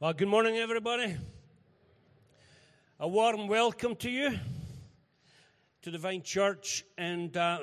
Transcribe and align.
Well, 0.00 0.12
good 0.12 0.26
morning, 0.26 0.56
everybody. 0.56 1.16
A 2.98 3.06
warm 3.06 3.46
welcome 3.46 3.94
to 3.96 4.10
you 4.10 4.36
to 5.82 5.90
the 5.92 5.98
Vine 5.98 6.22
Church. 6.22 6.84
And 6.98 7.36
uh, 7.36 7.60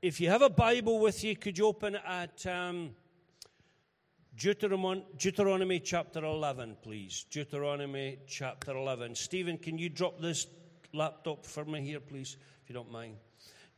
if 0.00 0.18
you 0.18 0.30
have 0.30 0.40
a 0.40 0.48
Bible 0.48 1.00
with 1.00 1.22
you, 1.22 1.36
could 1.36 1.58
you 1.58 1.66
open 1.66 1.96
at 1.96 2.46
um, 2.46 2.92
Deuteronomy, 4.38 5.04
Deuteronomy 5.18 5.78
chapter 5.80 6.24
11, 6.24 6.78
please? 6.80 7.26
Deuteronomy 7.30 8.20
chapter 8.26 8.74
11. 8.74 9.14
Stephen, 9.14 9.58
can 9.58 9.76
you 9.76 9.90
drop 9.90 10.18
this 10.18 10.46
laptop 10.94 11.44
for 11.44 11.66
me 11.66 11.82
here, 11.82 12.00
please, 12.00 12.38
if 12.62 12.70
you 12.70 12.74
don't 12.74 12.90
mind? 12.90 13.16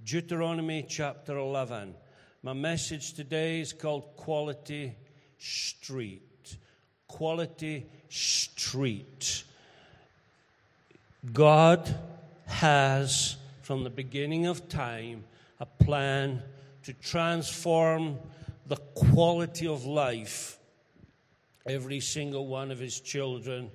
Deuteronomy 0.04 0.86
chapter 0.88 1.36
11. 1.36 1.96
My 2.44 2.52
message 2.52 3.14
today 3.14 3.60
is 3.60 3.72
called 3.72 4.14
Quality 4.14 4.94
Street. 5.36 6.27
Quality 7.08 7.86
Street. 8.08 9.44
God 11.32 11.94
has, 12.46 13.36
from 13.62 13.84
the 13.84 13.90
beginning 13.90 14.46
of 14.46 14.68
time, 14.68 15.24
a 15.60 15.66
plan 15.66 16.42
to 16.84 16.92
transform 16.92 18.18
the 18.66 18.76
quality 18.76 19.66
of 19.66 19.84
life 19.84 20.58
every 21.66 22.00
single 22.00 22.46
one 22.46 22.70
of 22.70 22.78
his 22.78 23.00
children 23.00 23.70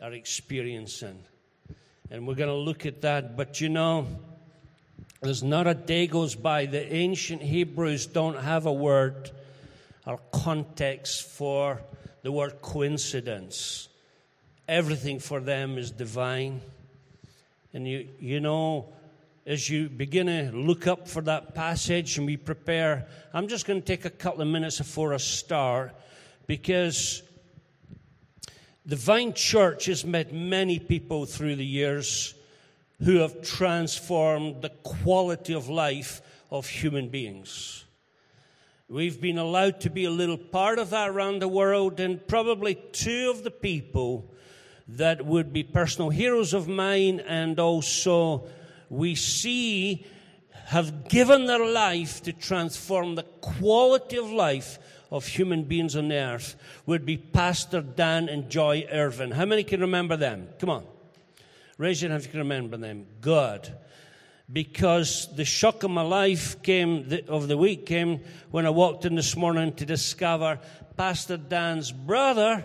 are 0.00 0.12
experiencing. 0.12 1.22
And 2.10 2.26
we're 2.26 2.34
going 2.34 2.48
to 2.48 2.54
look 2.54 2.84
at 2.84 3.02
that. 3.02 3.36
But 3.36 3.60
you 3.60 3.68
know, 3.68 4.06
there's 5.20 5.42
not 5.42 5.66
a 5.66 5.74
day 5.74 6.06
goes 6.06 6.34
by. 6.34 6.66
The 6.66 6.92
ancient 6.92 7.42
Hebrews 7.42 8.06
don't 8.06 8.38
have 8.38 8.66
a 8.66 8.72
word 8.72 9.30
or 10.04 10.18
context 10.32 11.22
for 11.22 11.80
the 12.22 12.32
word 12.32 12.62
coincidence. 12.62 13.88
Everything 14.68 15.18
for 15.18 15.40
them 15.40 15.76
is 15.78 15.90
divine. 15.90 16.60
And 17.74 17.86
you, 17.86 18.08
you 18.20 18.40
know, 18.40 18.92
as 19.44 19.68
you 19.68 19.88
begin 19.88 20.26
to 20.26 20.56
look 20.56 20.86
up 20.86 21.08
for 21.08 21.20
that 21.22 21.54
passage 21.54 22.16
and 22.16 22.26
we 22.26 22.36
prepare, 22.36 23.08
I'm 23.34 23.48
just 23.48 23.66
going 23.66 23.80
to 23.80 23.86
take 23.86 24.04
a 24.04 24.10
couple 24.10 24.42
of 24.42 24.48
minutes 24.48 24.78
before 24.78 25.14
I 25.14 25.16
start 25.16 25.94
because 26.46 27.22
the 28.86 28.96
Vine 28.96 29.32
Church 29.32 29.86
has 29.86 30.04
met 30.04 30.32
many 30.32 30.78
people 30.78 31.26
through 31.26 31.56
the 31.56 31.66
years 31.66 32.34
who 33.02 33.16
have 33.16 33.42
transformed 33.42 34.62
the 34.62 34.68
quality 34.68 35.54
of 35.54 35.68
life 35.68 36.22
of 36.50 36.68
human 36.68 37.08
beings. 37.08 37.84
We've 38.92 39.18
been 39.18 39.38
allowed 39.38 39.80
to 39.80 39.88
be 39.88 40.04
a 40.04 40.10
little 40.10 40.36
part 40.36 40.78
of 40.78 40.90
that 40.90 41.08
around 41.08 41.38
the 41.38 41.48
world, 41.48 41.98
and 41.98 42.28
probably 42.28 42.74
two 42.74 43.30
of 43.30 43.42
the 43.42 43.50
people 43.50 44.30
that 44.86 45.24
would 45.24 45.50
be 45.50 45.62
personal 45.62 46.10
heroes 46.10 46.52
of 46.52 46.68
mine 46.68 47.18
and 47.20 47.58
also 47.58 48.46
we 48.90 49.14
see 49.14 50.04
have 50.66 51.08
given 51.08 51.46
their 51.46 51.64
life 51.64 52.22
to 52.24 52.34
transform 52.34 53.14
the 53.14 53.22
quality 53.22 54.18
of 54.18 54.30
life 54.30 54.78
of 55.10 55.26
human 55.26 55.64
beings 55.64 55.96
on 55.96 56.08
the 56.08 56.16
earth 56.16 56.56
would 56.84 57.06
be 57.06 57.16
Pastor 57.16 57.80
Dan 57.80 58.28
and 58.28 58.50
Joy 58.50 58.86
Irvin. 58.92 59.30
How 59.30 59.46
many 59.46 59.64
can 59.64 59.80
remember 59.80 60.18
them? 60.18 60.48
Come 60.58 60.68
on. 60.68 60.84
Raise 61.78 62.02
your 62.02 62.10
hand 62.10 62.20
if 62.20 62.26
you 62.26 62.32
can 62.32 62.40
remember 62.40 62.76
them. 62.76 63.06
Good. 63.22 63.72
Because 64.52 65.34
the 65.34 65.44
shock 65.44 65.82
of 65.82 65.90
my 65.90 66.02
life 66.02 66.62
came, 66.62 67.08
of 67.28 67.48
the 67.48 67.56
week 67.56 67.86
came 67.86 68.20
when 68.50 68.66
I 68.66 68.70
walked 68.70 69.06
in 69.06 69.14
this 69.14 69.34
morning 69.34 69.72
to 69.74 69.86
discover 69.86 70.58
Pastor 70.96 71.38
Dan's 71.38 71.90
brother 71.90 72.64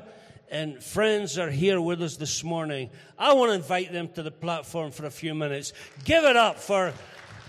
and 0.49 0.83
friends 0.83 1.37
are 1.37 1.49
here 1.49 1.79
with 1.79 2.01
us 2.01 2.17
this 2.17 2.43
morning. 2.43 2.89
I 3.17 3.33
want 3.33 3.51
to 3.51 3.55
invite 3.55 3.93
them 3.93 4.09
to 4.09 4.23
the 4.23 4.31
platform 4.31 4.91
for 4.91 5.05
a 5.05 5.11
few 5.11 5.33
minutes. 5.33 5.71
Give 6.03 6.23
it 6.25 6.35
up 6.35 6.59
for 6.59 6.93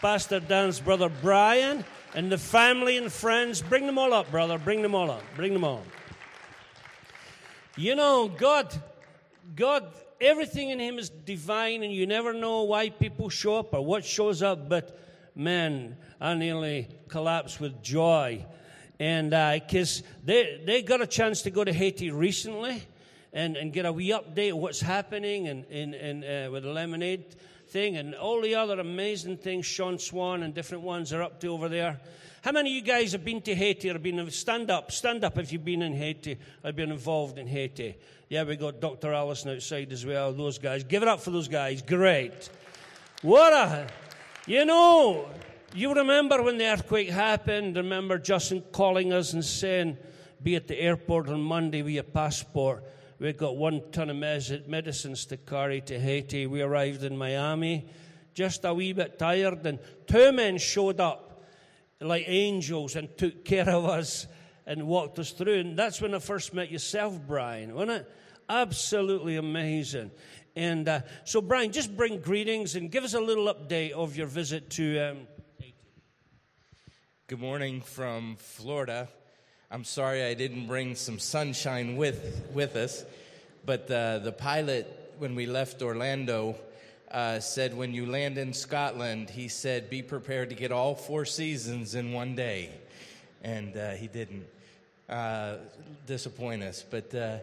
Pastor 0.01 0.39
Dan's 0.39 0.79
brother 0.79 1.09
Brian 1.09 1.85
and 2.15 2.31
the 2.31 2.39
family 2.39 2.97
and 2.97 3.13
friends. 3.13 3.61
Bring 3.61 3.87
them 3.87 3.99
all 3.99 4.13
up, 4.13 4.31
brother. 4.31 4.59
Bring 4.59 4.83
them 4.83 4.95
all 4.95 5.11
up. 5.11 5.23
Bring 5.35 5.53
them 5.53 5.65
all. 5.65 5.83
You 7.77 7.95
know, 7.95 8.29
God, 8.29 8.75
God 9.55 9.93
everything 10.21 10.71
in 10.71 10.79
him 10.79 10.99
is 10.99 11.09
divine, 11.11 11.83
and 11.83 11.93
you 11.93 12.07
never 12.07 12.33
know 12.33 12.63
why 12.63 12.91
people 12.91 13.29
show 13.29 13.57
up 13.57 13.75
or 13.75 13.85
what 13.85 14.05
shows 14.05 14.43
up. 14.43 14.69
But 14.69 14.99
man, 15.35 15.97
I 16.21 16.35
nearly 16.35 16.89
collapsed 17.09 17.61
with 17.61 17.83
joy. 17.83 18.45
And 19.01 19.31
because 19.31 20.01
uh, 20.01 20.05
they, 20.25 20.61
they 20.67 20.83
got 20.83 21.01
a 21.01 21.07
chance 21.07 21.43
to 21.43 21.51
go 21.51 21.63
to 21.63 21.73
Haiti 21.73 22.11
recently 22.11 22.83
and, 23.33 23.57
and 23.57 23.73
get 23.73 23.87
a 23.87 23.93
wee 23.93 24.09
update 24.09 24.51
of 24.51 24.59
what's 24.59 24.81
happening 24.81 25.47
and, 25.47 25.65
and, 25.67 25.95
and 25.95 26.25
uh, 26.25 26.51
with 26.51 26.65
the 26.65 26.71
lemonade 26.71 27.25
thing 27.69 27.97
and 27.97 28.15
all 28.15 28.41
the 28.41 28.55
other 28.55 28.81
amazing 28.81 29.37
things 29.37 29.67
Sean 29.67 29.99
Swan 29.99 30.43
and 30.43 30.55
different 30.55 30.83
ones 30.83 31.13
are 31.13 31.23
up 31.23 31.41
to 31.41 31.49
over 31.49 31.69
there. 31.69 32.01
How 32.43 32.53
many 32.53 32.71
of 32.71 32.77
you 32.77 32.83
guys 32.83 33.13
have 33.13 33.25
been 33.25 33.43
to 33.43 33.55
Haiti 33.55 33.91
or 33.91 33.99
been 33.99 34.31
stand 34.31 34.71
up? 34.71 34.91
Stand 34.91 35.23
up 35.23 35.39
if 35.39 35.53
you've 35.53 35.65
been 35.65 35.83
in 35.83 35.93
Haiti 35.93 36.39
or 36.65 36.73
been 36.73 36.91
involved 36.91 37.39
in 37.39 37.47
Haiti. 37.47 37.97
Yeah, 38.29 38.45
we 38.45 38.57
got 38.57 38.81
Dr. 38.81 39.13
Allison 39.13 39.55
outside 39.55 39.93
as 39.93 40.05
well. 40.05 40.33
Those 40.33 40.59
guys. 40.59 40.85
Give 40.85 41.03
it 41.03 41.09
up 41.09 41.21
for 41.21 41.31
those 41.31 41.49
guys. 41.49 41.81
Great. 41.81 42.51
What 43.23 43.53
a, 43.53 43.87
you 44.47 44.65
know, 44.65 45.29
you 45.75 45.95
remember 45.95 46.43
when 46.43 46.59
the 46.59 46.67
earthquake 46.67 47.09
happened. 47.09 47.77
Remember 47.77 48.19
Justin 48.19 48.63
calling 48.73 49.13
us 49.13 49.33
and 49.33 49.45
saying, 49.45 49.97
be 50.43 50.57
at 50.57 50.69
the 50.69 50.79
airport 50.79 51.29
on 51.29 51.41
Monday 51.41 51.83
with 51.83 51.95
your 51.95 52.03
passport. 52.03 52.85
We 53.19 53.33
got 53.33 53.57
one 53.57 53.83
ton 53.93 54.11
of 54.11 54.17
medicines 54.17 55.25
to 55.27 55.37
carry 55.37 55.81
to 55.83 55.99
Haiti. 55.99 56.47
We 56.47 56.63
arrived 56.63 57.03
in 57.03 57.17
Miami 57.17 57.89
just 58.39 58.65
a 58.65 58.73
wee 58.73 58.93
bit 58.93 59.19
tired, 59.19 59.67
and 59.67 59.81
two 60.07 60.31
men 60.31 60.59
showed 60.59 61.01
up 61.01 61.43
like 62.01 62.23
angels 62.29 62.95
and 62.95 63.09
took 63.19 63.45
care 63.45 63.69
of 63.69 63.85
us 63.85 64.29
and 64.69 64.87
walked 64.87 65.19
us 65.19 65.31
through. 65.33 65.61
And 65.61 65.77
that's 65.77 66.01
when 66.01 66.15
I 66.15 66.19
first 66.19 66.53
met 66.53 66.71
yourself, 66.71 67.19
Brian, 67.27 67.75
wasn't 67.75 68.03
it? 68.03 68.13
Absolutely 68.51 69.37
amazing. 69.37 70.11
And 70.55 70.87
uh, 70.89 71.01
so, 71.25 71.41
Brian, 71.41 71.73
just 71.73 71.97
bring 71.97 72.21
greetings 72.21 72.77
and 72.77 72.91
give 72.91 73.03
us 73.03 73.15
a 73.15 73.21
little 73.21 73.53
update 73.53 73.93
of 73.93 74.17
your 74.17 74.27
visit 74.27 74.69
to. 74.71 74.99
Um, 74.99 75.19
Good 77.29 77.41
morning 77.41 77.81
from 77.81 78.37
Florida. 78.37 79.09
I'm 79.71 79.85
sorry 79.85 80.25
I 80.25 80.35
didn't 80.35 80.67
bring 80.67 80.95
some 80.95 81.19
sunshine 81.19 81.97
with, 81.97 82.51
with 82.53 82.77
us, 82.77 83.05
but 83.65 83.91
uh, 83.91 84.19
the 84.19 84.33
pilot, 84.33 85.15
when 85.19 85.35
we 85.35 85.47
left 85.47 85.83
Orlando, 85.83 86.57
uh, 87.11 87.41
said 87.41 87.75
when 87.75 87.95
you 87.95 88.07
land 88.07 88.37
in 88.37 88.53
Scotland, 88.53 89.31
he 89.31 89.49
said, 89.49 89.89
be 89.89 90.03
prepared 90.03 90.51
to 90.51 90.55
get 90.55 90.73
all 90.73 90.95
four 90.95 91.25
seasons 91.25 91.95
in 91.95 92.13
one 92.13 92.35
day. 92.35 92.71
And 93.43 93.77
uh, 93.77 93.91
he 93.93 94.09
didn't 94.09 94.47
uh, 95.09 95.57
disappoint 96.07 96.63
us. 96.63 96.85
But 96.89 97.15
uh, 97.15 97.39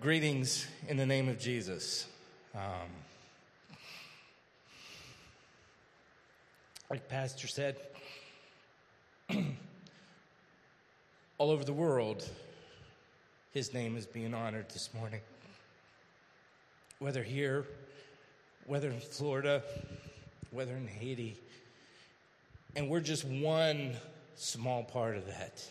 greetings 0.00 0.66
in 0.88 0.96
the 0.96 1.06
name 1.06 1.28
of 1.28 1.38
Jesus. 1.38 2.06
Um, 2.54 2.88
like 6.90 7.08
Pastor 7.08 7.46
said, 7.48 7.76
all 11.38 11.50
over 11.50 11.64
the 11.64 11.72
world, 11.72 12.28
his 13.52 13.74
name 13.74 13.96
is 13.96 14.06
being 14.06 14.34
honored 14.34 14.68
this 14.70 14.90
morning. 14.94 15.20
Whether 16.98 17.22
here, 17.22 17.66
whether 18.66 18.90
in 18.90 19.00
Florida, 19.00 19.62
whether 20.50 20.74
in 20.76 20.86
Haiti. 20.86 21.38
And 22.76 22.88
we're 22.88 23.00
just 23.00 23.24
one 23.24 23.94
small 24.36 24.84
part 24.84 25.16
of 25.16 25.26
that. 25.26 25.68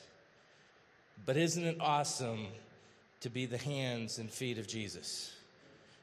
But 1.28 1.36
isn't 1.36 1.66
it 1.66 1.76
awesome 1.82 2.48
to 3.20 3.30
be 3.30 3.46
the 3.48 3.58
hands 3.58 4.18
and 4.18 4.32
feet 4.32 4.58
of 4.60 4.66
Jesus? 4.66 5.36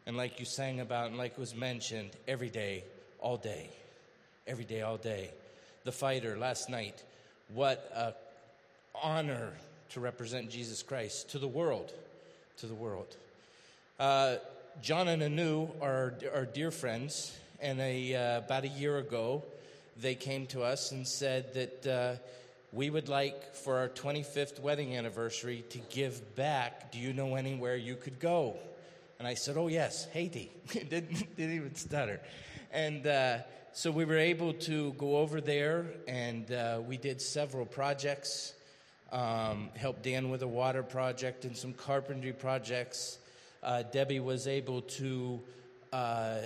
And 0.06 0.18
like 0.18 0.38
you 0.38 0.44
sang 0.44 0.80
about, 0.80 1.08
and 1.08 1.16
like 1.16 1.32
it 1.32 1.38
was 1.38 1.54
mentioned, 1.54 2.10
every 2.28 2.50
day, 2.50 2.84
all 3.20 3.38
day, 3.38 3.70
every 4.46 4.66
day, 4.66 4.82
all 4.82 4.98
day. 4.98 5.30
The 5.84 5.92
fighter 5.92 6.36
last 6.36 6.68
night, 6.68 7.02
what 7.54 7.90
honor 9.02 9.54
to 9.90 10.00
represent 10.00 10.50
Jesus 10.50 10.82
Christ 10.82 11.30
to 11.30 11.38
the 11.38 11.48
world, 11.48 11.90
to 12.58 12.66
the 12.66 12.74
world. 12.74 13.16
Uh, 13.98 14.36
John 14.82 15.08
and 15.08 15.22
Anu 15.22 15.68
are, 15.80 16.12
are 16.34 16.44
dear 16.44 16.70
friends, 16.70 17.34
and 17.62 17.80
a, 17.80 18.14
uh, 18.14 18.38
about 18.38 18.64
a 18.64 18.68
year 18.68 18.98
ago, 18.98 19.42
they 19.96 20.16
came 20.16 20.46
to 20.48 20.62
us 20.62 20.92
and 20.92 21.08
said 21.08 21.54
that 21.54 21.86
uh, 21.86 22.16
we 22.74 22.90
would 22.90 23.08
like 23.08 23.54
for 23.54 23.78
our 23.78 23.88
25th 23.88 24.58
wedding 24.60 24.96
anniversary 24.96 25.64
to 25.70 25.78
give 25.90 26.34
back. 26.34 26.90
Do 26.90 26.98
you 26.98 27.12
know 27.12 27.36
anywhere 27.36 27.76
you 27.76 27.94
could 27.94 28.18
go? 28.18 28.56
And 29.18 29.28
I 29.28 29.34
said, 29.34 29.56
Oh, 29.56 29.68
yes, 29.68 30.06
Haiti. 30.12 30.50
didn't, 30.72 31.36
didn't 31.36 31.54
even 31.54 31.74
stutter. 31.76 32.20
And 32.72 33.06
uh, 33.06 33.38
so 33.72 33.92
we 33.92 34.04
were 34.04 34.18
able 34.18 34.52
to 34.54 34.92
go 34.94 35.18
over 35.18 35.40
there, 35.40 35.86
and 36.08 36.50
uh, 36.50 36.80
we 36.84 36.96
did 36.96 37.20
several 37.22 37.64
projects. 37.64 38.54
Um, 39.12 39.70
helped 39.76 40.02
Dan 40.02 40.28
with 40.28 40.42
a 40.42 40.48
water 40.48 40.82
project 40.82 41.44
and 41.44 41.56
some 41.56 41.72
carpentry 41.72 42.32
projects. 42.32 43.18
uh, 43.62 43.84
Debbie 43.84 44.18
was 44.18 44.48
able 44.48 44.82
to 44.82 45.40
uh, 45.92 46.38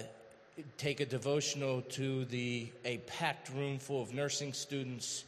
take 0.76 1.00
a 1.00 1.06
devotional 1.06 1.80
to 1.82 2.26
the 2.26 2.68
a 2.84 2.98
packed 2.98 3.48
room 3.50 3.78
full 3.78 4.02
of 4.02 4.12
nursing 4.12 4.52
students 4.52 5.24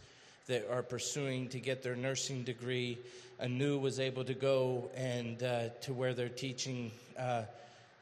that 0.50 0.68
are 0.68 0.82
pursuing 0.82 1.48
to 1.48 1.60
get 1.60 1.80
their 1.80 1.94
nursing 1.94 2.42
degree. 2.42 2.98
Anu 3.40 3.78
was 3.78 4.00
able 4.00 4.24
to 4.24 4.34
go 4.34 4.90
and 4.96 5.40
uh, 5.44 5.68
to 5.82 5.94
where 5.94 6.12
they're 6.12 6.28
teaching 6.28 6.90
uh, 7.16 7.42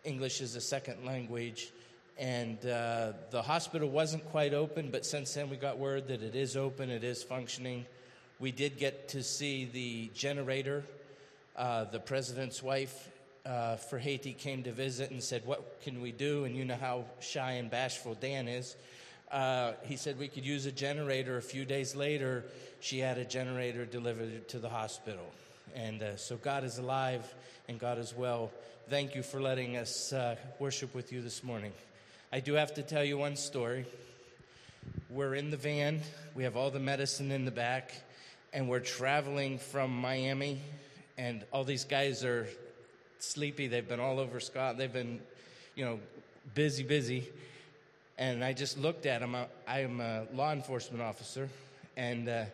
English 0.02 0.40
as 0.40 0.56
a 0.56 0.60
second 0.62 1.04
language. 1.04 1.70
And 2.18 2.56
uh, 2.64 3.12
the 3.30 3.42
hospital 3.42 3.90
wasn't 3.90 4.24
quite 4.30 4.54
open, 4.54 4.90
but 4.90 5.04
since 5.04 5.34
then 5.34 5.50
we 5.50 5.56
got 5.56 5.76
word 5.76 6.08
that 6.08 6.22
it 6.22 6.34
is 6.34 6.56
open, 6.56 6.88
it 6.88 7.04
is 7.04 7.22
functioning. 7.22 7.84
We 8.40 8.50
did 8.50 8.78
get 8.78 9.08
to 9.10 9.22
see 9.22 9.66
the 9.66 10.10
generator. 10.14 10.84
Uh, 11.54 11.84
the 11.84 12.00
president's 12.00 12.62
wife 12.62 13.10
uh, 13.44 13.76
for 13.76 13.98
Haiti 13.98 14.32
came 14.32 14.62
to 14.62 14.72
visit 14.72 15.10
and 15.10 15.22
said, 15.22 15.44
What 15.44 15.82
can 15.82 16.00
we 16.00 16.12
do? 16.12 16.44
And 16.46 16.56
you 16.56 16.64
know 16.64 16.76
how 16.76 17.04
shy 17.20 17.52
and 17.52 17.70
bashful 17.70 18.14
Dan 18.14 18.48
is. 18.48 18.74
Uh, 19.30 19.72
he 19.82 19.96
said 19.96 20.18
we 20.18 20.28
could 20.28 20.44
use 20.44 20.66
a 20.66 20.72
generator. 20.72 21.36
A 21.36 21.42
few 21.42 21.64
days 21.64 21.94
later, 21.94 22.44
she 22.80 22.98
had 22.98 23.18
a 23.18 23.24
generator 23.24 23.84
delivered 23.84 24.48
to 24.48 24.58
the 24.58 24.68
hospital. 24.68 25.26
And 25.74 26.02
uh, 26.02 26.16
so 26.16 26.36
God 26.36 26.64
is 26.64 26.78
alive 26.78 27.22
and 27.68 27.78
God 27.78 27.98
is 27.98 28.14
well. 28.14 28.50
Thank 28.88 29.14
you 29.14 29.22
for 29.22 29.40
letting 29.40 29.76
us 29.76 30.12
uh, 30.12 30.36
worship 30.58 30.94
with 30.94 31.12
you 31.12 31.20
this 31.20 31.44
morning. 31.44 31.72
I 32.32 32.40
do 32.40 32.54
have 32.54 32.74
to 32.74 32.82
tell 32.82 33.04
you 33.04 33.18
one 33.18 33.36
story. 33.36 33.84
We're 35.10 35.34
in 35.34 35.50
the 35.50 35.56
van, 35.56 36.00
we 36.34 36.44
have 36.44 36.56
all 36.56 36.70
the 36.70 36.80
medicine 36.80 37.30
in 37.30 37.44
the 37.44 37.50
back, 37.50 37.92
and 38.52 38.68
we're 38.68 38.80
traveling 38.80 39.58
from 39.58 39.94
Miami, 39.94 40.60
and 41.18 41.44
all 41.52 41.64
these 41.64 41.84
guys 41.84 42.24
are 42.24 42.46
sleepy. 43.18 43.66
They've 43.66 43.86
been 43.86 44.00
all 44.00 44.18
over 44.18 44.40
Scotland. 44.40 44.80
They've 44.80 44.92
been, 44.92 45.20
you 45.74 45.84
know, 45.84 46.00
busy, 46.54 46.82
busy. 46.82 47.28
And 48.18 48.44
I 48.44 48.52
just 48.52 48.76
looked 48.76 49.06
at 49.06 49.22
him. 49.22 49.36
I 49.66 49.80
am 49.80 50.00
a 50.00 50.26
law 50.34 50.52
enforcement 50.52 51.00
officer. 51.00 51.48
And 51.96 52.28
uh, 52.28 52.44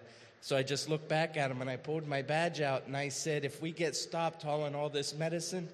so 0.43 0.57
I 0.59 0.63
just 0.63 0.91
looked 0.91 1.09
back 1.09 1.39
at 1.39 1.51
him 1.51 1.63
and 1.63 1.71
I 1.71 1.77
pulled 1.77 2.07
my 2.07 2.21
badge 2.21 2.61
out 2.61 2.87
and 2.87 2.95
I 2.95 3.09
said, 3.09 3.47
if 3.47 3.63
we 3.63 3.73
get 3.73 3.97
stopped 3.97 4.43
hauling 4.43 4.75
all 4.75 4.91
this 4.91 5.15
medicine, 5.15 5.67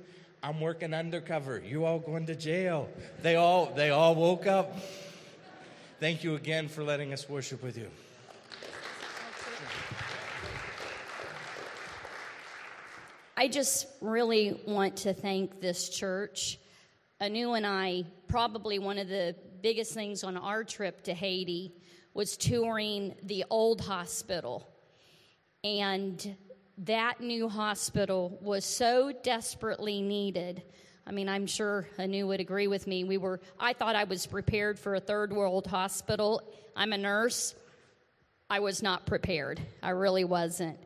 I'm 0.44 0.60
working 0.60 0.94
undercover. 0.94 1.58
You 1.58 1.84
all 1.84 1.98
going 1.98 2.26
to 2.26 2.36
jail. 2.36 2.88
They 3.20 3.34
all, 3.34 3.66
they 3.74 3.90
all 3.90 4.14
woke 4.14 4.46
up. 4.46 4.78
Thank 5.98 6.22
you 6.22 6.36
again 6.36 6.68
for 6.68 6.84
letting 6.84 7.12
us 7.12 7.28
worship 7.28 7.62
with 7.62 7.76
you. 7.76 7.88
I 13.36 13.48
just 13.48 13.86
really 14.00 14.60
want 14.66 14.98
to 14.98 15.14
thank 15.14 15.60
this 15.60 15.88
church. 15.88 16.58
Anu 17.20 17.54
and 17.54 17.66
I, 17.66 18.04
probably 18.28 18.78
one 18.78 18.98
of 18.98 19.08
the 19.08 19.34
biggest 19.62 19.92
things 19.94 20.24
on 20.24 20.36
our 20.36 20.64
trip 20.64 21.02
to 21.04 21.14
Haiti 21.14 21.74
was 22.14 22.36
touring 22.36 23.14
the 23.22 23.44
old 23.50 23.80
hospital. 23.80 24.66
And 25.62 26.36
that 26.78 27.20
new 27.20 27.48
hospital 27.48 28.38
was 28.40 28.64
so 28.64 29.12
desperately 29.22 30.00
needed. 30.00 30.62
I 31.06 31.12
mean, 31.12 31.28
I'm 31.28 31.46
sure 31.46 31.86
Anu 31.98 32.26
would 32.28 32.40
agree 32.40 32.66
with 32.66 32.86
me. 32.86 33.04
We 33.04 33.18
were 33.18 33.40
I 33.58 33.72
thought 33.72 33.96
I 33.96 34.04
was 34.04 34.26
prepared 34.26 34.78
for 34.78 34.94
a 34.94 35.00
third 35.00 35.32
world 35.32 35.66
hospital. 35.66 36.42
I'm 36.76 36.92
a 36.92 36.98
nurse. 36.98 37.54
I 38.48 38.60
was 38.60 38.82
not 38.82 39.06
prepared. 39.06 39.60
I 39.82 39.90
really 39.90 40.24
wasn't. 40.24 40.78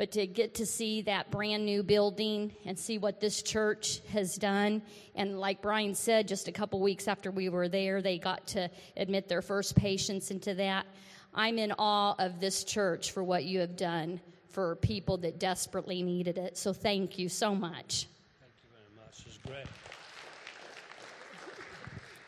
But 0.00 0.12
to 0.12 0.26
get 0.26 0.54
to 0.54 0.64
see 0.64 1.02
that 1.02 1.30
brand 1.30 1.66
new 1.66 1.82
building 1.82 2.54
and 2.64 2.78
see 2.78 2.96
what 2.96 3.20
this 3.20 3.42
church 3.42 4.00
has 4.14 4.36
done, 4.36 4.80
and 5.14 5.38
like 5.38 5.60
Brian 5.60 5.94
said, 5.94 6.26
just 6.26 6.48
a 6.48 6.52
couple 6.52 6.80
weeks 6.80 7.06
after 7.06 7.30
we 7.30 7.50
were 7.50 7.68
there, 7.68 8.00
they 8.00 8.16
got 8.16 8.46
to 8.46 8.70
admit 8.96 9.28
their 9.28 9.42
first 9.42 9.76
patients 9.76 10.30
into 10.30 10.54
that. 10.54 10.86
I'm 11.34 11.58
in 11.58 11.72
awe 11.78 12.14
of 12.18 12.40
this 12.40 12.64
church 12.64 13.10
for 13.12 13.22
what 13.22 13.44
you 13.44 13.60
have 13.60 13.76
done 13.76 14.22
for 14.48 14.76
people 14.76 15.18
that 15.18 15.38
desperately 15.38 16.02
needed 16.02 16.38
it. 16.38 16.56
So 16.56 16.72
thank 16.72 17.18
you 17.18 17.28
so 17.28 17.54
much. 17.54 18.06
Thank 18.40 18.54
you 18.62 18.70
very 18.72 19.06
much. 19.06 19.26
It's 19.26 19.36
great. 19.46 19.66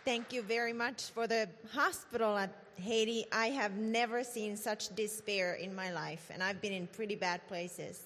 Thank 0.05 0.33
you 0.33 0.43
very 0.43 0.73
much 0.73 1.11
for 1.11 1.29
the 1.29 1.49
hospital 1.73 2.37
at 2.37 2.51
Haiti, 2.77 3.25
I 3.31 3.47
have 3.49 3.77
never 3.77 4.25
seen 4.25 4.57
such 4.57 4.95
despair 4.97 5.55
in 5.55 5.73
my 5.75 5.93
life, 5.93 6.29
and 6.33 6.43
I've 6.43 6.61
been 6.61 6.73
in 6.73 6.89
pretty 6.89 7.15
bad 7.15 7.47
places. 7.47 8.01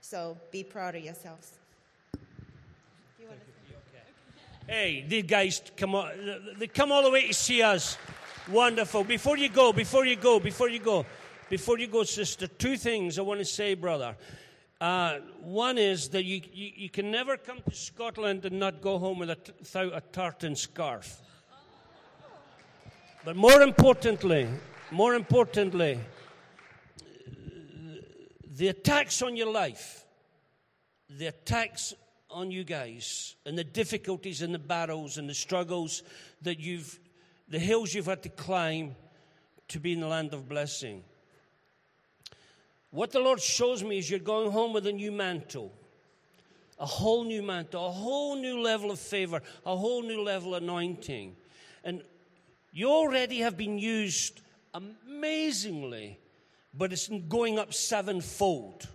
So 0.00 0.36
be 0.52 0.62
proud 0.62 0.94
of 0.94 1.02
yourselves. 1.02 1.52
Hey, 4.68 5.04
these 5.08 5.24
guys 5.24 5.60
come 5.76 5.96
on, 5.96 6.12
they 6.56 6.68
come 6.68 6.92
all 6.92 7.02
the 7.02 7.10
way 7.10 7.26
to 7.26 7.34
see 7.34 7.62
us. 7.62 7.98
Wonderful. 8.48 9.02
Before 9.02 9.36
you 9.36 9.48
go, 9.48 9.72
before 9.72 10.06
you 10.06 10.14
go, 10.14 10.38
before 10.38 10.68
you 10.68 10.78
go, 10.78 11.04
before 11.48 11.80
you 11.80 11.88
go, 11.88 12.04
sister, 12.04 12.46
two 12.46 12.76
things 12.76 13.18
I 13.18 13.22
want 13.22 13.40
to 13.40 13.44
say, 13.44 13.74
brother. 13.74 14.16
Uh, 14.80 15.18
one 15.40 15.78
is 15.78 16.08
that 16.10 16.24
you, 16.24 16.40
you, 16.52 16.70
you, 16.76 16.88
can 16.88 17.10
never 17.10 17.36
come 17.36 17.60
to 17.68 17.74
Scotland 17.74 18.44
and 18.44 18.58
not 18.58 18.80
go 18.80 18.98
home 18.98 19.18
with 19.18 19.30
a, 19.30 19.36
without 19.58 19.94
a 19.94 20.00
tartan 20.00 20.54
scarf. 20.54 21.20
But 23.24 23.36
more 23.36 23.60
importantly, 23.60 24.48
more 24.90 25.14
importantly, 25.14 26.00
the 28.56 28.68
attacks 28.68 29.20
on 29.20 29.36
your 29.36 29.52
life, 29.52 30.06
the 31.08 31.26
attacks 31.26 31.92
on 32.30 32.50
you 32.50 32.64
guys, 32.64 33.36
and 33.44 33.58
the 33.58 33.64
difficulties 33.64 34.40
and 34.40 34.54
the 34.54 34.58
battles 34.58 35.18
and 35.18 35.28
the 35.28 35.34
struggles 35.34 36.02
that 36.42 36.60
you've, 36.60 36.98
the 37.48 37.58
hills 37.58 37.92
you've 37.92 38.06
had 38.06 38.22
to 38.22 38.30
climb 38.30 38.94
to 39.68 39.78
be 39.78 39.92
in 39.92 40.00
the 40.00 40.06
land 40.06 40.32
of 40.32 40.48
blessing. 40.48 41.04
What 42.90 43.12
the 43.12 43.20
Lord 43.20 43.40
shows 43.40 43.84
me 43.84 43.98
is 43.98 44.08
you're 44.08 44.18
going 44.18 44.50
home 44.50 44.72
with 44.72 44.86
a 44.86 44.92
new 44.92 45.12
mantle, 45.12 45.72
a 46.78 46.86
whole 46.86 47.24
new 47.24 47.42
mantle, 47.42 47.86
a 47.86 47.90
whole 47.90 48.36
new 48.36 48.60
level 48.60 48.90
of 48.90 48.98
favor, 48.98 49.42
a 49.66 49.76
whole 49.76 50.02
new 50.02 50.22
level 50.22 50.54
of 50.54 50.62
anointing. 50.62 51.36
And 51.84 52.02
you 52.72 52.88
already 52.88 53.38
have 53.38 53.56
been 53.56 53.78
used 53.78 54.40
amazingly, 54.74 56.18
but 56.72 56.92
it's 56.92 57.08
going 57.28 57.58
up 57.58 57.74
sevenfold. 57.74 58.86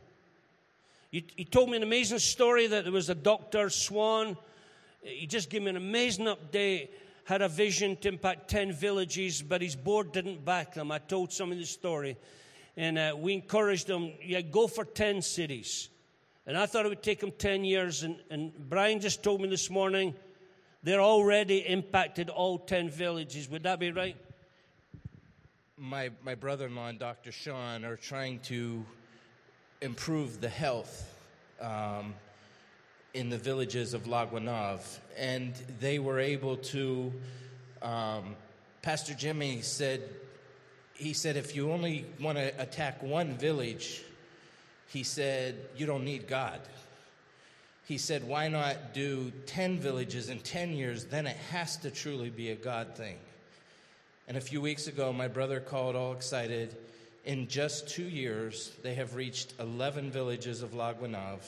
You, 1.12 1.24
he 1.36 1.46
told 1.46 1.70
me 1.70 1.78
an 1.78 1.84
amazing 1.84 2.20
story 2.20 2.68
that 2.68 2.84
there 2.84 2.94
was 2.94 3.10
a 3.10 3.16
Dr. 3.16 3.70
Swan. 3.70 4.38
He 5.02 5.28
just 5.28 5.50
gave 5.50 5.62
me 5.62 5.70
an 5.70 5.78
amazing 5.78 6.26
update, 6.26 6.90
had 7.26 7.42
a 7.42 7.50
vision 7.50 7.98
to 7.98 8.08
impact 8.08 8.50
10 8.50 8.72
villages, 8.72 9.42
but 9.42 9.62
his 9.62 9.76
board 9.76 10.12
didn't 10.12 10.46
back 10.46 10.74
them. 10.74 10.92
I 10.92 11.00
told 11.00 11.34
some 11.34 11.52
of 11.52 11.58
the 11.58 11.66
story. 11.66 12.18
And 12.78 12.98
uh, 12.98 13.16
we 13.18 13.34
encouraged 13.34 13.90
him, 13.90 14.14
yeah, 14.24 14.42
go 14.42 14.68
for 14.68 14.86
10 14.86 15.22
cities. 15.22 15.90
And 16.46 16.58
I 16.58 16.66
thought 16.66 16.86
it 16.86 16.90
would 16.90 17.04
take 17.04 17.24
him 17.24 17.32
10 17.32 17.64
years. 17.64 18.04
And, 18.04 18.18
and 18.30 18.54
Brian 18.70 19.00
just 19.00 19.24
told 19.24 19.42
me 19.42 19.48
this 19.48 19.70
morning 19.70 20.14
they're 20.86 21.02
already 21.02 21.58
impacted 21.68 22.30
all 22.30 22.60
10 22.60 22.90
villages. 22.90 23.50
Would 23.50 23.64
that 23.64 23.80
be 23.80 23.92
right? 23.92 24.16
My, 25.80 26.12
my 26.24 26.36
brother 26.36 26.68
in 26.68 26.76
law 26.76 26.88
and 26.88 27.00
Dr. 27.00 27.32
Sean 27.32 27.84
are 27.84 27.96
trying 27.96 28.40
to 28.42 28.86
improve 29.82 30.40
the 30.42 30.48
health 30.48 31.12
um, 31.60 32.14
in 33.16 33.32
the 33.32 33.38
villages 33.38 33.96
of 33.96 34.06
La 34.06 34.28
Gonâve. 34.28 35.00
And 35.18 35.56
they 35.80 35.98
were 35.98 36.20
able 36.20 36.58
to, 36.58 37.12
um, 37.82 38.36
Pastor 38.84 39.16
Jimmy 39.16 39.62
said, 39.62 40.08
he 40.94 41.14
said, 41.14 41.36
if 41.36 41.56
you 41.56 41.72
only 41.72 42.06
want 42.22 42.38
to 42.38 42.54
attack 42.62 43.02
one 43.02 43.34
village, 43.34 44.04
he 44.90 45.02
said, 45.02 45.56
you 45.76 45.88
don't 45.88 46.06
need 46.06 46.28
God 46.28 46.62
he 47.86 47.98
said, 47.98 48.28
Why 48.28 48.48
not 48.48 48.94
do 48.94 49.32
10 49.46 49.80
villages 49.80 50.30
in 50.30 50.40
10 50.40 50.74
years? 50.74 51.06
Then 51.06 51.28
it 51.28 51.38
has 51.52 51.78
to 51.78 51.92
truly 51.92 52.30
be 52.30 52.52
a 52.52 52.56
God 52.56 52.96
thing. 52.96 53.18
And 54.28 54.38
a 54.38 54.42
few 54.42 54.60
weeks 54.60 54.88
ago, 54.88 55.14
my 55.14 55.28
brother 55.28 55.60
called 55.60 55.96
all 55.96 56.14
excited. 56.14 56.76
In 57.26 57.48
just 57.48 57.88
two 57.88 58.04
years, 58.04 58.72
they 58.84 58.96
have 58.96 59.16
reached 59.16 59.54
11 59.60 60.12
villages 60.12 60.62
of 60.62 60.74
La 60.74 60.94
Gonâve. 60.94 61.48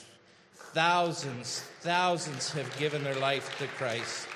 Thousands, 0.74 1.62
thousands 1.82 2.52
have 2.52 2.78
given 2.78 3.04
their 3.04 3.16
life 3.16 3.58
to 3.60 3.68
Christ. 3.68 4.28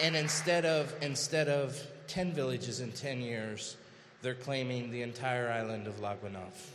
And 0.00 0.16
instead 0.16 0.64
of, 0.64 0.94
instead 1.02 1.48
of 1.48 1.80
10 2.08 2.32
villages 2.32 2.80
in 2.80 2.90
10 2.92 3.20
years, 3.20 3.76
they're 4.22 4.34
claiming 4.34 4.90
the 4.90 5.02
entire 5.02 5.50
island 5.50 5.86
of 5.86 6.00
La 6.00 6.14
Gonâve. 6.14 6.66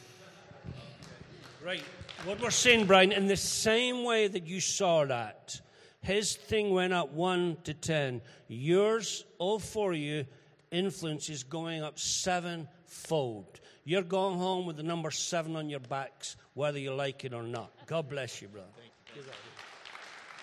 Right. 1.63 1.83
What 2.25 2.39
we're 2.41 2.51
saying, 2.51 2.85
Brian, 2.85 3.11
in 3.11 3.27
the 3.27 3.35
same 3.35 4.05
way 4.05 4.27
that 4.27 4.47
you 4.47 4.61
saw 4.61 5.03
that, 5.05 5.59
his 6.01 6.35
thing 6.35 6.71
went 6.71 6.93
up 6.93 7.11
one 7.11 7.57
to 7.65 7.73
ten. 7.73 8.21
Yours, 8.47 9.25
all 9.39 9.59
for 9.59 9.93
you, 9.93 10.25
influence 10.71 11.29
is 11.29 11.43
going 11.43 11.83
up 11.83 11.99
sevenfold. 11.99 13.59
You're 13.83 14.03
going 14.03 14.37
home 14.37 14.65
with 14.65 14.77
the 14.77 14.83
number 14.83 15.11
seven 15.11 15.57
on 15.57 15.69
your 15.69 15.81
backs, 15.81 16.37
whether 16.53 16.79
you 16.79 16.93
like 16.93 17.25
it 17.25 17.33
or 17.33 17.43
not. 17.43 17.71
God 17.87 18.07
bless 18.07 18.41
you, 18.41 18.47
brother. 18.47 18.67
You. 19.13 19.21
Love 19.21 19.27
you. 19.27 19.31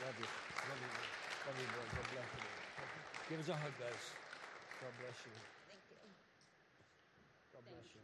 Love 0.05 0.15
you. 0.21 0.27
Love 1.47 1.57
you, 1.59 1.67
boy. 1.67 1.87
God 1.95 2.07
bless 2.13 2.27
you. 2.37 3.37
Give 3.37 3.41
us 3.41 3.49
a 3.49 3.53
hug, 3.53 3.73
guys. 3.79 4.13
God 4.81 4.93
bless 5.01 5.17
you. 5.25 5.33
God 7.55 7.63
bless 7.69 7.95
you. 7.95 8.01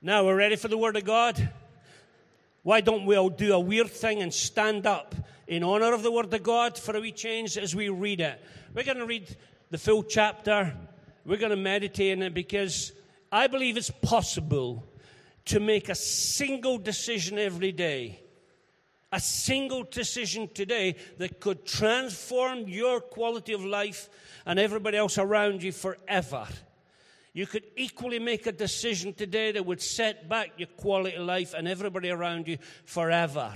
Now 0.00 0.24
we're 0.24 0.36
ready 0.36 0.54
for 0.54 0.68
the 0.68 0.78
Word 0.78 0.96
of 0.96 1.04
God. 1.04 1.50
Why 2.62 2.80
don't 2.80 3.06
we 3.06 3.16
all 3.16 3.28
do 3.28 3.54
a 3.54 3.60
weird 3.60 3.90
thing 3.90 4.22
and 4.22 4.32
stand 4.32 4.86
up 4.86 5.14
in 5.48 5.64
honor 5.64 5.92
of 5.92 6.04
the 6.04 6.12
Word 6.12 6.32
of 6.32 6.42
God 6.42 6.78
for 6.78 6.96
a 6.96 7.00
wee 7.00 7.10
change 7.10 7.58
as 7.58 7.74
we 7.74 7.88
read 7.88 8.20
it? 8.20 8.40
We're 8.72 8.84
going 8.84 8.98
to 8.98 9.06
read 9.06 9.36
the 9.70 9.78
full 9.78 10.04
chapter. 10.04 10.76
We're 11.24 11.38
going 11.38 11.50
to 11.50 11.56
meditate 11.56 12.16
on 12.16 12.22
it 12.22 12.34
because 12.34 12.92
I 13.32 13.48
believe 13.48 13.76
it's 13.76 13.90
possible 13.90 14.86
to 15.46 15.58
make 15.58 15.88
a 15.88 15.94
single 15.96 16.78
decision 16.78 17.36
every 17.36 17.72
day. 17.72 18.20
A 19.10 19.18
single 19.18 19.82
decision 19.82 20.48
today 20.54 20.94
that 21.18 21.40
could 21.40 21.66
transform 21.66 22.68
your 22.68 23.00
quality 23.00 23.52
of 23.52 23.64
life 23.64 24.08
and 24.46 24.58
everybody 24.58 24.96
else 24.96 25.18
around 25.18 25.62
you 25.62 25.72
forever. 25.72 26.46
You 27.34 27.46
could 27.46 27.64
equally 27.76 28.18
make 28.18 28.46
a 28.46 28.52
decision 28.52 29.14
today 29.14 29.52
that 29.52 29.64
would 29.64 29.80
set 29.80 30.28
back 30.28 30.52
your 30.58 30.68
quality 30.68 31.16
of 31.16 31.24
life 31.24 31.54
and 31.54 31.66
everybody 31.66 32.10
around 32.10 32.46
you 32.46 32.58
forever. 32.84 33.54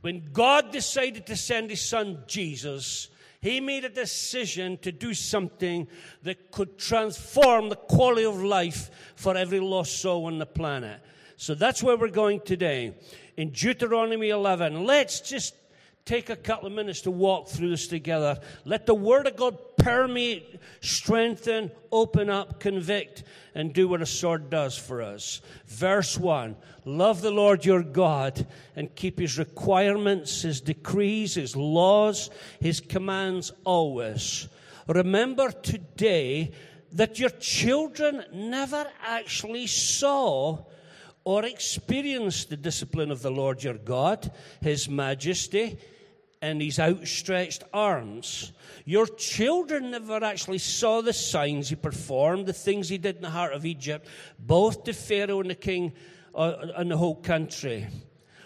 When 0.00 0.32
God 0.32 0.72
decided 0.72 1.26
to 1.26 1.36
send 1.36 1.70
his 1.70 1.82
son 1.82 2.24
Jesus, 2.26 3.08
he 3.40 3.60
made 3.60 3.84
a 3.84 3.88
decision 3.88 4.78
to 4.78 4.90
do 4.90 5.12
something 5.14 5.86
that 6.22 6.50
could 6.50 6.78
transform 6.78 7.68
the 7.68 7.76
quality 7.76 8.24
of 8.24 8.42
life 8.42 8.90
for 9.16 9.36
every 9.36 9.60
lost 9.60 10.00
soul 10.00 10.26
on 10.26 10.38
the 10.38 10.46
planet. 10.46 11.00
So 11.36 11.54
that's 11.54 11.82
where 11.82 11.96
we're 11.96 12.08
going 12.08 12.40
today. 12.40 12.94
In 13.36 13.50
Deuteronomy 13.50 14.30
11, 14.30 14.84
let's 14.84 15.20
just 15.20 15.54
take 16.04 16.30
a 16.30 16.36
couple 16.36 16.66
of 16.66 16.72
minutes 16.72 17.02
to 17.02 17.10
walk 17.10 17.48
through 17.48 17.70
this 17.70 17.86
together. 17.86 18.38
Let 18.64 18.86
the 18.86 18.94
Word 18.94 19.26
of 19.26 19.36
God 19.36 19.58
permeate, 19.76 20.60
strengthen, 20.80 21.70
open 21.90 22.30
up, 22.30 22.60
convict, 22.60 23.24
and 23.54 23.72
do 23.72 23.88
what 23.88 24.02
a 24.02 24.06
sword 24.06 24.50
does 24.50 24.76
for 24.76 25.02
us. 25.02 25.40
Verse 25.66 26.18
1 26.18 26.56
Love 26.84 27.20
the 27.20 27.30
Lord 27.30 27.64
your 27.64 27.82
God 27.82 28.46
and 28.74 28.94
keep 28.94 29.18
his 29.18 29.38
requirements, 29.38 30.42
his 30.42 30.60
decrees, 30.60 31.34
his 31.34 31.54
laws, 31.54 32.30
his 32.60 32.80
commands 32.80 33.52
always. 33.64 34.48
Remember 34.88 35.50
today 35.50 36.52
that 36.92 37.18
your 37.18 37.30
children 37.30 38.24
never 38.32 38.86
actually 39.02 39.66
saw 39.66 40.58
or 41.24 41.44
experience 41.44 42.44
the 42.44 42.56
discipline 42.56 43.10
of 43.10 43.22
the 43.22 43.30
Lord 43.30 43.62
your 43.62 43.74
God, 43.74 44.30
his 44.60 44.88
majesty, 44.88 45.78
and 46.40 46.60
his 46.60 46.80
outstretched 46.80 47.62
arms. 47.72 48.52
Your 48.84 49.06
children 49.06 49.92
never 49.92 50.24
actually 50.24 50.58
saw 50.58 51.00
the 51.00 51.12
signs 51.12 51.68
he 51.68 51.76
performed, 51.76 52.46
the 52.46 52.52
things 52.52 52.88
he 52.88 52.98
did 52.98 53.16
in 53.16 53.22
the 53.22 53.30
heart 53.30 53.52
of 53.52 53.64
Egypt, 53.64 54.08
both 54.40 54.82
to 54.84 54.92
Pharaoh 54.92 55.40
and 55.40 55.50
the 55.50 55.54
king 55.54 55.92
uh, 56.34 56.54
and 56.76 56.90
the 56.90 56.96
whole 56.96 57.14
country. 57.14 57.86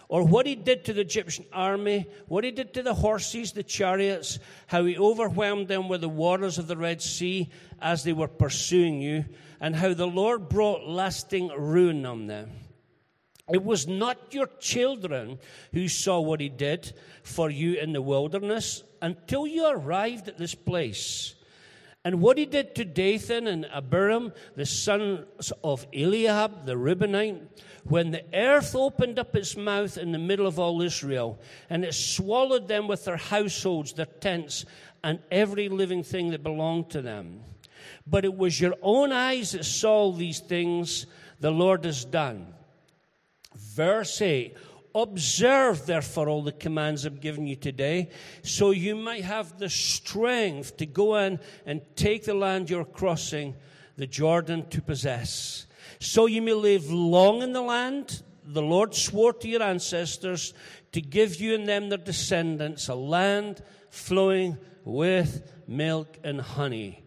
Or 0.09 0.23
what 0.23 0.47
he 0.47 0.55
did 0.55 0.85
to 0.85 0.93
the 0.93 1.01
Egyptian 1.01 1.47
army, 1.53 2.07
what 2.29 2.45
he 2.45 2.51
did 2.53 2.75
to 2.75 2.83
the 2.83 2.95
horses, 2.95 3.53
the 3.53 3.63
chariots, 3.63 4.39
how 4.67 4.85
he 4.85 4.99
overwhelmed 4.99 5.67
them 5.67 5.89
with 5.89 6.03
the 6.03 6.09
waters 6.09 6.59
of 6.59 6.69
the 6.69 6.77
Red 6.77 7.03
Sea 7.03 7.51
as 7.81 8.05
they 8.05 8.13
were 8.13 8.29
pursuing 8.29 9.01
you, 9.01 9.25
and 9.59 9.75
how 9.75 9.95
the 9.95 10.07
Lord 10.07 10.49
brought 10.49 10.87
lasting 10.87 11.49
ruin 11.49 12.07
on 12.07 12.27
them. 12.27 12.51
It 13.53 13.63
was 13.63 13.87
not 13.87 14.35
your 14.35 14.49
children 14.59 15.39
who 15.73 15.87
saw 15.89 16.21
what 16.21 16.41
he 16.41 16.49
did 16.49 16.93
for 17.23 17.49
you 17.49 17.75
in 17.75 17.93
the 17.93 18.03
wilderness 18.03 18.83
until 19.01 19.47
you 19.47 19.69
arrived 19.69 20.27
at 20.27 20.37
this 20.37 20.55
place. 20.55 21.37
And 22.05 22.21
what 22.21 22.39
he 22.39 22.47
did 22.47 22.75
to 22.77 22.85
Dathan 22.85 23.47
and 23.47 23.67
Abiram, 23.67 24.33
the 24.55 24.67
sons 24.67 25.53
of 25.63 25.87
Eliab, 25.93 26.67
the 26.67 26.77
Reubenite, 26.77 27.41
when 27.85 28.11
the 28.11 28.25
earth 28.35 28.75
opened 28.75 29.19
up 29.19 29.35
its 29.37 29.57
mouth 29.57 29.97
in 29.97 30.11
the 30.11 30.19
middle 30.19 30.47
of 30.47 30.59
all 30.59 30.83
Israel, 30.83 31.39
and 31.71 31.85
it 31.85 31.95
swallowed 31.95 32.67
them 32.67 32.89
with 32.89 33.05
their 33.05 33.17
households, 33.17 33.93
their 33.93 34.07
tents, 34.07 34.65
and 35.05 35.21
every 35.31 35.69
living 35.69 36.03
thing 36.03 36.31
that 36.31 36.43
belonged 36.43 36.91
to 36.91 37.03
them. 37.03 37.43
But 38.07 38.25
it 38.25 38.37
was 38.37 38.61
your 38.61 38.75
own 38.83 39.13
eyes 39.13 39.53
that 39.53 39.65
saw 39.65 40.11
these 40.11 40.41
things 40.41 41.07
the 41.39 41.53
Lord 41.53 41.85
has 41.85 42.05
done. 42.05 42.55
Verse 43.77 44.23
8 44.23 44.57
Observe, 44.95 45.85
therefore, 45.85 46.31
all 46.31 46.43
the 46.43 46.53
commands 46.53 47.05
I've 47.05 47.21
given 47.21 47.47
you 47.47 47.57
today, 47.57 48.09
so 48.43 48.71
you 48.71 48.97
might 48.97 49.25
have 49.25 49.59
the 49.59 49.69
strength 49.69 50.79
to 50.79 50.87
go 50.87 51.17
in 51.17 51.39
and 51.67 51.83
take 51.95 52.25
the 52.25 52.33
land 52.33 52.71
you're 52.71 52.87
crossing 52.87 53.55
the 53.97 54.07
Jordan 54.07 54.67
to 54.71 54.81
possess. 54.81 55.67
So 55.99 56.25
you 56.25 56.41
may 56.41 56.55
live 56.55 56.91
long 56.91 57.43
in 57.43 57.53
the 57.53 57.61
land 57.61 58.23
the 58.47 58.63
Lord 58.63 58.95
swore 58.95 59.33
to 59.35 59.49
your 59.49 59.63
ancestors 59.63 60.55
to 60.93 61.01
give 61.01 61.41
you 61.41 61.55
and 61.55 61.69
them 61.69 61.89
their 61.89 61.99
descendants 61.99 62.89
a 62.89 62.95
land 62.95 63.63
flowing 63.91 64.57
with 64.85 65.53
milk 65.67 66.17
and 66.23 66.41
honey, 66.41 67.03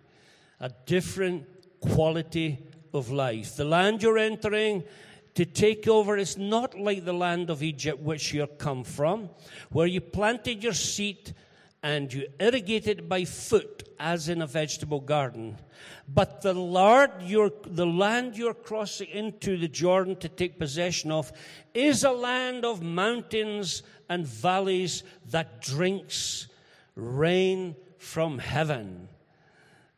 a 0.60 0.70
different 0.86 1.48
quality 1.80 2.60
of 2.94 3.10
life. 3.10 3.56
The 3.56 3.64
land 3.64 4.04
you're 4.04 4.18
entering 4.18 4.84
to 5.36 5.46
take 5.46 5.88
over 5.88 6.18
is 6.18 6.38
not 6.38 6.80
like 6.80 7.06
the 7.06 7.14
land 7.14 7.50
of 7.50 7.64
Egypt, 7.64 8.02
which 8.02 8.34
you 8.34 8.48
come 8.48 8.84
from, 8.84 9.30
where 9.70 9.88
you 9.88 10.02
planted 10.02 10.64
your 10.64 10.74
seed 10.74 11.34
and 11.82 12.12
you 12.14 12.28
irrigated 12.40 13.08
by 13.08 13.24
foot, 13.24 13.88
as 14.00 14.30
in 14.30 14.42
a 14.42 14.48
vegetable 14.48 15.00
garden. 15.00 15.58
But 16.08 16.42
the, 16.42 16.54
Lord, 16.54 17.12
your, 17.22 17.52
the 17.66 17.86
land 17.86 18.38
you're 18.38 18.54
crossing 18.54 19.08
into 19.10 19.58
the 19.58 19.68
Jordan 19.68 20.16
to 20.18 20.30
take 20.30 20.60
possession 20.60 21.12
of 21.12 21.32
is 21.74 22.04
a 22.04 22.12
land 22.12 22.66
of 22.66 22.82
mountains 22.82 23.84
and 24.10 24.26
valleys 24.26 25.04
that 25.30 25.62
drinks 25.62 26.48
rain 26.96 27.76
from 27.98 28.40
heaven. 28.40 29.08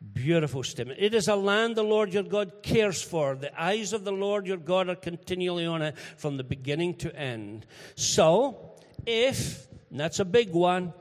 Beautiful 0.01 0.63
statement. 0.63 1.00
It 1.00 1.13
is 1.13 1.27
a 1.27 1.36
land 1.36 1.75
the 1.75 1.84
Lord 1.84 2.12
your 2.12 2.24
God 2.24 2.63
cares 2.63 3.01
for. 3.03 3.36
The 3.36 3.62
eyes 3.62 3.93
of 3.93 4.03
the 4.03 4.12
Lord 4.12 4.48
your 4.48 4.58
God 4.58 4.89
are 4.89 4.96
continually 4.96 5.65
on 5.65 5.84
it 5.84 5.96
from 6.17 6.38
the 6.38 6.43
beginning 6.43 6.96
to 6.96 7.15
end. 7.15 7.67
So, 7.93 8.72
if, 9.05 9.67
that's 9.91 10.20
a 10.20 10.25
big 10.25 10.53
one, 10.53 10.93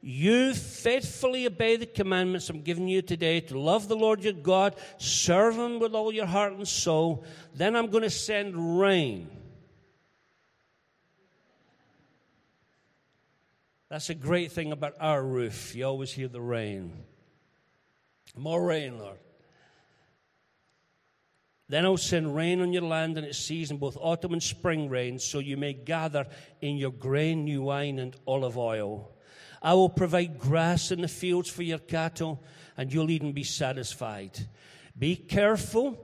you 0.00 0.54
faithfully 0.54 1.46
obey 1.46 1.76
the 1.76 1.84
commandments 1.84 2.48
I'm 2.48 2.62
giving 2.62 2.88
you 2.88 3.02
today 3.02 3.40
to 3.40 3.58
love 3.58 3.86
the 3.86 3.96
Lord 3.96 4.22
your 4.22 4.32
God, 4.32 4.76
serve 4.96 5.56
Him 5.56 5.78
with 5.78 5.94
all 5.94 6.12
your 6.12 6.26
heart 6.26 6.54
and 6.54 6.66
soul, 6.66 7.24
then 7.54 7.76
I'm 7.76 7.88
going 7.88 8.04
to 8.04 8.10
send 8.10 8.80
rain. 8.80 9.28
That's 13.90 14.08
a 14.08 14.14
great 14.14 14.52
thing 14.52 14.72
about 14.72 14.94
our 15.00 15.22
roof. 15.22 15.74
You 15.74 15.84
always 15.84 16.12
hear 16.12 16.28
the 16.28 16.40
rain. 16.40 16.92
More 18.38 18.64
rain, 18.64 18.98
Lord. 18.98 19.18
Then 21.68 21.84
I'll 21.84 21.98
send 21.98 22.34
rain 22.34 22.62
on 22.62 22.72
your 22.72 22.82
land 22.82 23.18
in 23.18 23.24
its 23.24 23.38
season, 23.38 23.76
both 23.76 23.98
autumn 24.00 24.32
and 24.32 24.42
spring 24.42 24.88
rain, 24.88 25.18
so 25.18 25.38
you 25.38 25.56
may 25.56 25.74
gather 25.74 26.26
in 26.62 26.78
your 26.78 26.92
grain, 26.92 27.44
new 27.44 27.62
wine, 27.62 27.98
and 27.98 28.16
olive 28.26 28.56
oil. 28.56 29.10
I 29.60 29.74
will 29.74 29.90
provide 29.90 30.38
grass 30.38 30.90
in 30.90 31.02
the 31.02 31.08
fields 31.08 31.50
for 31.50 31.62
your 31.62 31.78
cattle, 31.78 32.42
and 32.76 32.92
you'll 32.92 33.10
even 33.10 33.32
be 33.32 33.44
satisfied. 33.44 34.48
Be 34.98 35.14
careful, 35.14 36.02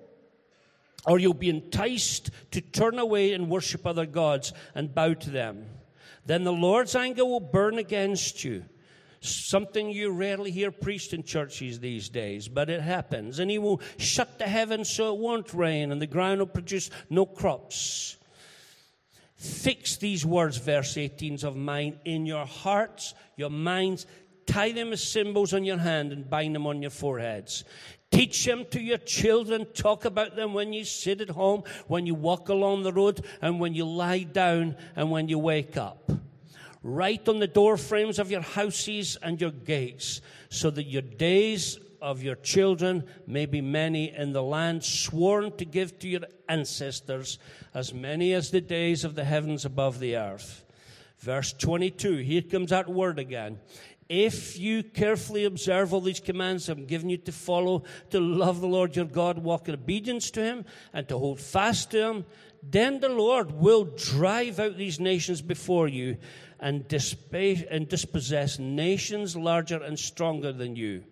or 1.06 1.18
you'll 1.18 1.34
be 1.34 1.48
enticed 1.48 2.30
to 2.50 2.60
turn 2.60 2.98
away 2.98 3.32
and 3.32 3.48
worship 3.48 3.86
other 3.86 4.06
gods 4.06 4.52
and 4.74 4.94
bow 4.94 5.14
to 5.14 5.30
them. 5.30 5.66
Then 6.26 6.44
the 6.44 6.52
Lord's 6.52 6.94
anger 6.94 7.24
will 7.24 7.40
burn 7.40 7.78
against 7.78 8.44
you 8.44 8.64
Something 9.24 9.88
you 9.88 10.10
rarely 10.10 10.50
hear 10.50 10.70
preached 10.70 11.14
in 11.14 11.22
churches 11.22 11.80
these 11.80 12.10
days, 12.10 12.46
but 12.46 12.68
it 12.68 12.82
happens. 12.82 13.38
And 13.38 13.50
he 13.50 13.58
will 13.58 13.80
shut 13.96 14.38
the 14.38 14.44
heavens 14.44 14.90
so 14.90 15.14
it 15.14 15.18
won't 15.18 15.54
rain, 15.54 15.92
and 15.92 16.02
the 16.02 16.06
ground 16.06 16.40
will 16.40 16.46
produce 16.46 16.90
no 17.08 17.24
crops. 17.24 18.18
Fix 19.36 19.96
these 19.96 20.26
words, 20.26 20.58
verse 20.58 20.98
18 20.98 21.42
of 21.42 21.56
mine, 21.56 21.98
in 22.04 22.26
your 22.26 22.44
hearts, 22.44 23.14
your 23.36 23.48
minds. 23.48 24.06
Tie 24.44 24.72
them 24.72 24.92
as 24.92 25.02
symbols 25.02 25.54
on 25.54 25.64
your 25.64 25.78
hand 25.78 26.12
and 26.12 26.28
bind 26.28 26.54
them 26.54 26.66
on 26.66 26.82
your 26.82 26.90
foreheads. 26.90 27.64
Teach 28.10 28.44
them 28.44 28.66
to 28.72 28.80
your 28.80 28.98
children. 28.98 29.64
Talk 29.72 30.04
about 30.04 30.36
them 30.36 30.52
when 30.52 30.74
you 30.74 30.84
sit 30.84 31.22
at 31.22 31.30
home, 31.30 31.62
when 31.86 32.04
you 32.04 32.14
walk 32.14 32.50
along 32.50 32.82
the 32.82 32.92
road, 32.92 33.24
and 33.40 33.58
when 33.58 33.72
you 33.72 33.86
lie 33.86 34.24
down 34.24 34.76
and 34.94 35.10
when 35.10 35.28
you 35.28 35.38
wake 35.38 35.78
up. 35.78 36.12
Write 36.86 37.30
on 37.30 37.38
the 37.38 37.46
door 37.46 37.78
frames 37.78 38.18
of 38.18 38.30
your 38.30 38.42
houses 38.42 39.16
and 39.22 39.40
your 39.40 39.50
gates, 39.50 40.20
so 40.50 40.68
that 40.68 40.84
your 40.84 41.00
days 41.00 41.78
of 42.02 42.22
your 42.22 42.34
children 42.34 43.02
may 43.26 43.46
be 43.46 43.62
many 43.62 44.14
in 44.14 44.34
the 44.34 44.42
land 44.42 44.84
sworn 44.84 45.50
to 45.56 45.64
give 45.64 45.98
to 46.00 46.08
your 46.08 46.20
ancestors, 46.46 47.38
as 47.72 47.94
many 47.94 48.34
as 48.34 48.50
the 48.50 48.60
days 48.60 49.02
of 49.02 49.14
the 49.14 49.24
heavens 49.24 49.64
above 49.64 49.98
the 49.98 50.14
earth. 50.14 50.62
Verse 51.20 51.54
22, 51.54 52.16
here 52.16 52.42
comes 52.42 52.68
that 52.68 52.86
word 52.86 53.18
again. 53.18 53.58
If 54.06 54.58
you 54.58 54.82
carefully 54.82 55.46
observe 55.46 55.94
all 55.94 56.02
these 56.02 56.20
commands 56.20 56.68
I'm 56.68 56.84
giving 56.84 57.08
you 57.08 57.16
to 57.16 57.32
follow, 57.32 57.84
to 58.10 58.20
love 58.20 58.60
the 58.60 58.66
Lord 58.66 58.94
your 58.94 59.06
God, 59.06 59.38
walk 59.38 59.68
in 59.68 59.74
obedience 59.74 60.30
to 60.32 60.42
him, 60.42 60.66
and 60.92 61.08
to 61.08 61.16
hold 61.16 61.40
fast 61.40 61.92
to 61.92 62.10
him, 62.10 62.26
then 62.62 63.00
the 63.00 63.08
Lord 63.08 63.52
will 63.52 63.84
drive 63.84 64.60
out 64.60 64.76
these 64.76 65.00
nations 65.00 65.40
before 65.40 65.88
you 65.88 66.18
and, 66.64 66.90
and 67.70 67.88
dispossess 67.90 68.58
nations 68.58 69.36
larger 69.36 69.82
and 69.82 69.98
stronger 69.98 70.50
than 70.50 70.74
you. 70.74 71.04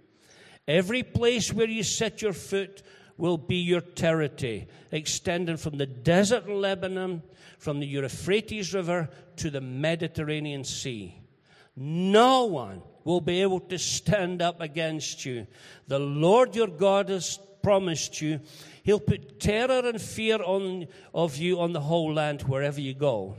Every 0.66 1.02
place 1.02 1.52
where 1.52 1.68
you 1.68 1.82
set 1.82 2.22
your 2.22 2.32
foot 2.32 2.82
will 3.18 3.36
be 3.36 3.56
your 3.56 3.82
territory, 3.82 4.66
extending 4.90 5.58
from 5.58 5.76
the 5.76 5.84
desert 5.84 6.46
in 6.46 6.58
Lebanon, 6.58 7.22
from 7.58 7.80
the 7.80 7.86
Euphrates 7.86 8.72
River 8.72 9.10
to 9.36 9.50
the 9.50 9.60
Mediterranean 9.60 10.64
Sea. 10.64 11.20
No 11.76 12.46
one 12.46 12.80
will 13.04 13.20
be 13.20 13.42
able 13.42 13.60
to 13.60 13.78
stand 13.78 14.40
up 14.40 14.62
against 14.62 15.26
you. 15.26 15.46
The 15.86 15.98
Lord 15.98 16.56
your 16.56 16.68
God 16.68 17.10
has 17.10 17.38
promised 17.62 18.22
you. 18.22 18.40
He'll 18.84 19.00
put 19.00 19.38
terror 19.38 19.86
and 19.86 20.00
fear 20.00 20.42
on, 20.42 20.86
of 21.12 21.36
you 21.36 21.60
on 21.60 21.74
the 21.74 21.80
whole 21.80 22.14
land 22.14 22.42
wherever 22.42 22.80
you 22.80 22.94
go. 22.94 23.36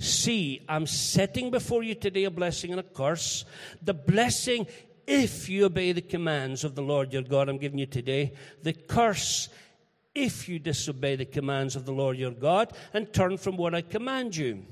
See, 0.00 0.62
I'm 0.66 0.86
setting 0.86 1.50
before 1.50 1.82
you 1.82 1.94
today 1.94 2.24
a 2.24 2.30
blessing 2.30 2.70
and 2.70 2.80
a 2.80 2.82
curse. 2.82 3.44
The 3.82 3.92
blessing 3.92 4.66
if 5.06 5.46
you 5.46 5.66
obey 5.66 5.92
the 5.92 6.00
commands 6.00 6.64
of 6.64 6.74
the 6.74 6.82
Lord 6.82 7.12
your 7.12 7.22
God 7.22 7.50
I'm 7.50 7.58
giving 7.58 7.78
you 7.78 7.84
today. 7.84 8.32
The 8.62 8.72
curse 8.72 9.50
if 10.14 10.48
you 10.48 10.58
disobey 10.58 11.16
the 11.16 11.26
commands 11.26 11.76
of 11.76 11.84
the 11.84 11.92
Lord 11.92 12.16
your 12.16 12.30
God 12.30 12.72
and 12.94 13.12
turn 13.12 13.36
from 13.36 13.58
what 13.58 13.74
I 13.74 13.82
command 13.82 14.34
you. 14.34 14.64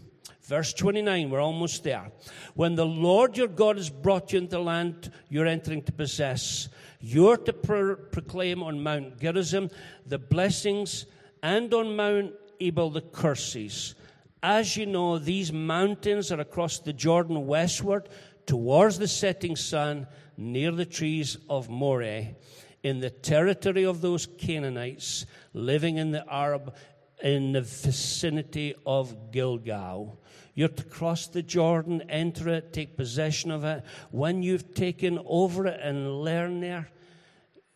Verse 0.45 0.73
29, 0.73 1.29
we're 1.29 1.43
almost 1.43 1.85
there. 1.85 2.11
When 2.55 2.75
the 2.75 2.87
Lord 2.87 3.37
your 3.37 3.49
God 3.49 3.77
has 3.77 3.91
brought 3.91 4.33
you 4.33 4.39
into 4.39 4.53
the 4.53 4.63
land 4.63 5.13
you're 5.29 5.47
entering 5.47 5.83
to 5.83 5.93
possess, 5.93 6.71
you're 7.03 7.37
to 7.37 7.53
pro- 7.53 7.97
proclaim 7.97 8.63
on 8.63 8.83
Mount 8.83 9.21
Gerizim 9.21 9.69
the 10.07 10.19
blessings 10.19 11.05
and 11.43 11.73
on 11.75 11.95
Mount 11.95 12.33
Ebal 12.61 12.89
the 12.89 13.03
curses. 13.03 13.95
As 14.43 14.77
you 14.77 14.87
know, 14.87 15.19
these 15.19 15.53
mountains 15.53 16.31
are 16.31 16.41
across 16.41 16.79
the 16.79 16.93
Jordan 16.93 17.47
westward 17.47 18.09
towards 18.47 18.99
the 18.99 19.09
setting 19.09 19.57
sun 19.57 20.07
near 20.37 20.71
the 20.71 20.87
trees 20.87 21.37
of 21.49 21.69
Moreh 21.69 22.37
in 22.83 23.01
the 23.01 23.11
territory 23.11 23.85
of 23.85 24.01
those 24.01 24.27
Canaanites 24.27 25.27
living 25.53 25.97
in 25.97 26.13
the 26.13 26.25
Arab 26.33 26.75
in 27.23 27.53
the 27.53 27.63
vicinity 27.63 28.75
of 28.87 29.33
Gilgal. 29.33 30.21
You're 30.55 30.69
to 30.69 30.85
cross 30.85 31.27
the 31.27 31.43
Jordan, 31.43 32.03
enter 32.09 32.49
it, 32.49 32.73
take 32.73 32.97
possession 32.97 33.51
of 33.51 33.65
it. 33.65 33.85
When 34.11 34.43
you've 34.43 34.75
taken 34.75 35.19
over 35.27 35.67
it 35.67 35.81
and 35.83 36.21
learn 36.21 36.61
there, 36.61 36.89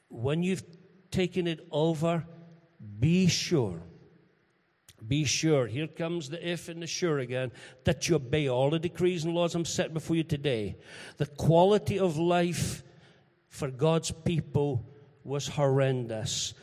when 0.08 0.42
you've 0.42 0.64
taken 1.10 1.46
it 1.46 1.66
over, 1.70 2.24
be 3.00 3.26
sure. 3.26 3.80
Be 5.08 5.24
sure, 5.24 5.66
here 5.66 5.86
comes 5.86 6.28
the 6.28 6.48
if 6.48 6.68
and 6.68 6.82
the 6.82 6.86
sure 6.86 7.18
again, 7.18 7.52
that 7.84 8.08
you 8.08 8.16
obey 8.16 8.48
all 8.48 8.70
the 8.70 8.78
decrees 8.78 9.24
and 9.24 9.34
laws 9.34 9.54
I'm 9.54 9.64
set 9.64 9.92
before 9.92 10.16
you 10.16 10.22
today. 10.22 10.76
The 11.16 11.26
quality 11.26 11.98
of 11.98 12.16
life 12.18 12.82
for 13.48 13.70
God's 13.70 14.10
people 14.10 14.88
was 15.24 15.48
horrendous. 15.48 16.54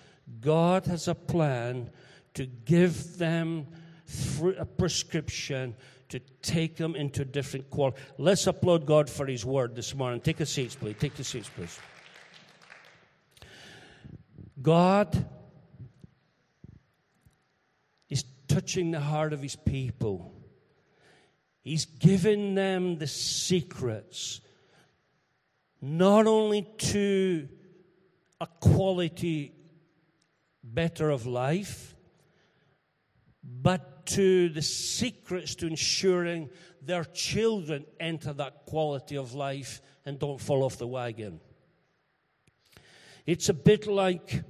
God 0.41 0.85
has 0.85 1.07
a 1.07 1.15
plan 1.15 1.89
to 2.35 2.45
give 2.45 3.17
them 3.17 3.67
a 4.57 4.65
prescription 4.65 5.75
to 6.09 6.19
take 6.41 6.75
them 6.75 6.95
into 6.95 7.21
a 7.21 7.25
different 7.25 7.69
quality. 7.69 7.97
Let's 8.17 8.47
applaud 8.47 8.85
God 8.85 9.09
for 9.09 9.27
His 9.27 9.45
word 9.45 9.75
this 9.75 9.93
morning. 9.93 10.19
Take 10.19 10.39
a 10.39 10.45
seat, 10.45 10.75
please. 10.79 10.95
Take 10.99 11.15
the 11.15 11.23
seats, 11.23 11.49
please. 11.55 11.79
God 14.61 15.27
is 18.09 18.23
touching 18.49 18.91
the 18.91 18.99
heart 18.99 19.31
of 19.31 19.41
His 19.41 19.55
people. 19.55 20.33
He's 21.61 21.85
given 21.85 22.55
them 22.55 22.97
the 22.97 23.07
secrets, 23.07 24.41
not 25.81 26.27
only 26.27 26.67
to 26.79 27.47
a 28.41 28.47
quality 28.59 29.53
better 30.63 31.09
of 31.09 31.25
life, 31.25 31.95
but 33.43 34.05
to 34.07 34.49
the 34.49 34.61
secrets 34.61 35.55
to 35.55 35.67
ensuring 35.67 36.49
their 36.81 37.03
children 37.03 37.85
enter 37.99 38.33
that 38.33 38.65
quality 38.65 39.17
of 39.17 39.33
life 39.33 39.81
and 40.05 40.17
don't 40.17 40.41
fall 40.41 40.63
off 40.63 40.77
the 40.77 40.87
wagon. 40.87 41.39
It's 43.25 43.49
a 43.49 43.53
bit 43.53 43.85
like, 43.85 44.43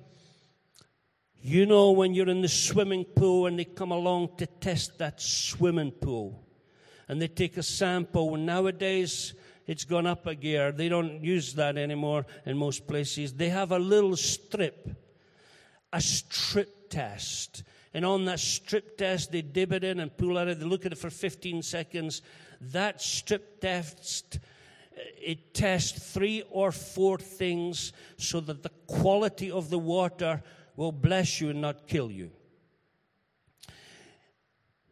you 1.41 1.65
know, 1.65 1.91
when 1.91 2.13
you're 2.13 2.29
in 2.29 2.41
the 2.41 2.49
swimming 2.49 3.05
pool 3.05 3.47
and 3.47 3.57
they 3.57 3.65
come 3.65 3.91
along 3.91 4.35
to 4.37 4.45
test 4.45 4.97
that 4.97 5.21
swimming 5.21 5.91
pool 5.91 6.43
and 7.07 7.21
they 7.21 7.27
take 7.27 7.57
a 7.57 7.63
sample. 7.63 8.35
And 8.35 8.45
nowadays, 8.45 9.33
it's 9.65 9.85
gone 9.85 10.05
up 10.05 10.27
a 10.27 10.35
gear. 10.35 10.71
They 10.71 10.89
don't 10.89 11.23
use 11.23 11.53
that 11.53 11.77
anymore 11.77 12.25
in 12.45 12.57
most 12.57 12.87
places. 12.87 13.33
They 13.33 13.49
have 13.49 13.71
a 13.71 13.79
little 13.79 14.15
strip, 14.15 14.89
a 15.93 16.01
strip 16.01 16.89
test. 16.89 17.63
And 17.93 18.05
on 18.05 18.25
that 18.25 18.39
strip 18.39 18.97
test, 18.97 19.31
they 19.31 19.41
dip 19.41 19.71
it 19.71 19.83
in 19.83 19.99
and 19.99 20.15
pull 20.15 20.37
it 20.37 20.47
out. 20.47 20.59
They 20.59 20.65
look 20.65 20.85
at 20.85 20.91
it 20.91 20.97
for 20.97 21.09
15 21.09 21.63
seconds. 21.63 22.21
That 22.59 23.01
strip 23.01 23.61
test, 23.61 24.39
it 25.21 25.53
tests 25.53 26.13
three 26.13 26.43
or 26.51 26.71
four 26.71 27.17
things 27.17 27.93
so 28.17 28.39
that 28.41 28.61
the 28.61 28.71
quality 28.87 29.49
of 29.49 29.69
the 29.69 29.79
water 29.79 30.43
will 30.79 30.93
bless 30.93 31.41
you 31.41 31.49
and 31.49 31.59
not 31.59 31.87
kill 31.87 32.09
you. 32.09 32.31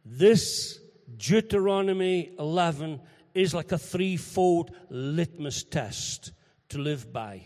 This 0.03 0.81
Deuteronomy 1.15 2.31
11 2.37 2.99
is 3.33 3.53
like 3.53 3.71
a 3.71 3.77
threefold 3.77 4.71
litmus 4.89 5.63
test 5.63 6.33
to 6.67 6.77
live 6.77 7.13
by. 7.13 7.41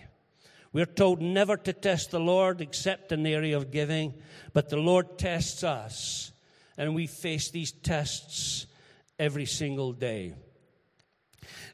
We're 0.73 0.87
told 0.87 1.21
never 1.21 1.55
to 1.55 1.71
test 1.71 2.09
the 2.09 2.19
Lord 2.19 2.61
except 2.61 3.11
in 3.11 3.21
the 3.21 3.35
area 3.35 3.55
of 3.55 3.69
giving, 3.69 4.15
but 4.53 4.69
the 4.69 4.77
Lord 4.77 5.19
tests 5.19 5.63
us, 5.63 6.31
and 6.79 6.95
we 6.95 7.05
face 7.05 7.51
these 7.51 7.71
tests 7.71 8.65
every 9.19 9.45
single 9.45 9.93
day. 9.93 10.33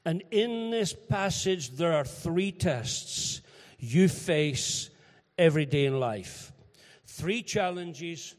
And 0.03 0.21
in 0.31 0.71
this 0.71 0.93
passage, 0.93 1.77
there 1.77 1.93
are 1.93 2.03
three 2.03 2.51
tests 2.51 3.39
you 3.79 4.09
face 4.09 4.89
every 5.37 5.65
day 5.65 5.85
in 5.85 6.01
life. 6.01 6.51
Three 7.17 7.41
challenges. 7.41 8.35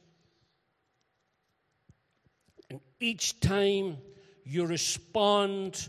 And 2.70 2.78
each 3.00 3.40
time 3.40 3.96
you 4.44 4.66
respond 4.66 5.88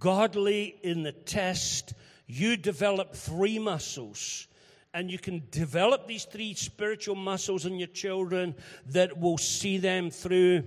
godly 0.00 0.74
in 0.82 1.04
the 1.04 1.12
test, 1.12 1.94
you 2.26 2.56
develop 2.56 3.14
three 3.14 3.60
muscles. 3.60 4.48
And 4.92 5.08
you 5.08 5.20
can 5.20 5.44
develop 5.52 6.08
these 6.08 6.24
three 6.24 6.54
spiritual 6.54 7.14
muscles 7.14 7.64
in 7.64 7.78
your 7.78 7.86
children 7.86 8.56
that 8.86 9.20
will 9.20 9.38
see 9.38 9.78
them 9.78 10.10
through 10.10 10.64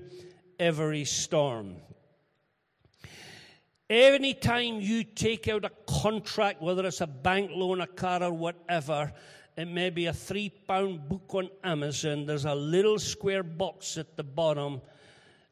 every 0.58 1.03
storm. 1.03 1.75
Anytime 3.89 4.79
you 4.79 5.03
take 5.03 5.49
out 5.49 5.65
a 5.65 5.71
contract, 5.88 6.62
whether 6.62 6.86
it's 6.86 7.01
a 7.01 7.08
bank 7.08 7.51
loan, 7.53 7.82
a 7.82 7.88
car, 7.88 8.23
or 8.23 8.32
whatever, 8.32 9.12
it 9.55 9.67
may 9.67 9.89
be 9.89 10.07
a 10.07 10.13
three 10.13 10.49
pound 10.49 11.07
book 11.07 11.33
on 11.33 11.49
Amazon, 11.63 12.25
there's 12.25 12.45
a 12.45 12.55
little 12.55 12.99
square 12.99 13.43
box 13.43 13.97
at 13.97 14.17
the 14.17 14.23
bottom 14.23 14.81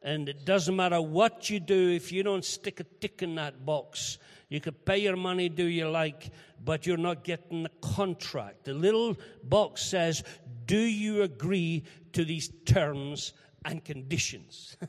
and 0.02 0.28
it 0.28 0.44
doesn't 0.44 0.74
matter 0.74 1.00
what 1.00 1.48
you 1.48 1.60
do, 1.60 1.90
if 1.90 2.10
you 2.10 2.22
don't 2.22 2.44
stick 2.44 2.80
a 2.80 2.84
tick 3.00 3.22
in 3.22 3.36
that 3.36 3.64
box, 3.64 4.18
you 4.48 4.60
could 4.60 4.84
pay 4.84 4.98
your 4.98 5.16
money, 5.16 5.48
do 5.48 5.64
you 5.64 5.88
like, 5.88 6.30
but 6.64 6.86
you're 6.86 6.96
not 6.96 7.22
getting 7.22 7.62
the 7.62 7.70
contract. 7.80 8.64
The 8.64 8.74
little 8.74 9.16
box 9.44 9.82
says, 9.82 10.24
Do 10.66 10.78
you 10.78 11.22
agree 11.22 11.84
to 12.14 12.24
these 12.24 12.50
terms 12.64 13.32
and 13.64 13.84
conditions? 13.84 14.76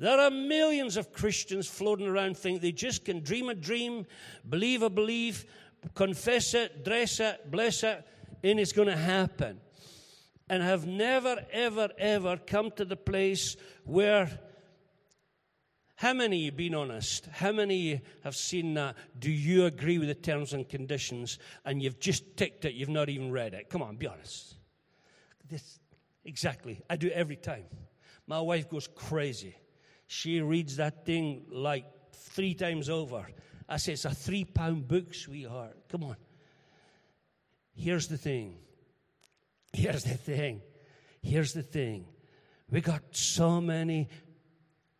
There 0.00 0.18
are 0.18 0.30
millions 0.30 0.96
of 0.96 1.12
Christians 1.12 1.68
floating 1.68 2.06
around 2.06 2.34
think 2.34 2.62
they 2.62 2.72
just 2.72 3.04
can 3.04 3.20
dream 3.20 3.50
a 3.50 3.54
dream, 3.54 4.06
believe 4.48 4.80
a 4.80 4.88
belief, 4.88 5.44
confess 5.94 6.54
it, 6.54 6.84
dress 6.84 7.20
it, 7.20 7.50
bless 7.50 7.82
it, 7.82 8.04
and 8.42 8.60
it's 8.60 8.72
going 8.72 8.88
to 8.88 8.96
happen 8.96 9.60
and 10.48 10.62
have 10.62 10.86
never, 10.86 11.44
ever, 11.52 11.88
ever 11.98 12.36
come 12.36 12.70
to 12.72 12.84
the 12.84 12.96
place 12.96 13.56
where. 13.84 14.28
How 15.96 16.14
many 16.14 16.38
you 16.38 16.52
been 16.52 16.74
honest? 16.74 17.26
How 17.26 17.52
many 17.52 18.00
have 18.24 18.34
seen 18.34 18.72
that? 18.72 18.96
Do 19.18 19.30
you 19.30 19.66
agree 19.66 19.98
with 19.98 20.08
the 20.08 20.14
terms 20.14 20.54
and 20.54 20.66
conditions 20.66 21.38
and 21.66 21.82
you've 21.82 22.00
just 22.00 22.38
ticked 22.38 22.64
it, 22.64 22.72
you've 22.72 22.88
not 22.88 23.10
even 23.10 23.30
read 23.30 23.52
it? 23.52 23.68
Come 23.68 23.82
on, 23.82 23.96
be 23.96 24.06
honest. 24.06 24.54
This, 25.46 25.78
exactly. 26.24 26.80
I 26.88 26.96
do 26.96 27.10
every 27.10 27.36
time. 27.36 27.64
My 28.26 28.40
wife 28.40 28.70
goes 28.70 28.86
crazy. 28.86 29.54
She 30.06 30.40
reads 30.40 30.76
that 30.76 31.04
thing 31.04 31.42
like 31.50 31.84
three 32.12 32.54
times 32.54 32.88
over. 32.88 33.26
I 33.70 33.76
say, 33.76 33.92
It's 33.92 34.04
a 34.04 34.10
three 34.10 34.44
pound 34.44 34.88
book, 34.88 35.14
sweetheart. 35.14 35.76
Come 35.88 36.04
on. 36.04 36.16
Here's 37.72 38.08
the 38.08 38.18
thing. 38.18 38.56
Here's 39.72 40.02
the 40.02 40.14
thing. 40.14 40.60
Here's 41.22 41.52
the 41.52 41.62
thing. 41.62 42.06
We 42.68 42.80
got 42.80 43.02
so 43.12 43.60
many 43.60 44.08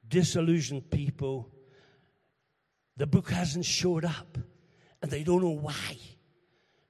disillusioned 0.09 0.91
people. 0.91 1.51
The 2.97 3.07
book 3.07 3.31
hasn't 3.31 3.65
showed 3.65 4.05
up, 4.05 4.39
and 5.03 5.11
they 5.11 5.25
don't 5.25 5.43
know 5.43 5.51
why. 5.51 5.99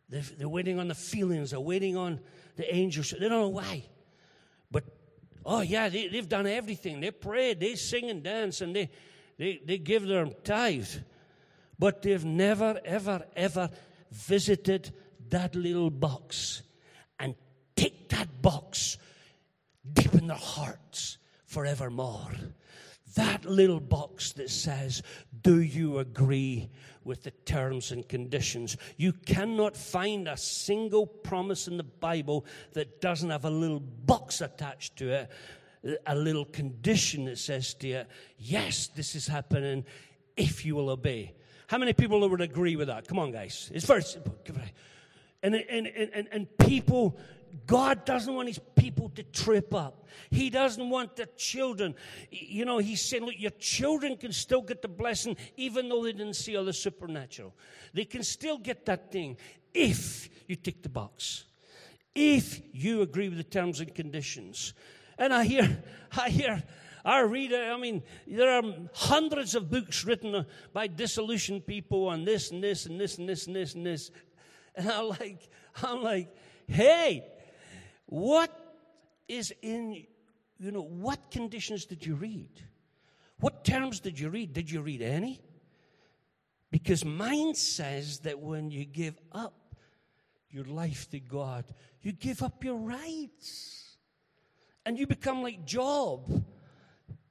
They're, 0.09 0.49
waiting 0.49 0.81
on 0.81 0.89
the 0.89 0.95
feelings, 0.95 1.53
they're 1.53 1.61
waiting 1.61 1.97
on 1.97 2.19
the 2.57 2.75
angels. 2.75 3.11
They 3.11 3.29
don't 3.29 3.31
know 3.31 3.49
why. 3.49 3.85
But, 4.69 4.85
oh, 5.47 5.61
yeah, 5.61 5.89
they, 5.89 6.09
they've 6.09 6.29
done 6.29 6.49
everything. 6.49 7.01
They 7.01 7.13
pray, 7.13 7.55
they 7.55 7.77
sing 7.77 8.11
and 8.11 8.23
dance, 8.23 8.61
and 8.61 8.75
they, 8.75 8.91
they, 9.39 9.61
they 9.65 9.79
give 9.79 10.07
their 10.07 10.27
tithe. 10.27 10.89
But 11.81 12.03
they've 12.03 12.25
never, 12.25 12.79
ever, 12.85 13.25
ever 13.35 13.71
visited 14.11 14.93
that 15.31 15.55
little 15.55 15.89
box 15.89 16.61
and 17.19 17.35
take 17.75 18.11
that 18.11 18.43
box 18.43 18.99
deep 19.91 20.13
in 20.13 20.27
their 20.27 20.37
hearts 20.37 21.17
forevermore. 21.47 22.33
That 23.15 23.47
little 23.47 23.81
box 23.81 24.33
that 24.33 24.51
says, 24.51 25.03
Do 25.41 25.63
you 25.63 26.01
agree 26.01 26.69
with 27.03 27.23
the 27.23 27.31
terms 27.31 27.93
and 27.93 28.07
conditions? 28.07 28.77
You 28.99 29.15
cannot 29.15 29.75
find 29.75 30.29
a 30.29 30.37
single 30.37 31.07
promise 31.07 31.67
in 31.67 31.79
the 31.79 31.83
Bible 31.83 32.45
that 32.75 33.01
doesn't 33.01 33.31
have 33.31 33.47
a 33.47 33.51
little 33.51 33.81
box 33.81 34.43
attached 34.43 34.97
to 34.97 35.13
it, 35.13 35.31
a 36.07 36.15
little 36.15 36.45
condition 36.45 37.25
that 37.25 37.39
says 37.39 37.73
to 37.75 37.89
you, 37.89 38.03
Yes, 38.37 38.89
this 38.89 39.15
is 39.15 39.27
happening 39.27 39.87
if 40.37 40.67
you 40.67 40.77
will 40.77 40.91
obey. 40.91 41.33
How 41.71 41.79
many 41.79 41.93
people 41.93 42.29
would 42.29 42.41
agree 42.41 42.75
with 42.75 42.89
that? 42.89 43.07
Come 43.07 43.21
on, 43.21 43.31
guys. 43.31 43.71
It's 43.73 43.85
very 43.85 44.03
simple. 44.03 44.37
And, 45.41 45.55
and, 45.55 45.87
and, 45.87 46.29
and 46.33 46.59
people 46.59 47.17
God 47.65 48.05
doesn't 48.05 48.35
want 48.35 48.49
his 48.49 48.59
people 48.75 49.11
to 49.11 49.23
trip 49.23 49.73
up. 49.73 50.09
He 50.33 50.51
doesn't 50.51 50.91
want 50.91 51.15
the 51.15 51.27
children. 51.37 51.95
You 52.33 52.65
know, 52.65 52.79
he's 52.79 53.01
saying, 53.01 53.25
look, 53.25 53.37
your 53.39 53.53
children 53.53 54.17
can 54.17 54.33
still 54.33 54.63
get 54.63 54.83
the 54.83 54.89
blessing 54.89 55.37
even 55.57 55.89
though 55.89 56.03
they 56.03 56.11
didn't 56.11 56.35
see 56.35 56.57
all 56.57 56.65
the 56.65 56.73
supernatural. 56.73 57.55
They 57.95 58.05
can 58.05 58.25
still 58.25 58.59
get 58.59 58.85
that 58.87 59.13
thing 59.13 59.37
if 59.73 60.29
you 60.49 60.57
tick 60.57 60.83
the 60.83 60.89
box, 60.89 61.45
if 62.17 62.61
you 62.73 63.03
agree 63.03 63.29
with 63.29 63.39
the 63.39 63.45
terms 63.45 63.79
and 63.79 63.95
conditions. 63.95 64.75
And 65.17 65.33
I 65.33 65.45
hear, 65.45 65.85
I 66.19 66.31
hear, 66.31 66.65
I 67.05 67.21
read, 67.21 67.53
I 67.53 67.77
mean, 67.77 68.03
there 68.27 68.51
are 68.51 68.63
hundreds 68.93 69.55
of 69.55 69.71
books 69.71 70.05
written 70.05 70.45
by 70.73 70.87
disillusioned 70.87 71.67
people 71.67 72.07
on 72.09 72.25
this 72.25 72.51
and 72.51 72.63
this 72.63 72.87
and 72.87 73.01
this 73.01 73.19
and 73.19 73.29
this 73.29 73.47
and 73.47 73.57
this 73.57 73.75
and 73.75 73.87
this. 73.87 74.11
And 74.75 74.91
I'm 74.91 75.09
like, 75.09 75.49
I'm 75.83 76.03
like, 76.03 76.35
hey, 76.67 77.25
what 78.07 78.51
is 79.29 79.53
in, 79.63 80.07
you 80.59 80.71
know, 80.73 80.83
what 80.83 81.31
conditions 81.31 81.87
did 81.87 82.05
you 82.05 82.15
read? 82.15 82.51
What 83.41 83.65
terms 83.65 84.01
did 84.01 84.19
you 84.19 84.29
read? 84.29 84.53
Did 84.53 84.71
you 84.71 84.83
read 84.83 85.03
any? 85.03 85.41
Because 86.71 87.05
mine 87.05 87.55
says 87.55 88.21
that 88.21 88.39
when 88.39 88.71
you 88.71 88.85
give 88.85 89.19
up 89.33 89.75
your 90.51 90.65
life 90.65 91.09
to 91.11 91.21
God, 91.21 91.65
you 92.03 92.13
give 92.13 92.43
up 92.43 92.63
your 92.63 92.77
rights. 92.77 93.97
And 94.87 94.99
you 94.99 95.07
become 95.07 95.43
like 95.43 95.65
Job, 95.65 96.45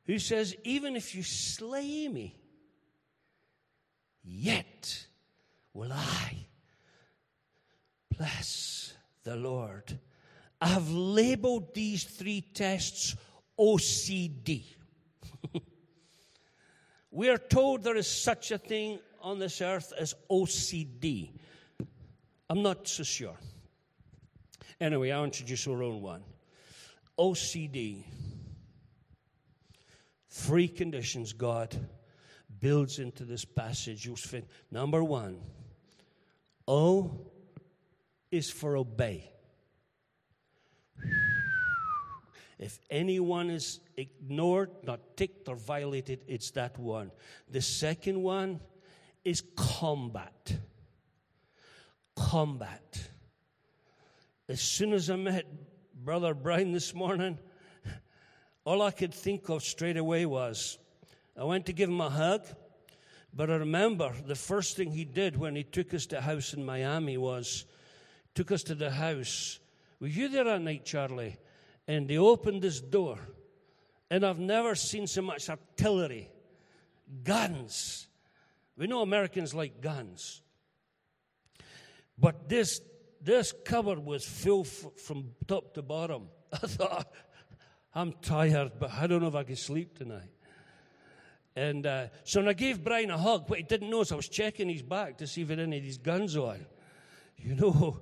who 0.10 0.18
says, 0.18 0.56
Even 0.64 0.96
if 0.96 1.14
you 1.14 1.22
slay 1.22 2.08
me, 2.08 2.36
yet 4.24 5.06
will 5.72 5.94
I 5.94 6.48
bless 8.18 8.96
the 9.24 9.36
Lord. 9.36 10.00
I've 10.60 10.90
labeled 10.90 11.76
these 11.76 12.06
three 12.06 12.42
tests 12.42 13.16
OCD. 13.60 14.64
we 17.12 17.30
are 17.30 17.38
told 17.38 17.84
there 17.84 17.96
is 17.96 18.08
such 18.08 18.50
a 18.50 18.58
thing 18.58 18.98
on 19.22 19.38
this 19.38 19.62
earth 19.62 19.94
as 19.96 20.16
OCD. 20.32 21.34
I'm 22.50 22.64
not 22.64 22.88
so 22.88 23.04
sure. 23.04 23.38
Anyway, 24.82 25.12
I'll 25.12 25.26
introduce 25.26 25.68
our 25.68 25.84
own 25.84 26.02
one. 26.02 26.24
OCD. 27.16 28.06
Three 30.40 30.70
conditions 30.70 31.34
God 31.34 31.76
builds 32.60 32.98
into 32.98 33.26
this 33.26 33.44
passage. 33.44 34.10
Number 34.72 35.04
one, 35.04 35.42
O 36.66 37.28
is 38.32 38.50
for 38.50 38.78
obey. 38.78 39.30
If 42.58 42.80
anyone 42.90 43.50
is 43.50 43.82
ignored, 43.98 44.72
not 44.84 45.18
ticked, 45.18 45.50
or 45.50 45.56
violated, 45.56 46.22
it's 46.26 46.52
that 46.52 46.80
one. 46.80 47.12
The 47.50 47.62
second 47.62 48.24
one 48.24 48.62
is 49.26 49.44
combat. 49.56 50.58
Combat. 52.16 53.10
As 54.48 54.62
soon 54.62 54.94
as 54.94 55.10
I 55.10 55.18
met 55.18 55.46
Brother 55.94 56.34
Brian 56.34 56.72
this 56.72 56.94
morning, 56.94 57.38
all 58.70 58.82
I 58.82 58.92
could 58.92 59.14
think 59.14 59.50
of 59.50 59.64
straight 59.64 59.98
away 59.98 60.26
was 60.26 60.78
I 61.38 61.44
went 61.44 61.66
to 61.66 61.74
give 61.74 61.90
him 61.90 62.02
a 62.02 62.10
hug, 62.10 62.42
but 63.34 63.50
I 63.50 63.56
remember 63.56 64.14
the 64.26 64.36
first 64.36 64.78
thing 64.78 64.92
he 64.92 65.06
did 65.06 65.38
when 65.38 65.56
he 65.56 65.64
took 65.64 65.94
us 65.94 66.06
to 66.08 66.18
a 66.18 66.22
house 66.22 66.54
in 66.54 66.66
Miami 66.66 67.18
was 67.18 67.66
took 68.36 68.52
us 68.52 68.64
to 68.64 68.76
the 68.76 68.92
house. 68.92 69.60
Were 70.00 70.08
you 70.08 70.30
there 70.30 70.44
that 70.44 70.62
night, 70.62 70.86
Charlie? 70.86 71.38
and 71.90 72.08
they 72.08 72.20
opened 72.20 72.62
this 72.62 72.80
door. 72.80 73.18
And 74.12 74.24
I've 74.24 74.40
never 74.40 74.76
seen 74.76 75.08
so 75.08 75.24
much 75.24 75.50
artillery, 75.50 76.30
guns. 77.24 78.08
We 78.78 78.86
know 78.86 79.02
Americans 79.02 79.56
like 79.56 79.82
guns. 79.82 80.44
But 82.16 82.48
this, 82.48 82.80
this 83.20 83.56
cupboard 83.66 84.06
was 84.06 84.24
filled 84.24 84.68
f- 84.68 85.02
from 85.04 85.32
top 85.48 85.74
to 85.74 85.82
bottom. 85.82 86.28
I 86.54 86.58
thought, 86.58 87.12
I'm 87.94 88.14
tired, 88.22 88.74
but 88.80 88.92
I 88.92 89.08
don't 89.08 89.22
know 89.22 89.28
if 89.28 89.36
I 89.36 89.44
can 89.44 89.56
sleep 89.56 89.98
tonight. 89.98 90.32
And 91.56 91.86
uh, 91.86 92.08
so 92.24 92.48
I 92.48 92.54
gave 92.54 92.84
Brian 92.84 93.10
a 93.10 93.18
hug, 93.18 93.50
what 93.50 93.60
he 93.60 93.64
didn't 93.64 93.90
know 93.90 94.02
is 94.02 94.12
I 94.12 94.16
was 94.16 94.30
checking 94.30 94.70
his 94.70 94.82
back 94.82 95.18
to 95.18 95.28
see 95.28 95.42
if 95.42 95.48
he 95.48 95.54
had 95.54 95.60
any 95.60 95.78
of 95.78 95.84
these 95.84 95.98
guns 95.98 96.38
on. 96.38 96.66
You 97.42 97.56
know? 97.56 98.02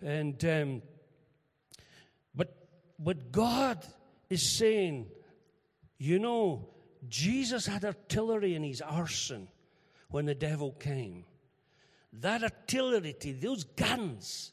And 0.00 0.42
um, 0.46 0.80
but 3.02 3.32
God 3.32 3.84
is 4.28 4.46
saying, 4.58 5.06
you 5.98 6.18
know, 6.18 6.68
Jesus 7.08 7.66
had 7.66 7.84
artillery 7.84 8.54
in 8.54 8.62
his 8.62 8.82
arson 8.82 9.48
when 10.10 10.26
the 10.26 10.34
devil 10.34 10.72
came. 10.72 11.24
That 12.12 12.42
artillery, 12.42 13.16
those 13.40 13.64
guns, 13.64 14.52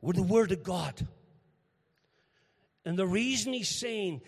were 0.00 0.14
the 0.14 0.22
Word 0.22 0.52
of 0.52 0.62
God. 0.62 1.06
And 2.90 2.98
the 2.98 3.06
reason 3.06 3.52
he's 3.52 3.68
saying, 3.68 4.20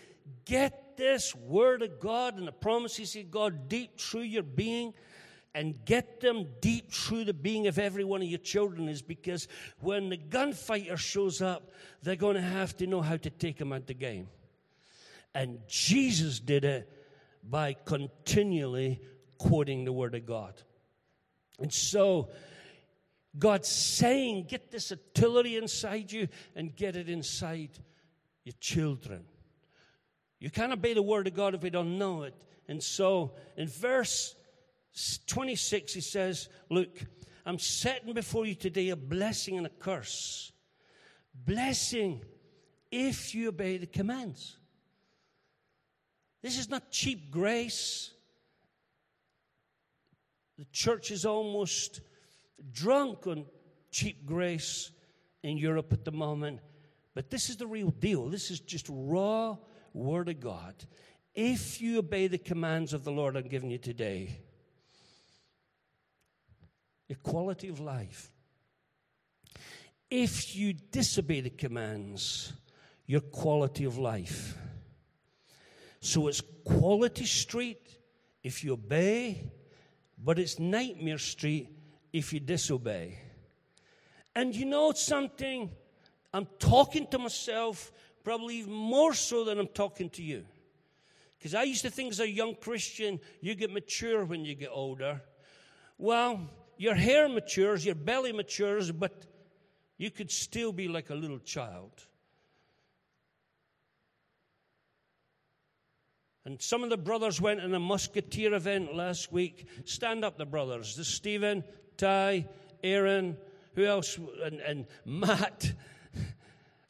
get 0.45 0.97
this 0.97 1.35
Word 1.35 1.83
of 1.83 1.99
God 1.99 2.39
and 2.39 2.47
the 2.47 2.53
promises 2.53 3.17
of 3.17 3.29
God 3.29 3.69
deep 3.69 3.99
through 3.99 4.21
your 4.21 4.45
being 4.45 4.95
and 5.53 5.85
get 5.85 6.21
them 6.21 6.47
deep 6.61 6.93
through 6.93 7.25
the 7.25 7.35
being 7.35 7.67
of 7.67 7.81
every 7.81 8.05
one 8.05 8.23
of 8.23 8.29
your 8.29 8.39
children 8.39 8.89
is 8.89 9.03
because 9.03 9.49
when 9.81 10.11
the 10.11 10.17
gunfighter 10.17 10.97
shows 10.97 11.43
up, 11.43 11.73
they're 12.05 12.15
going 12.15 12.37
to 12.37 12.41
have 12.41 12.77
to 12.77 12.87
know 12.87 13.01
how 13.01 13.17
to 13.17 13.31
take 13.31 13.61
him 13.61 13.73
out 13.73 13.81
of 13.81 13.87
the 13.87 13.95
game. 13.95 14.29
And 15.35 15.59
Jesus 15.67 16.39
did 16.39 16.65
it 16.65 16.89
by 17.43 17.73
continually 17.85 19.01
quoting 19.39 19.85
the 19.85 19.93
Word 19.93 20.15
of 20.15 20.25
God. 20.25 20.55
And 21.59 21.73
so, 21.73 22.31
God's 23.37 23.67
saying, 23.67 24.45
get 24.49 24.71
this 24.71 24.93
artillery 24.93 25.57
inside 25.57 26.13
you 26.13 26.29
and 26.55 26.77
get 26.77 26.95
it 26.95 27.09
inside 27.09 27.71
your 28.45 28.55
children. 28.61 29.25
You 30.39 30.51
can't 30.51 30.73
obey 30.73 30.95
the 30.95 31.03
Word 31.03 31.27
of 31.27 31.35
God 31.35 31.55
if 31.55 31.63
you 31.63 31.71
don't 31.71 31.99
know 31.99 32.23
it. 32.23 32.35
And 32.69 32.83
so, 32.83 33.35
in 33.57 33.69
verse 33.69 34.35
26, 35.27 35.95
he 35.95 36.01
says, 36.01 36.49
Look, 36.69 37.01
I'm 37.47 37.59
setting 37.59 38.13
before 38.15 38.47
you 38.47 38.55
today 38.55 38.91
a 38.91 38.97
blessing 38.97 39.57
and 39.57 39.67
a 39.67 39.71
curse. 39.71 40.53
Blessing 41.35 42.21
if 42.91 43.35
you 43.35 43.49
obey 43.49 43.79
the 43.79 43.87
commands. 43.87 44.59
This 46.43 46.59
is 46.59 46.69
not 46.69 46.91
cheap 46.91 47.31
grace. 47.31 48.11
The 50.59 50.67
church 50.73 51.11
is 51.11 51.25
almost 51.25 52.01
drunk 52.73 53.27
on 53.27 53.47
cheap 53.91 54.27
grace 54.27 54.91
in 55.43 55.57
Europe 55.57 55.93
at 55.93 56.05
the 56.05 56.13
moment. 56.13 56.61
But 57.15 57.31
this 57.31 57.51
is 57.51 57.57
the 57.57 57.67
real 57.67 57.91
deal. 57.91 58.29
This 58.29 58.51
is 58.51 58.61
just 58.61 58.87
raw 58.89 59.57
Word 59.93 60.29
of 60.29 60.41
God. 60.41 60.75
If 61.35 61.81
you 61.81 61.99
obey 61.99 62.27
the 62.27 62.39
commands 62.39 62.93
of 62.93 63.05
the 63.05 63.13
Lord 63.13 63.37
I'm 63.37 63.49
giving 63.49 63.71
you 63.71 63.79
today, 63.79 64.39
your 67.09 67.19
quality 67.23 67.69
of 67.69 67.81
life. 67.81 68.31
If 70.11 70.57
you 70.57 70.73
disobey 70.73 71.41
the 71.41 71.51
commands, 71.51 72.53
your 73.07 73.21
quality 73.21 73.85
of 73.85 73.99
life. 73.99 74.57
So 76.01 76.29
it's 76.29 76.43
quality 76.65 77.25
street 77.25 77.99
if 78.43 78.65
you 78.65 78.73
obey, 78.73 79.53
but 80.23 80.39
it's 80.39 80.59
nightmare 80.59 81.19
street 81.19 81.69
if 82.13 82.33
you 82.33 82.41
disobey. 82.41 83.19
And 84.35 84.55
you 84.55 84.65
know 84.65 84.93
something? 84.93 85.71
I'm 86.33 86.47
talking 86.59 87.07
to 87.09 87.19
myself 87.19 87.93
probably 88.25 88.63
more 88.65 89.15
so 89.15 89.45
than 89.45 89.59
I'm 89.59 89.69
talking 89.69 90.11
to 90.11 90.23
you. 90.23 90.45
Because 91.39 91.55
I 91.55 91.65
used 91.65 91.83
to 91.83 91.91
think 91.91 92.13
as 92.13 92.21
a 92.21 92.29
young 92.29 92.55
Christian, 92.55 93.19
you 93.41 93.55
get 93.55 93.73
mature 93.73 94.25
when 94.25 94.45
you 94.45 94.55
get 94.55 94.71
older. 94.73 95.21
Well, 95.99 96.49
your 96.79 96.95
hair 96.95 97.29
matures, 97.29 97.85
your 97.85 97.97
belly 97.97 98.33
matures, 98.33 98.93
but 98.93 99.27
you 99.99 100.11
could 100.11 100.31
still 100.31 100.73
be 100.73 100.89
like 100.89 101.11
a 101.11 101.15
little 101.15 101.39
child. 101.41 101.91
And 106.45 106.61
some 106.61 106.83
of 106.83 106.91
the 106.91 106.97
brothers 106.97 107.41
went 107.41 107.61
in 107.61 107.73
a 107.75 107.79
musketeer 107.79 108.55
event 108.55 108.95
last 108.95 109.31
week. 109.31 109.69
Stand 109.85 110.25
up, 110.25 110.39
the 110.39 110.47
brothers. 110.47 110.97
The 110.97 111.05
Stephen, 111.05 111.63
Ty, 111.97 112.49
Aaron, 112.83 113.37
who 113.75 113.85
else? 113.85 114.19
And, 114.43 114.61
and 114.61 114.87
Matt. 115.05 115.73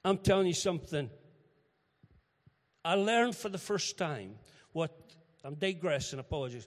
I'm 0.04 0.18
telling 0.18 0.46
you 0.46 0.54
something. 0.54 1.10
I 2.84 2.94
learned 2.94 3.36
for 3.36 3.48
the 3.48 3.58
first 3.58 3.96
time 3.96 4.34
what, 4.72 4.90
I'm 5.44 5.54
digressing, 5.54 6.18
apologies. 6.18 6.66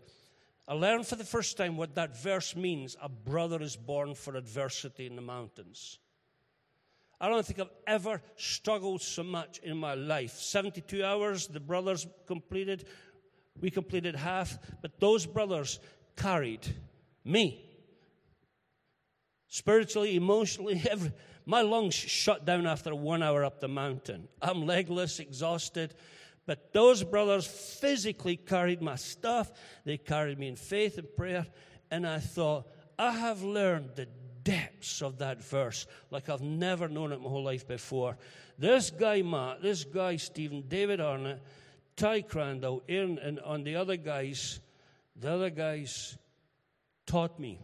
I 0.67 0.74
learned 0.74 1.06
for 1.06 1.15
the 1.15 1.26
first 1.26 1.58
time 1.58 1.78
what 1.78 1.95
that 1.95 2.17
verse 2.17 2.56
means 2.56 2.95
a 3.02 3.10
brother 3.10 3.62
is 3.62 3.76
born 3.76 4.15
for 4.15 4.36
adversity 4.36 5.06
in 5.06 5.15
the 5.15 5.21
mountains. 5.21 6.00
I 7.19 7.30
don't 7.30 7.45
think 7.45 7.60
I've 7.60 7.69
ever 7.88 8.21
struggled 8.36 9.02
so 9.02 9.24
much 9.24 9.60
in 9.60 9.78
my 9.78 9.93
life. 9.93 10.34
72 10.34 11.04
hours, 11.04 11.48
the 11.48 11.60
brothers 11.60 12.08
completed. 12.28 12.86
We 13.60 13.69
completed 13.69 14.15
half, 14.15 14.58
but 14.82 15.00
those 15.00 15.26
brothers 15.26 15.80
carried 16.17 16.65
me. 17.24 17.62
Spiritually, 19.48 20.15
emotionally, 20.15 20.82
every, 20.89 21.13
my 21.46 21.62
lungs 21.62 21.94
shut 21.94 22.46
down 22.46 22.66
after 22.66 22.96
one 22.96 23.22
hour 23.22 23.44
up 23.44 23.60
the 23.60 23.68
mountain. 23.68 24.28
I'm 24.42 24.66
legless, 24.66 25.20
exhausted. 25.20 25.94
But 26.46 26.74
those 26.74 27.04
brothers 27.04 27.46
physically 27.46 28.38
carried 28.38 28.82
my 28.82 28.96
stuff. 28.96 29.52
They 29.84 29.98
carried 29.98 30.40
me 30.40 30.48
in 30.48 30.56
faith 30.56 30.98
and 30.98 31.08
prayer. 31.16 31.46
And 31.92 32.08
I 32.08 32.20
thought, 32.20 32.68
I 32.98 33.12
have 33.12 33.44
learned 33.44 33.92
the 33.96 34.08
depths 34.44 35.02
of 35.02 35.18
that 35.18 35.44
verse 35.44 35.88
like 36.12 36.30
I've 36.30 36.42
never 36.42 36.88
known 36.88 37.12
it 37.12 37.22
my 37.22 37.30
whole 37.30 37.44
life 37.44 37.68
before. 37.68 38.18
This 38.58 38.90
guy, 38.92 39.22
Matt, 39.22 39.62
this 39.62 39.84
guy, 39.84 40.16
Stephen, 40.16 40.64
David 40.68 41.02
Arnott, 41.02 41.42
Ty 41.96 42.22
Crandall, 42.22 42.84
Aaron, 42.88 43.20
and 43.20 43.40
on 43.40 43.64
the 43.64 43.76
other 43.76 43.98
guys, 43.98 44.60
the 45.16 45.32
other 45.32 45.50
guys 45.50 46.18
taught 47.06 47.40
me 47.40 47.60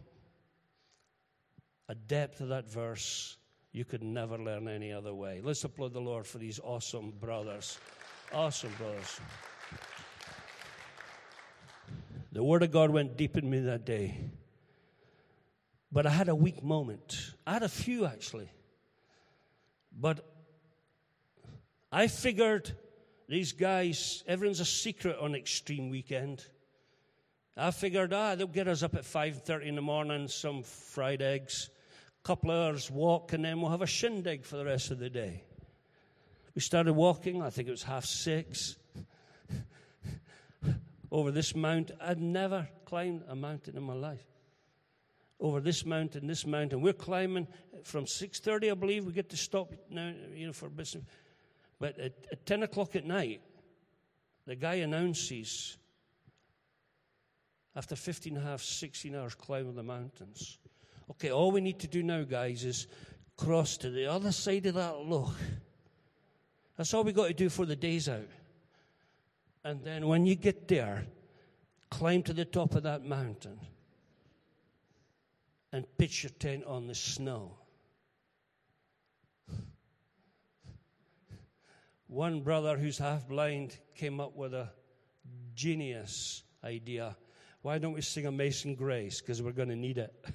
a 1.88 1.94
depth 1.94 2.40
of 2.40 2.48
that 2.48 2.70
verse 2.70 3.36
you 3.72 3.84
could 3.84 4.02
never 4.02 4.38
learn 4.38 4.68
any 4.68 4.92
other 4.92 5.14
way. 5.14 5.40
Let's 5.42 5.64
applaud 5.64 5.94
the 5.94 6.00
Lord 6.00 6.26
for 6.26 6.38
these 6.38 6.60
awesome 6.62 7.12
brothers. 7.18 7.78
Awesome 8.32 8.72
brothers. 8.78 9.20
The 12.32 12.42
Word 12.42 12.62
of 12.62 12.70
God 12.70 12.90
went 12.90 13.16
deep 13.16 13.36
in 13.36 13.48
me 13.48 13.60
that 13.60 13.84
day. 13.84 14.30
But 15.90 16.06
I 16.06 16.10
had 16.10 16.28
a 16.28 16.34
weak 16.34 16.62
moment. 16.62 17.32
I 17.46 17.54
had 17.54 17.62
a 17.62 17.68
few 17.68 18.06
actually. 18.06 18.50
But 19.98 20.26
I 21.90 22.06
figured 22.08 22.72
these 23.28 23.52
guys, 23.52 24.24
everyone's 24.26 24.60
a 24.60 24.64
secret 24.64 25.16
on 25.18 25.34
Extreme 25.34 25.90
Weekend. 25.90 26.44
I 27.56 27.70
figured, 27.70 28.12
ah, 28.14 28.34
they'll 28.34 28.46
get 28.46 28.68
us 28.68 28.82
up 28.82 28.94
at 28.94 29.02
5.30 29.02 29.66
in 29.66 29.74
the 29.74 29.82
morning, 29.82 30.28
some 30.28 30.62
fried 30.62 31.20
eggs, 31.20 31.68
couple 32.22 32.50
hours 32.50 32.90
walk, 32.90 33.32
and 33.32 33.44
then 33.44 33.60
we'll 33.60 33.70
have 33.70 33.82
a 33.82 33.86
shindig 33.86 34.44
for 34.44 34.56
the 34.56 34.64
rest 34.64 34.90
of 34.90 34.98
the 34.98 35.10
day. 35.10 35.42
We 36.54 36.60
started 36.60 36.92
walking, 36.92 37.42
I 37.42 37.50
think 37.50 37.68
it 37.68 37.72
was 37.72 37.82
half 37.82 38.04
six, 38.04 38.76
over 41.10 41.30
this 41.30 41.56
mountain. 41.56 41.96
I'd 42.00 42.20
never 42.20 42.68
climbed 42.84 43.24
a 43.28 43.34
mountain 43.34 43.76
in 43.76 43.82
my 43.82 43.94
life 43.94 44.24
over 45.42 45.60
this 45.60 45.84
mountain, 45.84 46.26
this 46.26 46.46
mountain. 46.46 46.80
We're 46.80 46.92
climbing 46.92 47.48
from 47.82 48.04
6.30, 48.04 48.70
I 48.70 48.74
believe. 48.74 49.04
We 49.04 49.12
get 49.12 49.28
to 49.30 49.36
stop 49.36 49.72
now, 49.90 50.12
you 50.34 50.46
know, 50.46 50.52
for 50.52 50.66
a 50.66 50.70
business. 50.70 51.04
But 51.80 51.98
at, 51.98 52.12
at 52.30 52.46
10 52.46 52.62
o'clock 52.62 52.94
at 52.94 53.04
night, 53.04 53.42
the 54.46 54.54
guy 54.54 54.74
announces, 54.74 55.76
after 57.74 57.96
15 57.96 58.36
and 58.36 58.46
a 58.46 58.48
half, 58.48 58.62
16 58.62 59.14
hours 59.16 59.34
climbing 59.34 59.74
the 59.74 59.82
mountains, 59.82 60.58
okay, 61.10 61.30
all 61.30 61.50
we 61.50 61.60
need 61.60 61.80
to 61.80 61.86
do 61.86 62.02
now, 62.02 62.22
guys, 62.22 62.64
is 62.64 62.86
cross 63.36 63.76
to 63.78 63.90
the 63.90 64.06
other 64.06 64.32
side 64.32 64.66
of 64.66 64.74
that 64.74 64.98
loch. 65.04 65.34
That's 66.76 66.94
all 66.94 67.04
we 67.04 67.12
got 67.12 67.28
to 67.28 67.34
do 67.34 67.48
for 67.48 67.66
the 67.66 67.76
day's 67.76 68.08
out. 68.08 68.28
And 69.64 69.84
then 69.84 70.06
when 70.08 70.26
you 70.26 70.34
get 70.34 70.68
there, 70.68 71.06
climb 71.90 72.22
to 72.24 72.32
the 72.32 72.44
top 72.44 72.74
of 72.74 72.82
that 72.84 73.04
mountain 73.04 73.60
and 75.72 75.86
pitch 75.98 76.22
your 76.22 76.30
tent 76.30 76.64
on 76.64 76.86
the 76.86 76.94
snow. 76.94 77.56
One 82.08 82.42
brother 82.42 82.76
who's 82.76 82.98
half 82.98 83.26
blind 83.26 83.78
came 83.94 84.20
up 84.20 84.36
with 84.36 84.52
a 84.52 84.68
genius 85.54 86.42
idea. 86.62 87.16
Why 87.62 87.78
don't 87.78 87.92
we 87.94 88.02
sing 88.02 88.26
Amazing 88.26 88.74
Grace? 88.74 89.20
Because 89.20 89.40
we're 89.40 89.52
going 89.52 89.70
to 89.70 89.76
need 89.76 89.98
it. 89.98 90.12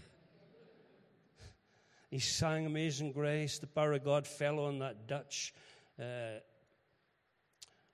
he 2.10 2.20
sang 2.20 2.66
Amazing 2.66 3.12
Grace. 3.12 3.60
The 3.60 3.68
power 3.68 3.94
of 3.94 4.04
God 4.04 4.26
fell 4.26 4.60
on 4.60 4.80
that 4.80 5.08
Dutch, 5.08 5.54
uh, 6.00 6.40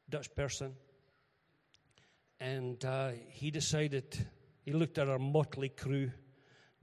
Dutch 0.09 0.33
person. 0.35 0.73
And 2.39 2.83
uh, 2.85 3.11
he 3.29 3.51
decided, 3.51 4.27
he 4.61 4.73
looked 4.73 4.97
at 4.97 5.09
our 5.09 5.19
motley 5.19 5.69
crew 5.69 6.11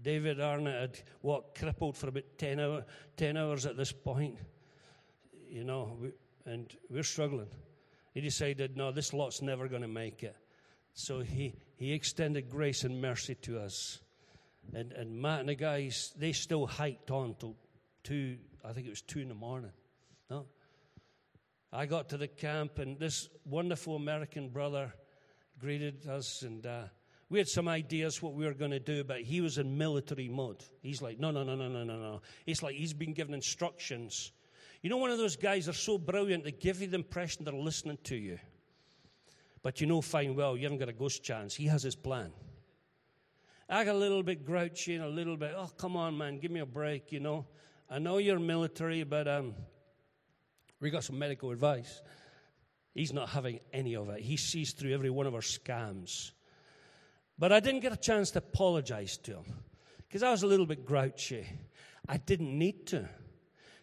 David 0.02 0.40
Arnott 0.40 0.80
had 0.80 1.00
walked 1.22 1.58
crippled 1.58 1.96
for 1.96 2.08
about 2.08 2.24
10, 2.38 2.58
hour, 2.58 2.84
10 3.16 3.36
hours 3.36 3.66
at 3.66 3.76
this 3.76 3.92
point, 3.92 4.38
you 5.48 5.64
know, 5.64 5.96
we, 6.00 6.12
and 6.46 6.74
we're 6.88 7.02
struggling. 7.02 7.48
He 8.14 8.20
decided, 8.20 8.76
no, 8.76 8.92
this 8.92 9.12
lot's 9.12 9.42
never 9.42 9.68
going 9.68 9.82
to 9.82 9.88
make 9.88 10.22
it. 10.22 10.36
So 10.94 11.20
he, 11.20 11.54
he 11.76 11.92
extended 11.92 12.48
grace 12.48 12.84
and 12.84 13.00
mercy 13.00 13.34
to 13.36 13.60
us. 13.60 14.00
And, 14.74 14.92
and 14.92 15.20
Matt 15.20 15.40
and 15.40 15.48
the 15.48 15.54
guys, 15.54 16.12
they 16.16 16.32
still 16.32 16.66
hiked 16.66 17.10
on 17.10 17.34
till 17.38 17.56
two, 18.04 18.38
I 18.64 18.72
think 18.72 18.86
it 18.86 18.90
was 18.90 19.02
two 19.02 19.20
in 19.20 19.28
the 19.28 19.34
morning. 19.34 19.72
No? 20.30 20.46
I 21.72 21.86
got 21.86 22.08
to 22.10 22.16
the 22.16 22.28
camp, 22.28 22.78
and 22.78 22.98
this 22.98 23.28
wonderful 23.44 23.96
American 23.96 24.48
brother 24.48 24.92
greeted 25.58 26.06
us, 26.08 26.42
and 26.42 26.66
uh, 26.66 26.84
we 27.28 27.38
had 27.38 27.48
some 27.48 27.68
ideas 27.68 28.22
what 28.22 28.34
we 28.34 28.44
were 28.44 28.54
going 28.54 28.70
to 28.72 28.80
do, 28.80 29.04
but 29.04 29.20
he 29.20 29.40
was 29.40 29.58
in 29.58 29.78
military 29.78 30.28
mode. 30.28 30.64
He's 30.82 31.00
like, 31.02 31.18
no, 31.18 31.30
no, 31.30 31.44
no, 31.44 31.54
no, 31.54 31.68
no, 31.68 31.84
no, 31.84 31.96
no. 31.96 32.22
It's 32.46 32.62
like 32.62 32.74
he's 32.74 32.92
been 32.92 33.12
given 33.12 33.34
instructions. 33.34 34.32
You 34.82 34.90
know, 34.90 34.96
one 34.96 35.10
of 35.10 35.18
those 35.18 35.36
guys 35.36 35.68
are 35.68 35.74
so 35.74 35.98
brilliant, 35.98 36.44
they 36.44 36.52
give 36.52 36.80
you 36.80 36.86
the 36.86 36.96
impression 36.96 37.44
they're 37.44 37.54
listening 37.54 37.98
to 38.04 38.16
you. 38.16 38.38
But 39.62 39.80
you 39.80 39.86
know 39.86 40.00
fine 40.00 40.34
well, 40.34 40.56
you 40.56 40.64
haven't 40.64 40.78
got 40.78 40.88
a 40.88 40.92
ghost 40.92 41.22
chance. 41.22 41.54
He 41.54 41.66
has 41.66 41.82
his 41.82 41.94
plan. 41.94 42.32
I 43.72 43.84
got 43.84 43.94
a 43.94 43.98
little 43.98 44.24
bit 44.24 44.44
grouchy 44.44 44.96
and 44.96 45.04
a 45.04 45.08
little 45.08 45.36
bit, 45.36 45.54
oh, 45.56 45.70
come 45.76 45.96
on, 45.96 46.18
man, 46.18 46.40
give 46.40 46.50
me 46.50 46.58
a 46.58 46.66
break, 46.66 47.12
you 47.12 47.20
know. 47.20 47.46
I 47.88 48.00
know 48.00 48.18
you're 48.18 48.40
military, 48.40 49.04
but 49.04 49.28
um, 49.28 49.54
we 50.80 50.90
got 50.90 51.04
some 51.04 51.18
medical 51.18 51.52
advice. 51.52 52.02
He's 52.94 53.12
not 53.12 53.28
having 53.28 53.60
any 53.72 53.94
of 53.94 54.08
it. 54.08 54.22
He 54.22 54.36
sees 54.36 54.72
through 54.72 54.92
every 54.92 55.10
one 55.10 55.26
of 55.28 55.34
our 55.34 55.40
scams. 55.40 56.32
But 57.38 57.52
I 57.52 57.60
didn't 57.60 57.80
get 57.80 57.92
a 57.92 57.96
chance 57.96 58.32
to 58.32 58.38
apologize 58.38 59.16
to 59.18 59.34
him 59.34 59.44
because 60.08 60.24
I 60.24 60.32
was 60.32 60.42
a 60.42 60.48
little 60.48 60.66
bit 60.66 60.84
grouchy. 60.84 61.46
I 62.08 62.16
didn't 62.16 62.58
need 62.58 62.88
to 62.88 63.08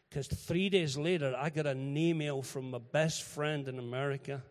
because 0.09 0.27
three 0.27 0.69
days 0.69 0.97
later 0.97 1.33
I 1.37 1.49
got 1.49 1.65
an 1.65 1.95
email 1.95 2.41
from 2.41 2.71
my 2.71 2.79
best 2.79 3.23
friend 3.23 3.67
in 3.67 3.79
America, 3.79 4.43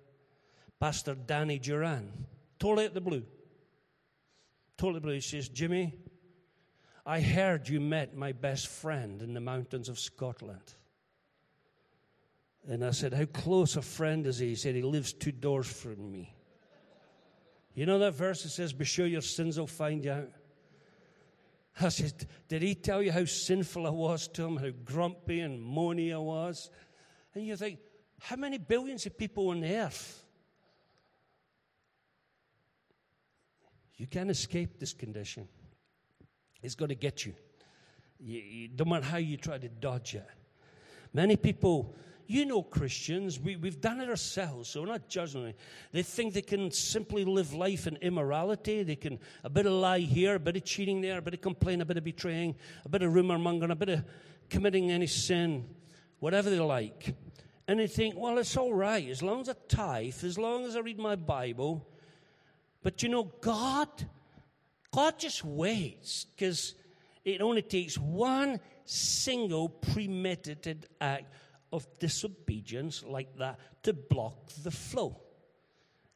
Pastor 0.80 1.14
Danny 1.14 1.58
Duran, 1.58 2.10
totally 2.58 2.86
at 2.86 2.94
the 2.94 3.00
blue. 3.02 3.22
Totally 4.76 5.00
blue. 5.00 5.14
He 5.14 5.20
says, 5.20 5.48
Jimmy, 5.48 5.94
I 7.04 7.20
heard 7.20 7.68
you 7.68 7.80
met 7.80 8.16
my 8.16 8.32
best 8.32 8.66
friend 8.66 9.22
in 9.22 9.32
the 9.32 9.40
mountains 9.40 9.88
of 9.88 9.98
Scotland. 9.98 10.74
And 12.68 12.84
I 12.84 12.90
said, 12.90 13.14
How 13.14 13.26
close 13.26 13.76
a 13.76 13.82
friend 13.82 14.26
is 14.26 14.38
he? 14.38 14.48
He 14.48 14.54
said, 14.56 14.74
He 14.74 14.82
lives 14.82 15.12
two 15.12 15.32
doors 15.32 15.66
from 15.66 16.10
me. 16.10 16.34
You 17.74 17.86
know 17.86 17.98
that 18.00 18.14
verse 18.14 18.42
that 18.42 18.48
says, 18.48 18.72
Be 18.72 18.84
sure 18.84 19.06
your 19.06 19.20
sins 19.20 19.58
will 19.58 19.66
find 19.66 20.04
you 20.04 20.12
out? 20.12 20.30
I 21.80 21.90
said, 21.90 22.26
Did 22.48 22.62
he 22.62 22.74
tell 22.74 23.02
you 23.02 23.12
how 23.12 23.24
sinful 23.24 23.86
I 23.86 23.90
was 23.90 24.28
to 24.28 24.44
him, 24.44 24.56
how 24.56 24.70
grumpy 24.84 25.40
and 25.40 25.60
moany 25.60 26.12
I 26.12 26.18
was? 26.18 26.70
And 27.34 27.46
you 27.46 27.56
think, 27.56 27.78
How 28.18 28.36
many 28.36 28.58
billions 28.58 29.06
of 29.06 29.16
people 29.16 29.50
on 29.50 29.64
earth? 29.64 30.25
You 33.96 34.06
can't 34.06 34.30
escape 34.30 34.78
this 34.78 34.92
condition. 34.92 35.48
It's 36.62 36.74
going 36.74 36.90
to 36.90 36.94
get 36.94 37.24
you. 37.24 37.34
you, 38.18 38.40
you 38.40 38.68
no 38.78 38.84
matter 38.84 39.06
how 39.06 39.18
you 39.18 39.36
try 39.36 39.58
to 39.58 39.68
dodge 39.68 40.14
it. 40.14 40.26
Many 41.12 41.36
people 41.36 41.94
you 42.28 42.44
know 42.44 42.62
Christians, 42.62 43.38
we, 43.38 43.56
we've 43.56 43.80
done 43.80 44.00
it 44.00 44.08
ourselves, 44.08 44.70
so 44.70 44.82
we're 44.82 44.88
not 44.88 45.08
judging 45.08 45.44
them. 45.44 45.54
They 45.92 46.02
think 46.02 46.34
they 46.34 46.42
can 46.42 46.70
simply 46.70 47.24
live 47.24 47.52
life 47.52 47.86
in 47.86 47.96
immorality. 47.96 48.82
They 48.82 48.96
can, 48.96 49.18
a 49.44 49.50
bit 49.50 49.66
of 49.66 49.72
lie 49.72 50.00
here, 50.00 50.34
a 50.34 50.40
bit 50.40 50.56
of 50.56 50.64
cheating 50.64 51.00
there, 51.00 51.18
a 51.18 51.22
bit 51.22 51.34
of 51.34 51.40
complaint, 51.40 51.82
a 51.82 51.84
bit 51.84 51.96
of 51.96 52.04
betraying, 52.04 52.56
a 52.84 52.88
bit 52.88 53.02
of 53.02 53.14
rumor 53.14 53.38
mongering, 53.38 53.70
a 53.70 53.76
bit 53.76 53.90
of 53.90 54.04
committing 54.50 54.90
any 54.90 55.06
sin, 55.06 55.66
whatever 56.18 56.50
they 56.50 56.58
like. 56.58 57.14
And 57.68 57.78
they 57.78 57.86
think, 57.86 58.16
well, 58.16 58.38
it's 58.38 58.56
all 58.56 58.74
right, 58.74 59.08
as 59.08 59.22
long 59.22 59.40
as 59.40 59.48
I 59.48 59.54
tithe, 59.68 60.24
as 60.24 60.38
long 60.38 60.64
as 60.64 60.76
I 60.76 60.80
read 60.80 60.98
my 60.98 61.16
Bible. 61.16 61.86
But 62.86 63.02
you 63.02 63.08
know, 63.08 63.24
God, 63.40 63.88
God 64.92 65.18
just 65.18 65.44
waits, 65.44 66.24
because 66.24 66.76
it 67.24 67.40
only 67.40 67.62
takes 67.62 67.98
one 67.98 68.60
single 68.84 69.68
premeditated 69.68 70.86
act 71.00 71.24
of 71.72 71.84
disobedience 71.98 73.02
like 73.02 73.36
that 73.38 73.58
to 73.82 73.92
block 73.92 74.52
the 74.62 74.70
flow. 74.70 75.20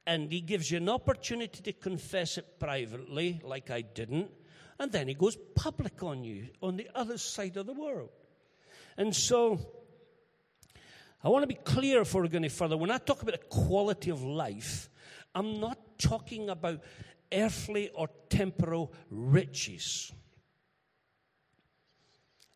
And 0.06 0.30
he 0.30 0.40
gives 0.40 0.70
you 0.70 0.76
an 0.76 0.88
opportunity 0.88 1.60
to 1.60 1.72
confess 1.72 2.38
it 2.38 2.60
privately, 2.60 3.40
like 3.42 3.72
I 3.72 3.80
didn't, 3.80 4.30
and 4.78 4.92
then 4.92 5.08
he 5.08 5.14
goes 5.14 5.36
public 5.56 6.04
on 6.04 6.22
you 6.22 6.50
on 6.62 6.76
the 6.76 6.88
other 6.94 7.18
side 7.18 7.56
of 7.56 7.66
the 7.66 7.72
world. 7.72 8.10
And 8.96 9.12
so, 9.12 9.58
I 11.24 11.30
want 11.30 11.42
to 11.42 11.48
be 11.48 11.54
clear 11.64 11.98
before 11.98 12.22
we're 12.22 12.28
going 12.28 12.48
further. 12.48 12.76
When 12.76 12.92
I 12.92 12.98
talk 12.98 13.22
about 13.22 13.32
the 13.32 13.46
quality 13.48 14.10
of 14.10 14.22
life, 14.22 14.88
I'm 15.34 15.60
not 15.60 15.98
talking 15.98 16.50
about 16.50 16.80
earthly 17.32 17.90
or 17.90 18.08
temporal 18.28 18.92
riches. 19.10 20.12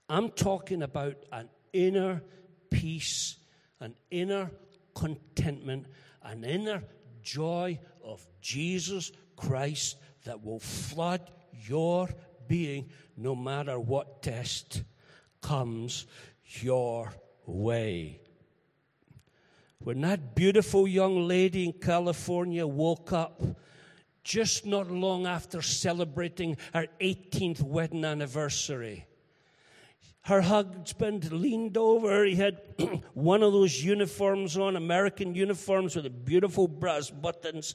I'm 0.09 0.31
talking 0.31 0.83
about 0.83 1.17
an 1.33 1.49
inner 1.73 2.23
peace, 2.71 3.39
an 3.81 3.95
inner 4.11 4.51
contentment, 4.95 5.87
an 6.23 6.45
inner 6.45 6.83
joy 7.23 7.79
of 8.03 8.27
Jesus 8.41 9.13
Christ 9.37 9.97
that 10.25 10.45
will 10.45 10.61
flood 10.61 11.31
your 11.67 12.09
being 12.49 12.91
no 13.17 13.35
matter 13.35 13.79
what 13.79 14.23
test 14.23 14.83
comes 15.41 16.07
your 16.61 17.13
way. 17.47 18.21
When 19.85 20.01
that 20.01 20.35
beautiful 20.35 20.89
young 20.89 21.29
lady 21.29 21.67
in 21.67 21.75
California 21.75 22.67
woke 22.67 23.13
up 23.13 23.43
just 24.23 24.65
not 24.65 24.91
long 24.91 25.27
after 25.27 25.61
celebrating 25.61 26.57
her 26.73 26.87
18th 27.03 27.61
wedding 27.61 28.03
anniversary, 28.03 29.07
her 30.23 30.41
husband 30.41 31.31
leaned 31.31 31.77
over. 31.77 32.25
He 32.25 32.35
had 32.35 32.63
one 33.13 33.43
of 33.43 33.53
those 33.53 33.85
uniforms 33.85 34.57
on, 34.57 34.77
American 34.77 35.35
uniforms 35.35 35.97
with 35.97 36.05
the 36.05 36.11
beautiful 36.11 36.67
brass 36.67 37.11
buttons. 37.11 37.75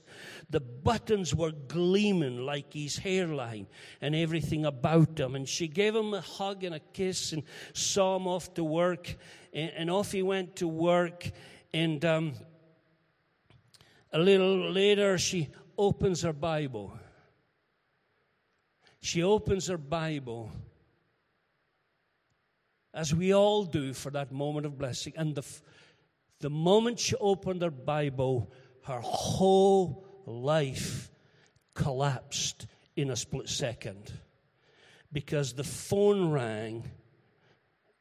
The 0.49 0.61
buttons 0.61 1.35
were 1.35 1.51
gleaming 1.51 2.39
like 2.39 2.73
his 2.73 2.97
hairline 2.97 3.67
and 4.01 4.15
everything 4.15 4.65
about 4.65 5.19
him. 5.19 5.35
And 5.35 5.47
she 5.47 5.67
gave 5.67 5.95
him 5.95 6.15
a 6.15 6.21
hug 6.21 6.63
and 6.63 6.73
a 6.73 6.79
kiss 6.79 7.33
and 7.33 7.43
saw 7.73 8.15
him 8.15 8.25
off 8.25 8.51
to 8.55 8.63
work. 8.63 9.15
And, 9.53 9.71
and 9.77 9.91
off 9.91 10.11
he 10.11 10.23
went 10.23 10.55
to 10.55 10.67
work. 10.67 11.31
And 11.73 12.03
um, 12.03 12.33
a 14.11 14.19
little 14.19 14.71
later, 14.71 15.17
she 15.17 15.49
opens 15.77 16.21
her 16.23 16.33
Bible. 16.33 16.97
She 19.01 19.23
opens 19.23 19.67
her 19.67 19.77
Bible 19.77 20.51
as 22.93 23.13
we 23.13 23.33
all 23.33 23.63
do 23.63 23.93
for 23.93 24.09
that 24.11 24.31
moment 24.31 24.65
of 24.65 24.77
blessing. 24.77 25.13
And 25.15 25.35
the, 25.35 25.45
the 26.39 26.49
moment 26.49 26.99
she 26.99 27.15
opened 27.15 27.61
her 27.61 27.71
Bible, 27.71 28.51
her 28.83 28.99
whole 28.99 30.05
life 30.25 31.11
collapsed 31.75 32.67
in 32.95 33.11
a 33.11 33.15
split 33.15 33.47
second 33.47 34.11
because 35.13 35.53
the 35.53 35.63
phone 35.63 36.29
rang 36.29 36.89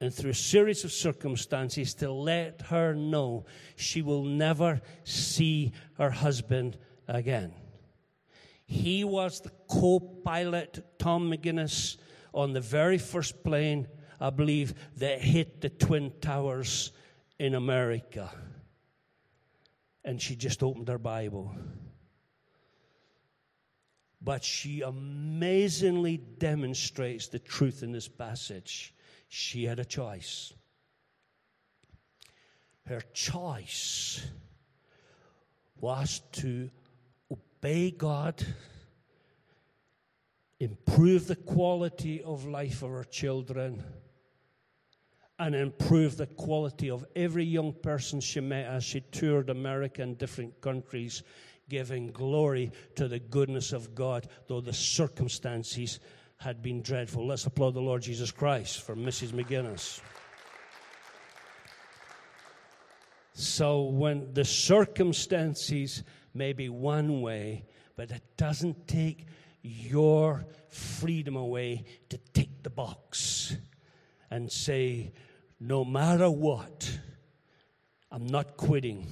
and 0.00 0.14
through 0.14 0.30
a 0.30 0.34
series 0.34 0.84
of 0.84 0.92
circumstances 0.92 1.94
to 1.94 2.10
let 2.10 2.62
her 2.62 2.94
know 2.94 3.44
she 3.76 4.00
will 4.02 4.24
never 4.24 4.80
see 5.04 5.72
her 5.96 6.10
husband 6.10 6.78
again. 7.08 7.52
He 8.64 9.02
was 9.02 9.40
the 9.40 9.50
co 9.68 9.98
pilot, 9.98 10.98
Tom 10.98 11.30
McGuinness, 11.30 11.96
on 12.32 12.52
the 12.52 12.60
very 12.60 12.98
first 12.98 13.42
plane 13.42 13.88
I 14.20 14.30
believe, 14.30 14.74
that 14.96 15.20
hit 15.20 15.60
the 15.60 15.68
Twin 15.68 16.12
Towers 16.20 16.92
in 17.38 17.54
America. 17.54 18.30
And 20.04 20.20
she 20.20 20.34
just 20.34 20.62
opened 20.62 20.88
her 20.88 20.98
Bible. 20.98 21.54
But 24.20 24.42
she 24.42 24.82
amazingly 24.82 26.16
demonstrates 26.16 27.28
the 27.28 27.38
truth 27.38 27.82
in 27.82 27.92
this 27.92 28.08
passage. 28.08 28.92
She 29.28 29.64
had 29.64 29.78
a 29.78 29.84
choice. 29.84 30.52
Her 32.86 33.02
choice 33.12 34.26
was 35.80 36.22
to 36.32 36.70
obey 37.30 37.90
God, 37.90 38.42
improve 40.58 41.26
the 41.26 41.36
quality 41.36 42.22
of 42.22 42.46
life 42.46 42.82
of 42.82 42.90
her 42.90 43.04
children 43.04 43.84
and 45.38 45.54
improve 45.54 46.16
the 46.16 46.26
quality 46.26 46.90
of 46.90 47.04
every 47.14 47.44
young 47.44 47.72
person 47.72 48.20
she 48.20 48.40
met 48.40 48.66
as 48.66 48.82
she 48.82 49.00
toured 49.00 49.50
America 49.50 50.02
and 50.02 50.18
different 50.18 50.60
countries, 50.60 51.22
giving 51.68 52.10
glory 52.10 52.72
to 52.96 53.06
the 53.06 53.20
goodness 53.20 53.72
of 53.72 53.94
God, 53.94 54.26
though 54.48 54.60
the 54.60 54.72
circumstances 54.72 56.00
had 56.38 56.62
been 56.62 56.82
dreadful. 56.82 57.26
Let's 57.26 57.46
applaud 57.46 57.74
the 57.74 57.80
Lord 57.80 58.02
Jesus 58.02 58.30
Christ 58.30 58.82
for 58.82 58.94
Mrs. 58.94 59.32
McGuinness. 59.32 60.00
So, 63.34 63.82
when 63.82 64.32
the 64.34 64.44
circumstances 64.44 66.02
may 66.34 66.52
be 66.52 66.68
one 66.68 67.20
way, 67.20 67.66
but 67.96 68.10
it 68.10 68.22
doesn't 68.36 68.88
take 68.88 69.26
your 69.62 70.46
freedom 70.68 71.36
away 71.36 71.84
to 72.08 72.18
take 72.32 72.62
the 72.62 72.70
box 72.70 73.56
and 74.30 74.50
say, 74.50 75.12
no 75.60 75.84
matter 75.84 76.30
what, 76.30 76.98
I'm 78.10 78.26
not 78.26 78.56
quitting. 78.56 79.06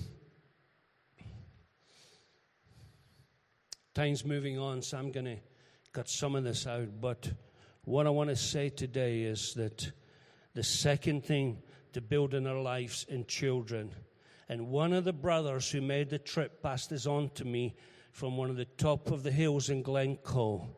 Time's 3.95 4.25
moving 4.25 4.59
on, 4.59 4.83
so 4.83 4.99
I'm 4.99 5.11
going 5.11 5.27
to 5.27 5.37
cut 5.97 6.11
some 6.11 6.37
of 6.37 6.45
this 6.45 6.67
out. 6.67 7.01
But 7.01 7.33
what 7.85 8.07
I 8.07 8.11
want 8.11 8.29
to 8.29 8.37
say 8.37 8.69
today 8.69 9.23
is 9.23 9.55
that 9.55 9.91
the 10.53 10.63
second 10.63 11.25
thing 11.25 11.63
to 11.95 12.03
building 12.03 12.47
our 12.47 12.61
lives 12.61 13.07
in 13.09 13.25
children, 13.25 13.95
and 14.47 14.69
one 14.69 14.93
of 14.93 15.05
the 15.05 15.15
brothers 15.15 15.71
who 15.71 15.81
made 15.81 16.11
the 16.11 16.19
trip 16.19 16.63
passed 16.63 16.91
this 16.91 17.07
on 17.07 17.31
to 17.31 17.47
me 17.47 17.77
from 18.13 18.37
one 18.37 18.51
of 18.51 18.57
the 18.57 18.67
top 18.67 19.11
of 19.11 19.23
the 19.23 19.31
hills 19.31 19.71
in 19.71 19.81
Glencoe. 19.81 20.69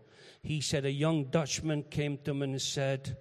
He 0.40 0.60
said 0.60 0.84
a 0.84 0.92
young 0.92 1.24
Dutchman 1.24 1.82
came 1.90 2.18
to 2.18 2.30
him 2.30 2.42
and 2.42 2.62
said, 2.62 3.16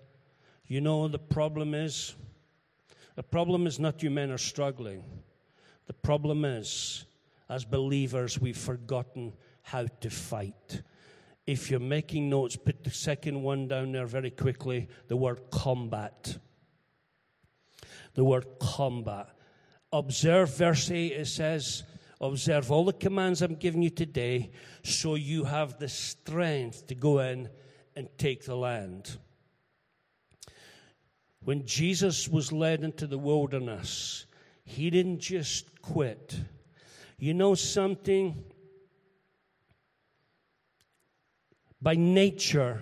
You 0.67 0.81
know, 0.81 1.07
the 1.07 1.17
problem 1.17 1.73
is 1.73 2.13
the 3.15 3.23
problem 3.23 3.65
is 3.65 3.79
not 3.79 4.03
you 4.03 4.11
men 4.11 4.29
are 4.29 4.37
struggling. 4.37 5.03
The 5.87 5.93
problem 5.93 6.45
is, 6.45 7.05
as 7.49 7.65
believers, 7.65 8.39
we've 8.39 8.55
forgotten 8.55 9.33
how 9.63 9.87
to 10.01 10.11
fight. 10.11 10.83
If 11.47 11.71
you're 11.71 11.79
making 11.79 12.29
notes, 12.29 12.57
put 12.57 12.83
the 12.83 12.89
second 12.89 13.41
one 13.41 13.69
down 13.69 13.93
there 13.93 14.05
very 14.05 14.31
quickly 14.31 14.89
the 15.07 15.15
word 15.15 15.39
combat. 15.49 16.37
The 18.15 18.25
word 18.25 18.45
combat. 18.59 19.29
Observe 19.93 20.55
verse 20.57 20.91
8, 20.91 21.13
it 21.13 21.27
says, 21.27 21.83
Observe 22.19 22.69
all 22.71 22.83
the 22.83 22.93
commands 22.93 23.41
I'm 23.41 23.55
giving 23.55 23.81
you 23.81 23.89
today, 23.89 24.51
so 24.83 25.15
you 25.15 25.45
have 25.45 25.79
the 25.79 25.87
strength 25.87 26.87
to 26.87 26.95
go 26.95 27.19
in 27.19 27.47
and 27.95 28.09
take 28.17 28.43
the 28.43 28.55
land. 28.55 29.17
When 31.43 31.65
Jesus 31.65 32.27
was 32.27 32.51
led 32.51 32.83
into 32.83 33.07
the 33.07 33.17
wilderness, 33.17 34.25
he 34.65 34.89
didn't 34.89 35.19
just 35.19 35.81
quit. 35.81 36.37
You 37.17 37.33
know 37.33 37.55
something? 37.55 38.43
By 41.81 41.95
nature, 41.95 42.81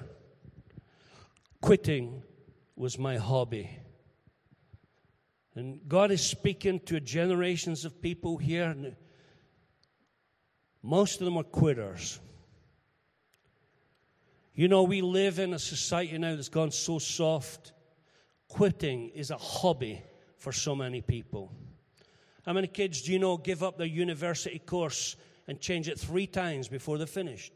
quitting 1.62 2.24
was 2.76 2.98
my 2.98 3.18
hobby. 3.18 3.70
And 5.56 5.80
God 5.88 6.12
is 6.12 6.22
speaking 6.22 6.80
to 6.82 7.00
generations 7.00 7.86
of 7.86 8.02
people 8.02 8.38
here. 8.38 8.76
Most 10.84 11.22
of 11.22 11.26
them 11.26 11.38
are 11.38 11.44
quitters. 11.44 12.20
You 14.54 14.70
know, 14.70 14.84
we 14.84 15.02
live 15.02 15.40
in 15.40 15.54
a 15.54 15.60
society 15.60 16.18
now 16.18 16.36
that's 16.36 16.50
gone 16.50 16.72
so 16.72 17.00
soft. 17.00 17.74
Quitting 18.48 19.10
is 19.10 19.32
a 19.32 19.38
hobby 19.38 20.02
for 20.38 20.52
so 20.52 20.76
many 20.76 21.02
people. 21.02 21.52
How 22.46 22.54
many 22.54 22.68
kids 22.68 23.02
do 23.02 23.12
you 23.12 23.20
know 23.20 23.38
give 23.38 23.64
up 23.64 23.78
their 23.78 23.88
university 23.88 24.60
course 24.60 25.16
and 25.48 25.60
change 25.60 25.90
it 25.90 26.00
three 26.00 26.28
times 26.28 26.68
before 26.68 26.98
they're 26.98 27.08
finished? 27.08 27.52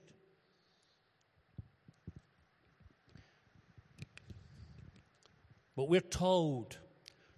But 5.79 5.87
we're 5.87 6.01
told 6.01 6.77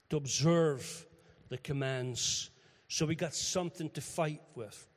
to 0.09 0.17
observe 0.17 1.05
the 1.49 1.59
commands. 1.59 2.49
So 2.87 3.05
we 3.05 3.13
got 3.13 3.35
something 3.35 3.91
to 3.91 4.01
fight 4.01 4.41
with. 4.55 4.87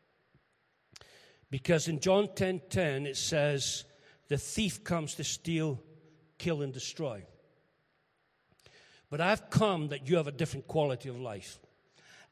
Because 1.50 1.86
in 1.86 2.00
John 2.00 2.28
10:10 2.28 2.34
10, 2.36 2.60
10, 2.70 3.06
it 3.06 3.18
says, 3.18 3.84
"The 4.28 4.38
thief 4.38 4.82
comes 4.82 5.14
to 5.16 5.24
steal, 5.24 5.78
kill 6.38 6.62
and 6.62 6.72
destroy." 6.72 7.26
But 9.10 9.20
I've 9.20 9.50
come 9.50 9.88
that 9.88 10.08
you 10.08 10.16
have 10.16 10.26
a 10.26 10.32
different 10.32 10.66
quality 10.66 11.10
of 11.10 11.20
life. 11.20 11.60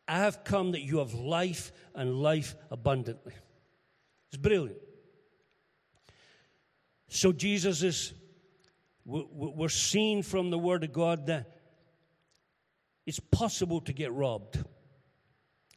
I 0.08 0.16
have 0.16 0.44
come 0.44 0.72
that 0.72 0.80
you 0.80 0.96
have 0.96 1.12
life 1.12 1.72
and 1.94 2.22
life 2.22 2.56
abundantly. 2.70 3.34
It's 4.28 4.38
brilliant. 4.38 4.80
So 7.08 7.32
Jesus 7.34 7.82
is, 7.82 8.14
we're 9.04 9.68
seeing 9.68 10.22
from 10.22 10.50
the 10.50 10.58
Word 10.58 10.84
of 10.84 10.92
God 10.92 11.26
that 11.26 11.58
it's 13.04 13.20
possible 13.20 13.80
to 13.82 13.92
get 13.92 14.12
robbed. 14.12 14.62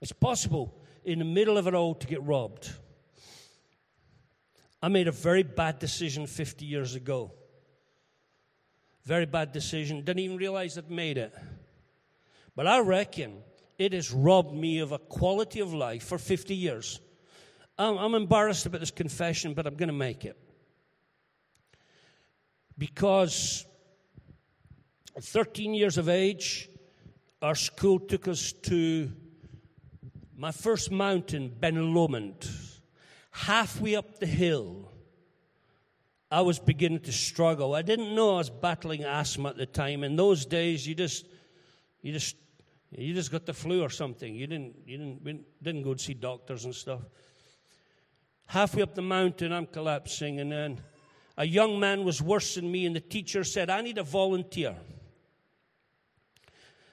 It's 0.02 0.12
possible 0.12 0.80
in 1.04 1.20
the 1.20 1.26
middle 1.26 1.58
of 1.58 1.68
it 1.68 1.74
all 1.74 1.96
to 1.96 2.08
get 2.08 2.22
robbed. 2.24 2.72
I 4.82 4.88
made 4.88 5.08
a 5.08 5.12
very 5.12 5.44
bad 5.44 5.80
decision 5.80 6.28
50 6.28 6.66
years 6.66 6.94
ago. 6.94 7.32
Very 9.04 9.26
bad 9.26 9.52
decision. 9.52 10.04
Didn't 10.04 10.20
even 10.20 10.38
realize 10.38 10.78
I'd 10.78 10.92
made 10.92 11.18
it. 11.18 11.34
But 12.56 12.68
I 12.68 12.80
reckon 12.80 13.38
it 13.78 13.94
has 13.94 14.12
robbed 14.12 14.54
me 14.54 14.80
of 14.80 14.92
a 14.92 15.00
quality 15.00 15.60
of 15.60 15.74
life 15.74 16.04
for 16.04 16.18
50 16.18 16.56
years. 16.56 17.00
I'm, 17.78 17.98
I'm 17.98 18.16
embarrassed 18.16 18.66
about 18.66 18.80
this 18.80 18.92
confession, 18.92 19.54
but 19.54 19.68
I'm 19.68 19.76
going 19.76 19.88
to 19.88 19.94
make 19.94 20.26
it. 20.26 20.38
Because 22.78 23.66
at 25.16 25.24
13 25.24 25.74
years 25.74 25.98
of 25.98 26.10
age, 26.10 26.70
our 27.42 27.56
school 27.56 28.00
took 28.00 28.28
us 28.28 28.52
to 28.52 29.12
my 30.36 30.52
first 30.52 30.92
mountain, 30.92 31.54
Ben 31.60 31.94
Lomond. 31.94 32.50
Halfway 33.32 33.96
up 33.96 34.20
the 34.20 34.26
hill, 34.26 34.92
I 36.32 36.42
was 36.42 36.60
beginning 36.60 37.02
to 37.02 37.12
struggle. 37.12 37.76
I 37.76 37.82
didn't 37.82 38.16
know 38.16 38.36
I 38.36 38.38
was 38.40 38.50
battling 38.50 39.04
asthma 39.04 39.50
at 39.50 39.58
the 39.58 39.66
time. 39.66 40.04
In 40.04 40.16
those 40.16 40.46
days, 40.46 40.88
you 40.88 40.96
just, 40.96 41.26
you 42.02 42.12
just, 42.12 42.36
you 42.92 43.14
just 43.14 43.32
got 43.32 43.46
the 43.46 43.54
flu 43.54 43.82
or 43.82 43.90
something. 43.90 44.36
You 44.36 44.48
didn't, 44.48 44.76
you 44.86 44.98
didn't, 44.98 45.64
didn't 45.64 45.84
go 45.84 45.94
to 45.94 46.04
see 46.04 46.14
doctors 46.14 46.66
and 46.66 46.76
stuff. 46.76 47.02
Halfway 48.48 48.82
up 48.82 48.96
the 48.96 49.02
mountain, 49.02 49.52
I'm 49.52 49.66
collapsing, 49.66 50.40
and 50.40 50.52
then 50.52 50.82
a 51.38 51.46
young 51.46 51.80
man 51.80 52.04
was 52.04 52.22
worse 52.22 52.56
than 52.56 52.72
me, 52.72 52.86
and 52.86 52.96
the 52.96 53.02
teacher 53.02 53.44
said, 53.44 53.70
"I 53.70 53.82
need 53.82 53.98
a 53.98 54.04
volunteer." 54.04 54.76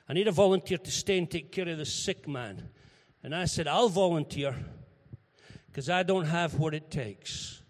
I 0.09 0.15
need 0.15 0.29
a 0.29 0.33
volunteer 0.33 0.79
to 0.79 0.91
stay 0.91 1.17
and 1.17 1.31
take 1.31 1.53
care 1.53 1.69
of 1.69 1.79
the 1.79 1.87
sick 1.87 2.29
man. 2.29 2.69
And 3.23 3.35
I 3.35 3.47
said, 3.47 3.67
I'll 3.69 3.89
volunteer 3.89 4.55
because 5.69 5.89
I 5.89 6.03
don't 6.03 6.27
have 6.27 6.59
what 6.59 6.75
it 6.75 6.91
takes. 6.91 7.63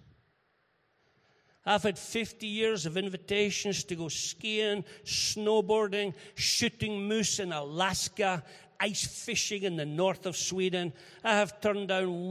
I've 1.65 1.85
had 1.85 1.97
50 1.97 2.47
years 2.47 2.87
of 2.87 2.97
invitations 2.97 3.85
to 3.85 3.95
go 3.95 4.09
skiing, 4.09 4.85
snowboarding, 5.05 6.15
shooting 6.35 7.07
moose 7.07 7.39
in 7.39 7.53
Alaska, 7.53 8.43
ice 8.81 9.07
fishing 9.07 9.63
in 9.63 9.77
the 9.77 9.87
north 9.87 10.27
of 10.27 10.37
Sweden. 10.37 10.93
I 11.23 11.35
have 11.35 11.61
turned 11.61 11.89
down 11.89 12.31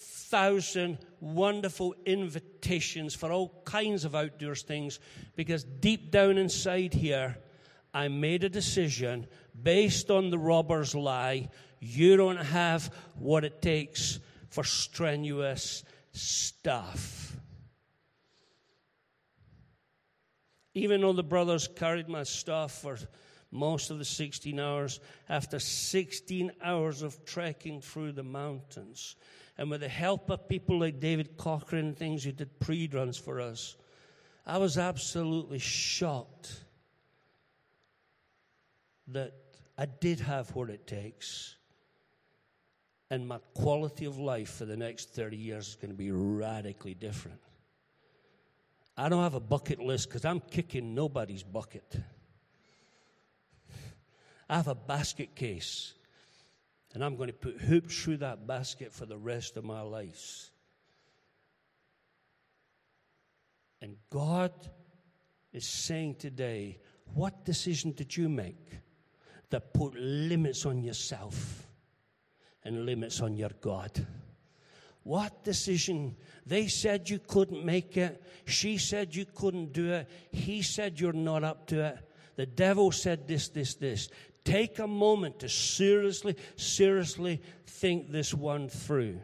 1,000 0.00 0.96
wonderful 1.20 1.94
invitations 2.06 3.14
for 3.14 3.30
all 3.30 3.60
kinds 3.64 4.06
of 4.06 4.14
outdoors 4.14 4.62
things 4.62 4.98
because 5.36 5.62
deep 5.62 6.10
down 6.10 6.38
inside 6.38 6.94
here, 6.94 7.36
I 7.92 8.08
made 8.08 8.42
a 8.44 8.48
decision 8.48 9.26
based 9.62 10.10
on 10.10 10.30
the 10.30 10.38
robber's 10.38 10.94
lie. 10.94 11.50
You 11.80 12.16
don't 12.16 12.38
have 12.38 12.94
what 13.18 13.44
it 13.44 13.60
takes 13.60 14.20
for 14.48 14.64
strenuous 14.64 15.84
stuff. 16.12 17.36
Even 20.72 21.02
though 21.02 21.12
the 21.12 21.22
brothers 21.22 21.68
carried 21.68 22.08
my 22.08 22.22
stuff 22.22 22.80
for 22.80 22.96
most 23.50 23.90
of 23.90 23.98
the 23.98 24.04
16 24.04 24.58
hours, 24.58 25.00
after 25.28 25.58
16 25.58 26.52
hours 26.62 27.02
of 27.02 27.22
trekking 27.26 27.82
through 27.82 28.12
the 28.12 28.22
mountains, 28.22 29.16
and 29.60 29.70
with 29.70 29.82
the 29.82 29.88
help 29.88 30.30
of 30.30 30.48
people 30.48 30.80
like 30.80 31.00
David 31.00 31.36
Cochran 31.36 31.88
and 31.88 31.96
things 31.96 32.24
who 32.24 32.32
did 32.32 32.58
pre 32.60 32.88
runs 32.88 33.18
for 33.18 33.42
us, 33.42 33.76
I 34.46 34.56
was 34.56 34.78
absolutely 34.78 35.58
shocked 35.58 36.64
that 39.08 39.34
I 39.76 39.84
did 39.84 40.18
have 40.20 40.48
what 40.56 40.70
it 40.70 40.86
takes. 40.86 41.56
And 43.10 43.28
my 43.28 43.36
quality 43.52 44.06
of 44.06 44.18
life 44.18 44.48
for 44.48 44.64
the 44.64 44.78
next 44.78 45.10
30 45.10 45.36
years 45.36 45.68
is 45.68 45.74
going 45.74 45.90
to 45.90 45.96
be 45.96 46.10
radically 46.10 46.94
different. 46.94 47.40
I 48.96 49.10
don't 49.10 49.22
have 49.22 49.34
a 49.34 49.40
bucket 49.40 49.78
list 49.78 50.08
because 50.08 50.24
I'm 50.24 50.40
kicking 50.40 50.94
nobody's 50.94 51.42
bucket. 51.42 51.96
I 54.48 54.56
have 54.56 54.68
a 54.68 54.74
basket 54.74 55.34
case, 55.34 55.92
and 56.94 57.04
I'm 57.04 57.16
going 57.16 57.28
to 57.28 57.34
put 57.34 57.60
hoops 57.60 58.02
through 58.02 58.18
that 58.18 58.46
basket 58.46 58.92
for 58.92 59.06
the 59.06 59.18
rest 59.18 59.56
of 59.56 59.64
my 59.64 59.80
life. 59.80 60.50
And 63.82 63.96
God 64.10 64.52
is 65.52 65.66
saying 65.66 66.16
today, 66.16 66.78
what 67.14 67.44
decision 67.44 67.92
did 67.92 68.16
you 68.16 68.28
make? 68.28 68.80
that 69.50 69.74
put 69.74 69.94
limits 69.94 70.64
on 70.64 70.82
yourself 70.82 71.66
and 72.64 72.86
limits 72.86 73.20
on 73.20 73.36
your 73.36 73.50
God. 73.60 74.06
What 75.02 75.44
decision? 75.44 76.16
They 76.46 76.68
said 76.68 77.10
you 77.10 77.18
couldn't 77.18 77.64
make 77.64 77.96
it. 77.96 78.22
She 78.44 78.78
said 78.78 79.14
you 79.14 79.26
couldn't 79.26 79.72
do 79.72 79.92
it. 79.92 80.08
He 80.30 80.62
said 80.62 81.00
you're 81.00 81.12
not 81.12 81.42
up 81.42 81.66
to 81.68 81.84
it. 81.84 81.98
The 82.36 82.46
devil 82.46 82.92
said 82.92 83.26
this, 83.26 83.48
this, 83.48 83.74
this. 83.74 84.08
Take 84.50 84.80
a 84.80 84.86
moment 84.88 85.38
to 85.40 85.48
seriously, 85.48 86.34
seriously 86.56 87.40
think 87.66 88.10
this 88.10 88.34
one 88.34 88.68
through. 88.68 89.20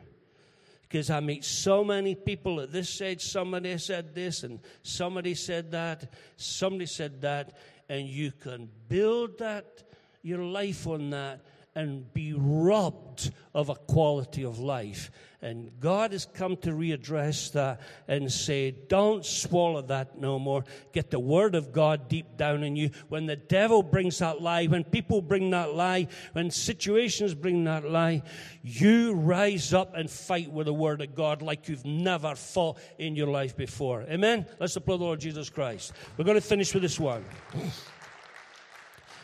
Because 0.82 1.10
I 1.10 1.18
meet 1.18 1.44
so 1.44 1.82
many 1.82 2.14
people 2.14 2.60
at 2.60 2.70
this 2.70 3.00
age, 3.00 3.22
somebody 3.22 3.76
said 3.78 4.14
this 4.14 4.44
and 4.44 4.60
somebody 4.84 5.34
said 5.34 5.72
that, 5.72 6.12
somebody 6.36 6.86
said 6.86 7.22
that, 7.22 7.56
and 7.88 8.06
you 8.06 8.30
can 8.30 8.68
build 8.88 9.38
that 9.38 9.82
your 10.22 10.44
life 10.44 10.86
on 10.86 11.10
that 11.10 11.40
and 11.76 12.12
be 12.14 12.32
robbed 12.32 13.30
of 13.54 13.68
a 13.68 13.74
quality 13.74 14.44
of 14.44 14.58
life. 14.58 15.10
And 15.42 15.70
God 15.78 16.12
has 16.12 16.24
come 16.24 16.56
to 16.58 16.70
readdress 16.70 17.52
that 17.52 17.80
and 18.08 18.32
say, 18.32 18.70
don't 18.70 19.24
swallow 19.24 19.82
that 19.82 20.18
no 20.18 20.38
more. 20.38 20.64
Get 20.92 21.10
the 21.10 21.20
word 21.20 21.54
of 21.54 21.72
God 21.72 22.08
deep 22.08 22.38
down 22.38 22.64
in 22.64 22.74
you. 22.74 22.90
When 23.10 23.26
the 23.26 23.36
devil 23.36 23.82
brings 23.82 24.18
that 24.18 24.40
lie, 24.40 24.66
when 24.66 24.82
people 24.82 25.20
bring 25.20 25.50
that 25.50 25.74
lie, 25.74 26.08
when 26.32 26.50
situations 26.50 27.34
bring 27.34 27.64
that 27.64 27.88
lie, 27.88 28.22
you 28.62 29.12
rise 29.12 29.74
up 29.74 29.94
and 29.94 30.10
fight 30.10 30.50
with 30.50 30.66
the 30.66 30.74
word 30.74 31.02
of 31.02 31.14
God 31.14 31.42
like 31.42 31.68
you've 31.68 31.84
never 31.84 32.34
fought 32.34 32.78
in 32.98 33.14
your 33.14 33.28
life 33.28 33.54
before. 33.56 34.02
Amen? 34.02 34.46
Let's 34.58 34.74
applaud 34.74 34.98
the 34.98 35.04
Lord 35.04 35.20
Jesus 35.20 35.50
Christ. 35.50 35.92
We're 36.16 36.24
going 36.24 36.36
to 36.36 36.40
finish 36.40 36.72
with 36.72 36.82
this 36.82 36.98
one. 36.98 37.24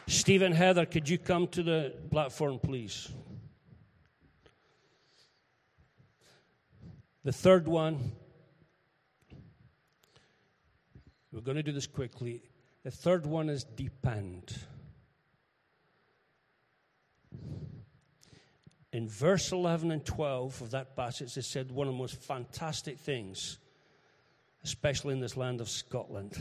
Stephen 0.06 0.52
Heather, 0.52 0.84
could 0.86 1.08
you 1.08 1.18
come 1.18 1.46
to 1.48 1.62
the 1.62 1.94
platform, 2.10 2.58
please? 2.58 3.08
The 7.24 7.32
third 7.32 7.68
one, 7.68 8.12
we're 11.32 11.40
going 11.40 11.56
to 11.56 11.62
do 11.62 11.72
this 11.72 11.86
quickly. 11.86 12.42
The 12.82 12.90
third 12.90 13.26
one 13.26 13.48
is 13.48 13.64
depend. 13.64 14.54
In 18.92 19.08
verse 19.08 19.52
11 19.52 19.90
and 19.90 20.04
12 20.04 20.62
of 20.62 20.70
that 20.72 20.96
passage, 20.96 21.36
it 21.36 21.44
said 21.44 21.70
one 21.70 21.86
of 21.86 21.94
the 21.94 21.98
most 21.98 22.16
fantastic 22.16 22.98
things. 22.98 23.58
especially 24.64 25.12
in 25.12 25.20
this 25.20 25.36
land 25.36 25.60
of 25.60 25.68
Scotland. 25.68 26.40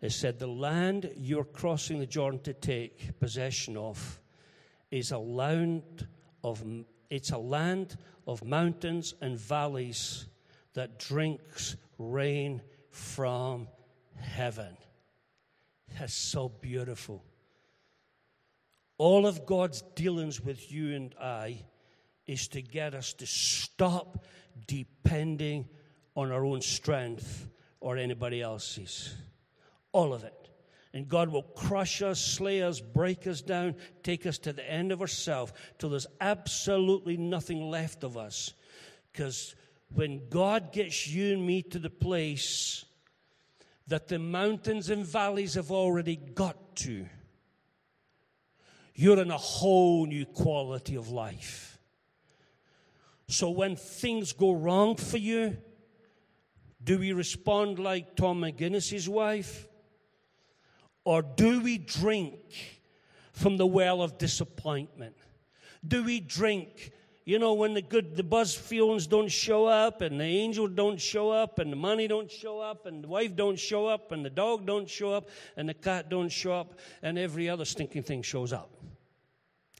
It 0.00 0.10
said, 0.10 0.38
The 0.38 0.46
land 0.46 1.10
you're 1.16 1.44
crossing 1.44 1.98
the 1.98 2.06
Jordan 2.06 2.40
to 2.40 2.52
take 2.52 3.18
possession 3.20 3.76
of 3.76 4.20
is 4.90 5.10
a 5.10 5.18
land 5.18 6.06
of, 6.42 6.62
it's 7.10 7.30
a 7.30 7.38
land 7.38 7.96
of 8.26 8.44
mountains 8.44 9.14
and 9.20 9.38
valleys 9.38 10.26
that 10.74 10.98
drinks 10.98 11.76
rain 11.98 12.60
from 12.90 13.68
heaven. 14.16 14.76
That's 15.98 16.14
so 16.14 16.48
beautiful. 16.48 17.24
All 18.98 19.26
of 19.26 19.46
God's 19.46 19.82
dealings 19.94 20.40
with 20.40 20.70
you 20.70 20.94
and 20.94 21.14
I 21.20 21.64
is 22.26 22.48
to 22.48 22.62
get 22.62 22.94
us 22.94 23.12
to 23.14 23.26
stop 23.26 24.24
depending 24.66 25.68
on 26.14 26.30
our 26.30 26.44
own 26.44 26.60
strength 26.60 27.48
or 27.80 27.96
anybody 27.96 28.40
else's. 28.40 29.14
All 29.94 30.12
of 30.12 30.24
it. 30.24 30.34
And 30.92 31.08
God 31.08 31.28
will 31.28 31.42
crush 31.42 32.02
us, 32.02 32.20
slay 32.20 32.62
us, 32.62 32.80
break 32.80 33.26
us 33.26 33.40
down, 33.40 33.76
take 34.02 34.26
us 34.26 34.38
to 34.38 34.52
the 34.52 34.68
end 34.68 34.92
of 34.92 35.00
ourselves 35.00 35.52
till 35.78 35.90
there's 35.90 36.06
absolutely 36.20 37.16
nothing 37.16 37.70
left 37.70 38.02
of 38.04 38.16
us. 38.16 38.52
Because 39.12 39.54
when 39.94 40.28
God 40.28 40.72
gets 40.72 41.06
you 41.06 41.32
and 41.34 41.46
me 41.46 41.62
to 41.62 41.78
the 41.78 41.90
place 41.90 42.84
that 43.86 44.08
the 44.08 44.18
mountains 44.18 44.90
and 44.90 45.06
valleys 45.06 45.54
have 45.54 45.70
already 45.70 46.16
got 46.16 46.76
to, 46.76 47.06
you're 48.94 49.20
in 49.20 49.30
a 49.30 49.38
whole 49.38 50.06
new 50.06 50.26
quality 50.26 50.96
of 50.96 51.10
life. 51.10 51.78
So 53.28 53.50
when 53.50 53.76
things 53.76 54.32
go 54.32 54.52
wrong 54.52 54.96
for 54.96 55.18
you, 55.18 55.56
do 56.82 56.98
we 56.98 57.12
respond 57.12 57.78
like 57.78 58.16
Tom 58.16 58.40
McGuinness's 58.40 59.08
wife? 59.08 59.68
Or 61.04 61.22
do 61.22 61.60
we 61.60 61.78
drink 61.78 62.80
from 63.32 63.56
the 63.56 63.66
well 63.66 64.02
of 64.02 64.16
disappointment? 64.18 65.16
Do 65.86 66.02
we 66.02 66.20
drink, 66.20 66.92
you 67.26 67.38
know, 67.38 67.52
when 67.52 67.74
the 67.74 67.82
good, 67.82 68.16
the 68.16 68.22
buzz 68.22 68.54
feelings 68.54 69.06
don't 69.06 69.28
show 69.28 69.66
up, 69.66 70.00
and 70.00 70.18
the 70.18 70.24
angel 70.24 70.66
don't 70.66 70.98
show 70.98 71.30
up, 71.30 71.58
and 71.58 71.70
the 71.70 71.76
money 71.76 72.08
don't 72.08 72.30
show 72.30 72.60
up, 72.60 72.86
and 72.86 73.04
the 73.04 73.08
wife 73.08 73.36
don't 73.36 73.58
show 73.58 73.86
up, 73.86 74.12
and 74.12 74.24
the 74.24 74.30
dog 74.30 74.64
don't 74.64 74.88
show 74.88 75.12
up, 75.12 75.28
and 75.56 75.68
the 75.68 75.74
cat 75.74 76.08
don't 76.08 76.30
show 76.30 76.54
up, 76.54 76.78
and 77.02 77.18
every 77.18 77.50
other 77.50 77.66
stinking 77.66 78.02
thing 78.02 78.22
shows 78.22 78.52
up? 78.52 78.70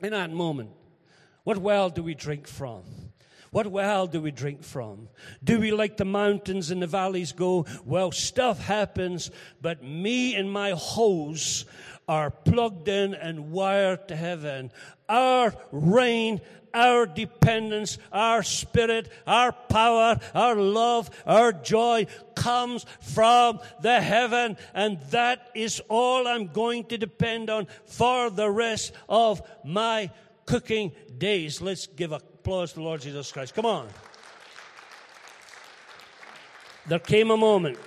In 0.03 0.11
that 0.11 0.31
moment, 0.31 0.71
what 1.45 1.57
well 1.57 1.89
do 1.89 2.03
we 2.03 2.15
drink 2.15 2.47
from? 2.47 2.83
What 3.55 3.69
well 3.69 4.09
do 4.09 4.21
we 4.21 4.33
drink 4.33 4.65
from? 4.65 5.09
Do 5.45 5.61
we, 5.61 5.71
like 5.71 5.97
the 5.97 6.05
mountains 6.05 6.73
and 6.73 6.83
the 6.83 6.89
valleys, 6.89 7.31
go, 7.31 7.67
well, 7.85 8.11
stuff 8.11 8.59
happens, 8.59 9.31
but 9.63 9.81
me 9.81 10.35
and 10.35 10.51
my 10.51 10.73
hose 10.73 11.65
are 12.09 12.33
plugged 12.33 12.89
in 12.89 13.15
and 13.15 13.53
wired 13.53 14.09
to 14.09 14.17
heaven? 14.17 14.73
Our 15.09 15.55
rain, 15.71 16.41
our 16.75 17.07
dependence, 17.07 17.97
our 18.11 18.43
spirit, 18.43 19.09
our 19.25 19.53
power, 19.53 20.19
our 20.35 20.57
love, 20.57 21.09
our 21.25 21.53
joy 21.53 22.09
comes 22.35 22.85
from 23.03 23.61
the 23.81 24.01
heaven, 24.01 24.57
and 24.75 25.01
that 25.13 25.53
is 25.55 25.81
all 25.89 26.27
I'm 26.27 26.49
going 26.49 26.87
to 26.87 26.99
depend 26.99 27.51
on 27.51 27.69
for 27.87 28.31
the 28.31 28.51
rest 28.51 28.91
of 29.09 29.43
my 29.65 30.11
cooking 30.45 30.91
days. 31.17 31.61
Let's 31.61 31.87
give 31.87 32.13
applause 32.45 32.75
to 32.75 32.83
Lord 32.83 33.01
Jesus 33.01 33.33
Christ. 33.33 33.55
Come 33.55 33.65
on. 33.65 33.89
There 36.87 36.99
came 36.99 37.31
a 37.31 37.39
moment. 37.39 37.79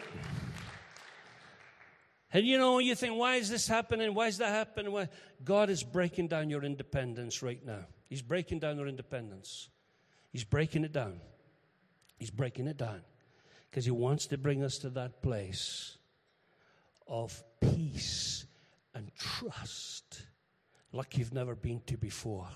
And 2.33 2.43
you 2.43 2.57
know, 2.57 2.79
you 2.79 2.95
think, 2.95 3.15
why 3.15 3.35
is 3.35 3.51
this 3.51 3.67
happening? 3.67 4.15
Why 4.15 4.25
is 4.25 4.39
that 4.39 4.49
happening? 4.49 4.91
Why? 4.91 5.09
God 5.43 5.69
is 5.69 5.83
breaking 5.83 6.29
down 6.29 6.49
your 6.49 6.63
independence 6.63 7.43
right 7.43 7.63
now. 7.63 7.85
He's 8.09 8.23
breaking 8.23 8.57
down 8.57 8.77
your 8.77 8.87
independence. 8.87 9.69
He's 10.31 10.43
breaking 10.43 10.83
it 10.83 10.91
down. 10.91 11.21
He's 12.17 12.31
breaking 12.31 12.65
it 12.67 12.77
down. 12.77 13.01
Because 13.69 13.85
He 13.85 13.91
wants 13.91 14.25
to 14.27 14.39
bring 14.39 14.63
us 14.63 14.79
to 14.79 14.89
that 14.89 15.21
place 15.21 15.99
of 17.07 17.43
peace 17.61 18.47
and 18.95 19.11
trust 19.15 20.25
like 20.91 21.15
you've 21.15 21.33
never 21.33 21.53
been 21.53 21.81
to 21.85 21.95
before. 21.95 22.47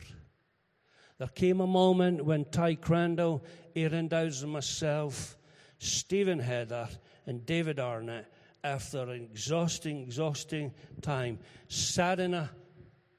There 1.22 1.28
came 1.28 1.61
a 1.61 1.67
moment 1.67 2.26
when 2.26 2.45
Ty 2.45 2.74
Crandall, 2.74 3.45
Aaron 3.76 4.07
Dowds, 4.07 4.41
and 4.41 4.51
myself, 4.51 5.38
Stephen 5.78 6.39
Heather, 6.39 6.89
and 7.28 7.45
David 7.45 7.80
Arnott, 7.80 8.26
after 8.63 9.03
an 9.03 9.22
exhausting, 9.32 10.01
exhausting 10.01 10.74
time, 11.03 11.38
sat 11.67 12.19
in 12.19 12.34
a 12.34 12.49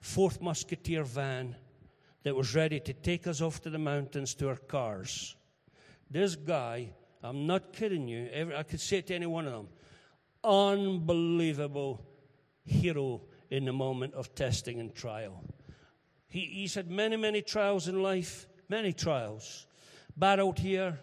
fourth 0.00 0.42
musketeer 0.42 1.04
van 1.04 1.54
that 2.24 2.34
was 2.34 2.56
ready 2.56 2.80
to 2.80 2.92
take 2.92 3.28
us 3.28 3.40
off 3.40 3.60
to 3.60 3.70
the 3.70 3.78
mountains 3.78 4.34
to 4.34 4.48
our 4.48 4.56
cars. 4.56 5.36
This 6.10 6.34
guy, 6.34 6.88
I'm 7.22 7.46
not 7.46 7.72
kidding 7.72 8.08
you, 8.08 8.28
every, 8.32 8.56
I 8.56 8.64
could 8.64 8.80
say 8.80 8.96
it 8.96 9.06
to 9.06 9.14
any 9.14 9.26
one 9.26 9.46
of 9.46 9.52
them, 9.52 9.68
unbelievable 10.42 12.04
hero 12.64 13.22
in 13.48 13.64
the 13.64 13.72
moment 13.72 14.14
of 14.14 14.34
testing 14.34 14.80
and 14.80 14.92
trial. 14.92 15.44
He, 16.32 16.46
he's 16.46 16.74
had 16.74 16.90
many, 16.90 17.18
many 17.18 17.42
trials 17.42 17.88
in 17.88 18.02
life, 18.02 18.46
many 18.66 18.94
trials. 18.94 19.66
Battled 20.16 20.58
here, 20.58 20.98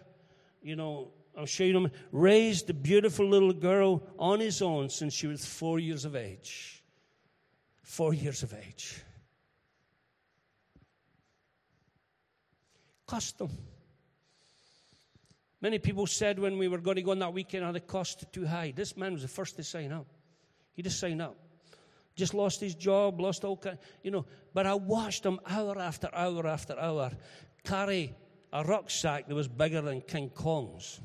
you 0.60 0.74
know, 0.74 1.12
I'll 1.38 1.46
show 1.46 1.62
you 1.62 1.72
them. 1.72 1.92
Raised 2.10 2.68
a 2.68 2.74
beautiful 2.74 3.28
little 3.28 3.52
girl 3.52 4.02
on 4.18 4.40
his 4.40 4.60
own 4.60 4.88
since 4.88 5.14
she 5.14 5.28
was 5.28 5.46
four 5.46 5.78
years 5.78 6.04
of 6.04 6.16
age. 6.16 6.82
Four 7.84 8.12
years 8.12 8.42
of 8.42 8.52
age. 8.54 9.00
Cost 13.06 13.38
them. 13.38 13.56
Many 15.60 15.78
people 15.78 16.08
said 16.08 16.40
when 16.40 16.58
we 16.58 16.66
were 16.66 16.78
going 16.78 16.96
to 16.96 17.02
go 17.02 17.12
on 17.12 17.20
that 17.20 17.32
weekend, 17.32 17.64
oh, 17.64 17.70
the 17.70 17.78
cost 17.78 18.24
too 18.32 18.48
high. 18.48 18.72
This 18.74 18.96
man 18.96 19.12
was 19.12 19.22
the 19.22 19.28
first 19.28 19.54
to 19.56 19.62
sign 19.62 19.92
up. 19.92 20.08
He 20.72 20.82
just 20.82 20.98
signed 20.98 21.22
up 21.22 21.36
just 22.20 22.34
lost 22.34 22.60
his 22.60 22.74
job, 22.74 23.18
lost 23.18 23.44
all 23.44 23.56
kind, 23.56 23.78
you 24.04 24.10
know. 24.10 24.26
But 24.54 24.66
I 24.66 24.74
watched 24.74 25.24
him 25.24 25.40
hour 25.48 25.78
after 25.78 26.08
hour 26.14 26.46
after 26.46 26.78
hour 26.78 27.10
carry 27.64 28.14
a 28.52 28.62
rucksack 28.62 29.26
that 29.26 29.34
was 29.34 29.48
bigger 29.48 29.80
than 29.80 30.02
King 30.02 30.30
Kong's. 30.30 31.00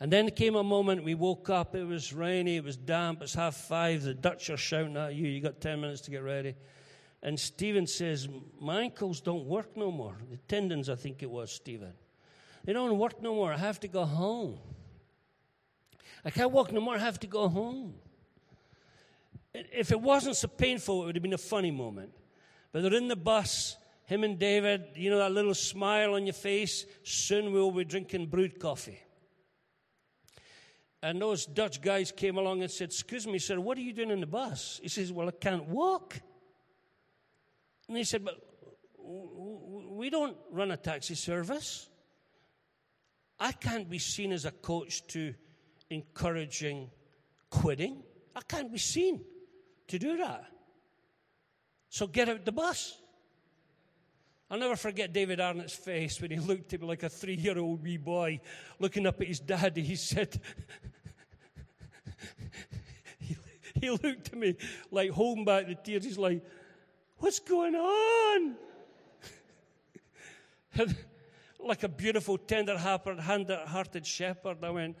And 0.00 0.12
then 0.12 0.30
came 0.30 0.56
a 0.56 0.64
moment 0.64 1.04
we 1.04 1.14
woke 1.14 1.48
up, 1.50 1.74
it 1.74 1.84
was 1.84 2.12
rainy, 2.12 2.56
it 2.56 2.64
was 2.64 2.76
damp, 2.76 3.22
it's 3.22 3.34
half 3.34 3.56
five, 3.56 4.02
the 4.02 4.14
Dutch 4.14 4.50
are 4.50 4.56
shouting 4.56 4.96
at 4.96 5.14
you, 5.14 5.28
you 5.28 5.40
got 5.40 5.60
10 5.60 5.80
minutes 5.80 6.00
to 6.02 6.10
get 6.10 6.22
ready. 6.22 6.54
And 7.22 7.38
Stephen 7.38 7.86
says, 7.86 8.28
My 8.60 8.80
ankles 8.80 9.20
don't 9.20 9.46
work 9.46 9.76
no 9.76 9.90
more. 9.90 10.16
The 10.30 10.36
tendons, 10.48 10.88
I 10.88 10.96
think 10.96 11.22
it 11.22 11.30
was, 11.30 11.50
Stephen. 11.50 11.92
They 12.64 12.72
don't 12.72 12.98
work 12.98 13.22
no 13.22 13.34
more. 13.34 13.52
I 13.52 13.58
have 13.58 13.80
to 13.80 13.88
go 13.88 14.04
home. 14.04 14.58
I 16.24 16.30
can't 16.30 16.50
walk 16.50 16.72
no 16.72 16.80
more. 16.80 16.94
I 16.94 16.98
have 16.98 17.20
to 17.20 17.26
go 17.26 17.48
home. 17.48 17.94
If 19.72 19.92
it 19.92 20.00
wasn't 20.00 20.36
so 20.36 20.48
painful, 20.48 21.02
it 21.02 21.06
would 21.06 21.16
have 21.16 21.22
been 21.22 21.32
a 21.32 21.38
funny 21.38 21.70
moment. 21.70 22.10
But 22.72 22.82
they're 22.82 22.94
in 22.94 23.08
the 23.08 23.16
bus, 23.16 23.76
him 24.04 24.22
and 24.22 24.38
David, 24.38 24.88
you 24.94 25.10
know, 25.10 25.18
that 25.18 25.32
little 25.32 25.54
smile 25.54 26.14
on 26.14 26.26
your 26.26 26.34
face. 26.34 26.84
Soon 27.02 27.52
we'll 27.52 27.70
be 27.70 27.84
drinking 27.84 28.26
brewed 28.26 28.60
coffee. 28.60 29.00
And 31.02 31.20
those 31.20 31.46
Dutch 31.46 31.80
guys 31.80 32.12
came 32.12 32.36
along 32.36 32.62
and 32.62 32.70
said, 32.70 32.88
Excuse 32.88 33.26
me, 33.26 33.38
sir, 33.38 33.60
what 33.60 33.78
are 33.78 33.82
you 33.82 33.92
doing 33.92 34.10
in 34.10 34.20
the 34.20 34.26
bus? 34.26 34.80
He 34.82 34.88
says, 34.88 35.12
Well, 35.12 35.28
I 35.28 35.32
can't 35.32 35.68
walk. 35.68 36.20
And 37.88 37.96
he 37.96 38.04
said, 38.04 38.24
But 38.24 38.34
we 38.98 40.10
don't 40.10 40.36
run 40.50 40.70
a 40.70 40.76
taxi 40.76 41.14
service. 41.14 41.88
I 43.38 43.52
can't 43.52 43.88
be 43.88 43.98
seen 43.98 44.32
as 44.32 44.44
a 44.44 44.50
coach 44.50 45.06
to 45.08 45.34
encouraging 45.90 46.90
quitting. 47.50 48.02
I 48.34 48.40
can't 48.40 48.72
be 48.72 48.78
seen 48.78 49.20
to 49.88 49.98
do 49.98 50.16
that. 50.18 50.46
So 51.88 52.06
get 52.06 52.28
out 52.28 52.44
the 52.44 52.52
bus. 52.52 52.98
I'll 54.50 54.58
never 54.58 54.76
forget 54.76 55.12
David 55.12 55.40
Arnott's 55.40 55.74
face 55.74 56.20
when 56.20 56.30
he 56.30 56.38
looked 56.38 56.72
at 56.72 56.80
me 56.80 56.86
like 56.86 57.02
a 57.02 57.08
three 57.08 57.34
year 57.34 57.58
old 57.58 57.82
wee 57.82 57.96
boy 57.96 58.40
looking 58.78 59.06
up 59.06 59.20
at 59.20 59.26
his 59.26 59.40
daddy. 59.40 59.82
He 59.82 59.96
said, 59.96 60.40
he, 63.80 63.90
looked 63.90 64.28
at 64.28 64.34
me 64.34 64.56
like 64.90 65.10
holding 65.10 65.44
back 65.44 65.66
the 65.66 65.74
tears. 65.74 66.04
He's 66.04 66.18
like, 66.18 66.44
What's 67.18 67.38
going 67.38 67.74
on? 67.74 68.56
like 71.58 71.82
a 71.82 71.88
beautiful, 71.88 72.38
tender 72.38 72.76
hearted 72.76 74.06
shepherd, 74.06 74.58
I 74.62 74.70
went, 74.70 74.96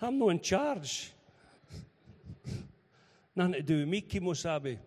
I'm 0.00 0.18
not 0.18 0.28
in 0.28 0.40
charge. 0.40 1.12
Nothing 3.36 3.52
to 3.52 3.62
do 3.62 3.78
with 3.78 3.88
me, 3.88 4.00
Kimosabe. 4.02 4.78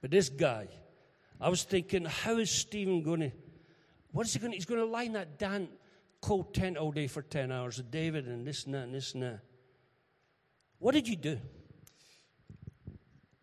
But 0.00 0.10
this 0.10 0.28
guy, 0.28 0.68
I 1.40 1.48
was 1.48 1.62
thinking, 1.64 2.04
how 2.04 2.38
is 2.38 2.50
Stephen 2.50 3.02
going 3.02 3.20
to, 3.20 3.32
what 4.12 4.26
is 4.26 4.32
he 4.32 4.38
going 4.38 4.52
to, 4.52 4.56
he's 4.56 4.66
going 4.66 4.80
to 4.80 4.86
line 4.86 5.12
that 5.12 5.38
damn 5.38 5.68
cold 6.20 6.54
tent 6.54 6.76
all 6.76 6.90
day 6.90 7.06
for 7.06 7.22
10 7.22 7.52
hours, 7.52 7.76
with 7.78 7.90
David, 7.90 8.26
and 8.26 8.46
this 8.46 8.64
and 8.64 8.74
that 8.74 8.84
and 8.84 8.94
this 8.94 9.14
and 9.14 9.22
that. 9.22 9.40
What 10.78 10.92
did 10.92 11.08
you 11.08 11.16
do? 11.16 11.38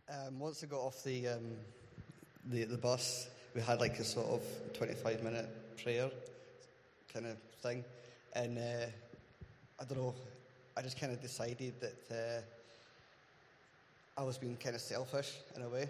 Um, 0.10 0.40
once 0.40 0.64
I 0.64 0.68
got 0.68 0.80
off 0.80 1.04
the, 1.04 1.28
um, 1.30 1.56
the 2.46 2.66
the 2.66 2.78
bus, 2.78 3.30
we 3.56 3.62
had 3.62 3.80
like 3.80 3.98
a 4.00 4.04
sort 4.04 4.28
of 4.28 4.42
25 4.74 5.24
minute 5.24 5.78
prayer 5.82 6.12
kind 7.12 7.26
of 7.26 7.38
thing, 7.62 7.84
and 8.34 8.58
uh, 8.58 8.86
I 9.80 9.86
don't 9.86 9.98
know, 9.98 10.16
I 10.78 10.82
just 10.82 11.00
kind 11.00 11.12
of 11.12 11.22
decided 11.22 11.74
that 11.80 12.12
uh, 12.12 12.42
I 14.18 14.24
was 14.24 14.38
being 14.38 14.58
kind 14.58 14.76
of 14.76 14.82
selfish 14.82 15.38
in 15.56 15.64
a 15.64 15.70
way. 15.70 15.90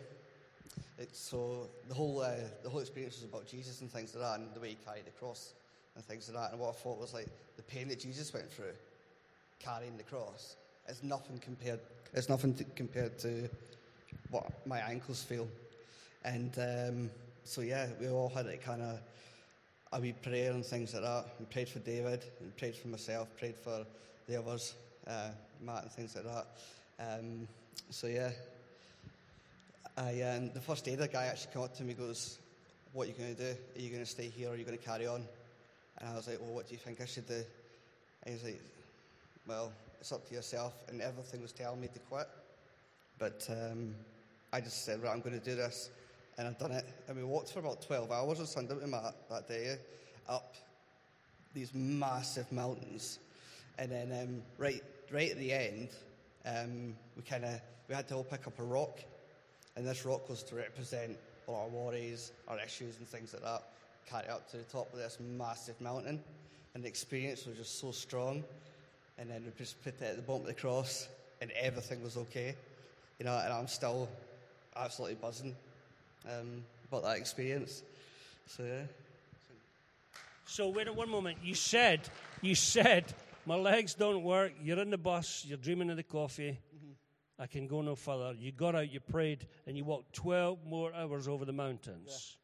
So 1.12 1.68
the 1.90 1.94
whole 1.94 2.22
uh, 2.22 2.36
the 2.64 2.70
whole 2.70 2.80
experience 2.80 3.16
was 3.16 3.26
about 3.26 3.46
Jesus 3.46 3.82
and 3.82 3.92
things 3.92 4.16
like 4.16 4.24
that, 4.24 4.40
and 4.40 4.54
the 4.54 4.60
way 4.60 4.70
he 4.70 4.78
carried 4.86 5.06
the 5.06 5.12
cross 5.12 5.54
and 5.96 6.04
things 6.06 6.30
like 6.30 6.42
that. 6.42 6.52
And 6.52 6.60
what 6.62 6.70
I 6.70 6.74
thought 6.74 7.00
was 7.00 7.14
like 7.14 7.28
the 7.58 7.64
pain 7.64 7.88
that 7.90 8.00
Jesus 8.00 8.34
went 8.34 8.50
through 8.50 8.74
carrying 9.60 9.98
the 9.98 10.04
cross 10.04 10.56
is 10.88 11.04
nothing 11.04 11.40
compared. 11.40 11.80
It's 12.14 12.30
nothing 12.30 12.54
to, 12.56 12.64
compared 12.76 13.20
to 13.20 13.50
what 14.30 14.66
my 14.66 14.80
ankles 14.80 15.24
feel. 15.24 15.48
And 16.24 16.58
um, 16.58 17.10
so 17.44 17.62
yeah, 17.62 17.88
we 18.00 18.08
all 18.08 18.30
had 18.30 18.46
it 18.46 18.64
kind 18.64 18.82
of 18.82 19.00
a 19.92 20.00
wee 20.00 20.14
prayer 20.14 20.52
and 20.52 20.66
things 20.66 20.94
like 20.94 21.04
that. 21.04 21.26
We 21.40 21.46
prayed 21.46 21.70
for 21.70 21.80
David, 21.80 22.24
and 22.40 22.56
prayed 22.56 22.76
for 22.76 22.88
myself, 22.88 23.28
prayed 23.38 23.56
for 23.56 23.86
the 24.28 24.40
others, 24.40 24.76
uh, 25.08 25.30
Matt 25.62 25.84
and 25.84 25.92
things 25.92 26.16
like 26.16 26.26
that. 26.26 26.48
Um, 27.00 27.48
so 27.90 28.08
yeah, 28.08 28.32
I, 29.98 30.22
um, 30.22 30.52
the 30.54 30.62
first 30.62 30.86
day 30.86 30.96
the 30.96 31.08
guy 31.08 31.26
actually 31.26 31.54
came 31.54 31.64
up 31.64 31.76
to 31.78 31.84
me 31.84 31.94
goes, 31.94 32.40
what 32.94 33.08
are 33.08 33.12
you 33.12 33.18
going 33.18 33.36
to 33.36 33.54
do? 33.54 33.58
Are 33.76 33.82
you 33.82 33.90
going 33.90 34.04
to 34.04 34.10
stay 34.10 34.28
here 34.28 34.50
or 34.50 34.54
are 34.54 34.56
you 34.56 34.66
going 34.66 34.78
to 34.78 34.84
carry 34.84 35.08
on? 35.08 35.24
And 36.00 36.10
I 36.10 36.16
was 36.16 36.28
like, 36.28 36.40
well, 36.42 36.54
what 36.54 36.68
do 36.68 36.74
you 36.74 36.80
think 36.80 37.02
I 37.02 37.06
should 37.06 37.28
do? 37.28 37.44
And 38.24 38.34
he's 38.34 38.44
like, 38.44 38.62
well, 39.48 39.72
it's 40.00 40.12
up 40.12 40.28
to 40.28 40.34
yourself. 40.34 40.74
And 40.90 41.02
everything 41.02 41.42
was 41.42 41.52
telling 41.52 41.82
me 41.82 41.88
to 41.88 42.00
quit. 42.00 42.28
But 43.20 43.48
um, 43.50 43.96
I 44.52 44.62
just 44.62 44.86
said, 44.86 45.02
right, 45.02 45.12
I'm 45.12 45.22
going 45.22 45.40
to 45.40 45.46
do 45.46 45.56
this. 45.56 45.90
And 46.38 46.48
I've 46.48 46.58
done 46.58 46.72
it. 46.72 46.86
And 47.08 47.18
we 47.18 47.24
walked 47.24 47.52
for 47.52 47.60
about 47.60 47.82
12 47.82 48.12
hours 48.12 48.40
on 48.40 48.48
Sunday 48.48 48.74
with 48.76 48.88
Matt 48.88 49.16
that 49.30 49.48
day 49.48 49.78
up 50.28 50.56
these 51.54 51.74
massive 51.74 52.52
mountains. 52.52 53.20
And 53.78 53.92
then 53.92 54.12
um, 54.12 54.42
right, 54.58 54.82
right 55.12 55.32
at 55.32 55.38
the 55.38 55.52
end, 55.52 55.90
um, 56.46 56.96
we 57.16 57.24
kind 57.24 57.46
of 57.46 57.60
we 57.88 57.96
had 57.96 58.08
to 58.10 58.16
all 58.16 58.24
pick 58.24 58.48
up 58.48 58.60
a 58.60 58.64
rock, 58.64 59.00
and 59.76 59.86
this 59.86 60.06
rock 60.06 60.30
was 60.30 60.44
to 60.44 60.56
represent 60.56 61.18
all 61.48 61.56
our 61.56 61.68
worries, 61.68 62.32
our 62.48 62.58
issues, 62.60 62.98
and 62.98 63.08
things 63.08 63.34
like 63.34 63.44
that. 63.44 63.64
Carry 64.10 64.28
up 64.28 64.50
to 64.52 64.58
the 64.58 64.64
top 64.64 64.92
of 64.94 65.00
this 65.00 65.18
massive 65.38 65.80
mountain, 65.82 66.22
and 66.74 66.84
the 66.84 66.88
experience 66.88 67.46
was 67.46 67.58
just 67.58 67.80
so 67.80 67.92
strong. 67.92 68.44
And 69.18 69.30
then 69.30 69.44
we 69.46 69.52
just 69.58 69.82
put 69.84 70.02
it 70.02 70.04
at 70.04 70.16
the 70.16 70.22
bottom 70.24 70.42
of 70.42 70.48
the 70.48 70.54
cross, 70.54 71.08
and 71.42 71.52
everything 71.52 72.02
was 72.04 72.18
okay, 72.18 72.56
you 73.20 73.26
know. 73.26 73.40
And 73.44 73.54
I'm 73.54 73.68
still 73.68 74.10
absolutely 74.76 75.16
buzzing 75.16 75.56
um, 76.26 76.64
about 76.88 77.04
that 77.04 77.18
experience. 77.18 77.84
So 78.48 78.64
yeah. 78.64 78.82
So 80.46 80.70
wait 80.70 80.88
at 80.88 80.96
one 80.96 81.10
moment. 81.10 81.38
You 81.44 81.56
said, 81.56 82.02
you 82.42 82.56
said, 82.56 83.06
my 83.46 83.56
legs 83.56 83.94
don't 83.94 84.24
work. 84.24 84.54
You're 84.62 84.80
in 84.80 84.90
the 84.90 84.98
bus. 84.98 85.44
You're 85.48 85.58
dreaming 85.58 85.90
of 85.90 85.98
the 85.98 86.04
coffee. 86.04 86.60
Mm-hmm. 86.76 87.42
I 87.42 87.48
can 87.48 87.68
go 87.68 87.82
no 87.82 87.96
further. 87.96 88.34
You 88.38 88.52
got 88.52 88.76
out, 88.76 88.92
you 88.92 89.00
prayed, 89.00 89.48
and 89.68 89.76
you 89.76 89.84
walked 89.84 90.14
12 90.14 90.66
more 90.66 90.94
hours 90.94 91.28
over 91.28 91.46
the 91.46 91.54
mountains. 91.54 92.38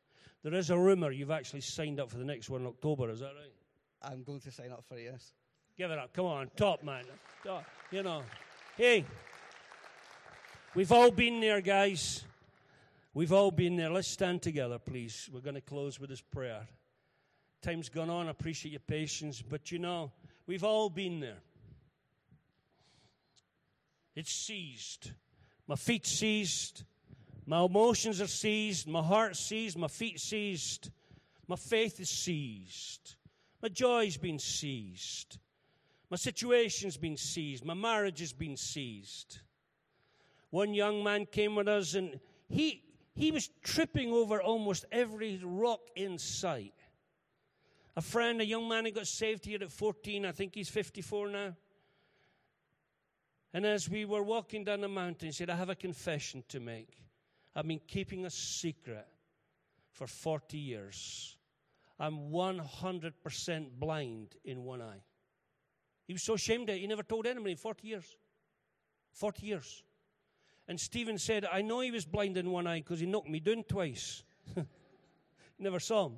There 0.44 0.54
is 0.54 0.70
a 0.70 0.78
rumor 0.78 1.12
you've 1.12 1.32
actually 1.32 1.62
signed 1.62 2.00
up 2.00 2.10
for 2.10 2.18
the 2.18 2.26
next 2.26 2.50
one 2.50 2.62
in 2.62 2.68
October. 2.68 3.10
Is 3.10 3.20
that 3.20 3.34
right? 3.36 3.54
I'm 4.02 4.24
going 4.24 4.40
to 4.42 4.52
sign 4.52 4.72
up 4.72 4.84
for 4.88 4.98
it, 4.98 5.04
yes. 5.12 5.34
Give 5.78 5.92
it 5.92 6.00
up. 6.00 6.14
Come 6.14 6.26
on, 6.26 6.50
top 6.56 6.84
man. 6.84 7.04
Top, 7.44 7.66
you 7.92 8.04
know. 8.04 8.24
Hey, 8.78 9.06
we've 10.76 10.92
all 10.92 11.12
been 11.12 11.40
there, 11.40 11.62
guys. 11.62 12.24
We've 13.14 13.34
all 13.34 13.52
been 13.52 13.76
there. 13.76 13.90
Let's 13.90 14.08
stand 14.08 14.42
together, 14.42 14.80
please. 14.80 15.30
We're 15.34 15.42
going 15.42 15.56
to 15.56 15.62
close 15.62 16.00
with 16.00 16.10
this 16.10 16.22
prayer. 16.22 16.68
Time's 17.62 17.90
gone 17.90 18.10
on. 18.10 18.28
I 18.28 18.32
appreciate 18.32 18.72
your 18.72 18.80
patience, 18.80 19.42
but 19.42 19.72
you 19.72 19.80
know, 19.80 20.12
we've 20.50 20.64
all 20.64 20.90
been 20.90 21.20
there. 21.20 21.44
It's 24.16 24.32
seized. 24.32 25.12
My 25.68 25.76
feet 25.76 26.08
seized. 26.08 26.86
My 27.46 27.64
emotions 27.64 28.20
are 28.20 28.26
seized. 28.26 28.88
My 28.88 29.04
heart 29.04 29.36
seized. 29.36 29.78
My 29.78 29.88
feet 29.88 30.20
seized. 30.20 30.90
My 31.48 31.56
faith 31.56 32.00
is 32.00 32.10
seized. 32.10 33.16
My 33.62 33.70
joy's 33.70 34.18
been 34.18 34.40
seized. 34.40 35.38
My 36.10 36.18
situation's 36.18 36.98
been 36.98 37.18
seized. 37.18 37.64
My 37.64 37.76
marriage 37.76 38.20
has 38.20 38.34
been 38.34 38.58
seized. 38.58 39.42
One 40.50 40.74
young 40.74 41.04
man 41.04 41.28
came 41.28 41.54
with 41.54 41.68
us 41.68 41.94
and 41.94 42.20
he, 42.48 42.82
he 43.14 43.30
was 43.30 43.52
tripping 43.62 44.12
over 44.12 44.42
almost 44.42 44.86
every 44.92 45.40
rock 45.44 45.82
in 45.96 46.18
sight. 46.18 46.74
A 47.96 48.02
friend, 48.02 48.40
a 48.42 48.46
young 48.46 48.68
man 48.68 48.86
who 48.86 48.92
got 48.92 49.08
saved 49.08 49.46
here 49.46 49.60
at 49.62 49.72
14, 49.72 50.26
I 50.26 50.32
think 50.32 50.56
he's 50.56 50.70
54 50.70 51.30
now. 51.30 51.56
And 53.54 53.66
as 53.66 53.90
we 53.90 54.06
were 54.06 54.24
walking 54.24 54.64
down 54.64 54.82
the 54.82 54.88
mountain, 54.88 55.28
he 55.28 55.32
said, 55.32 55.50
I 55.50 55.56
have 55.56 55.70
a 55.70 55.76
confession 55.76 56.44
to 56.50 56.60
make. 56.60 57.04
I've 57.56 57.68
been 57.68 57.82
keeping 57.88 58.26
a 58.26 58.30
secret 58.30 59.08
for 59.92 60.06
40 60.06 60.58
years. 60.58 61.36
I'm 62.00 62.32
100% 62.32 63.68
blind 63.80 64.36
in 64.46 64.64
one 64.64 64.82
eye. 64.82 65.04
He 66.06 66.14
was 66.14 66.24
so 66.24 66.36
ashamed 66.36 66.70
of 66.70 66.76
it, 66.76 66.80
he 66.80 66.88
never 66.88 67.04
told 67.04 67.28
anybody 67.28 67.52
in 67.52 67.58
40 67.58 67.88
years. 67.88 68.18
40 69.14 69.46
years. 69.46 69.84
And 70.68 70.80
Stephen 70.80 71.18
said, 71.18 71.46
I 71.52 71.62
know 71.62 71.80
he 71.80 71.92
was 71.92 72.06
blind 72.06 72.38
in 72.38 72.52
one 72.52 72.68
eye 72.68 72.80
because 72.80 73.00
he 73.00 73.08
knocked 73.08 73.28
me 73.28 73.40
down 73.40 73.64
twice. 73.68 74.24
never 75.60 75.80
saw 75.80 76.08
him. 76.08 76.18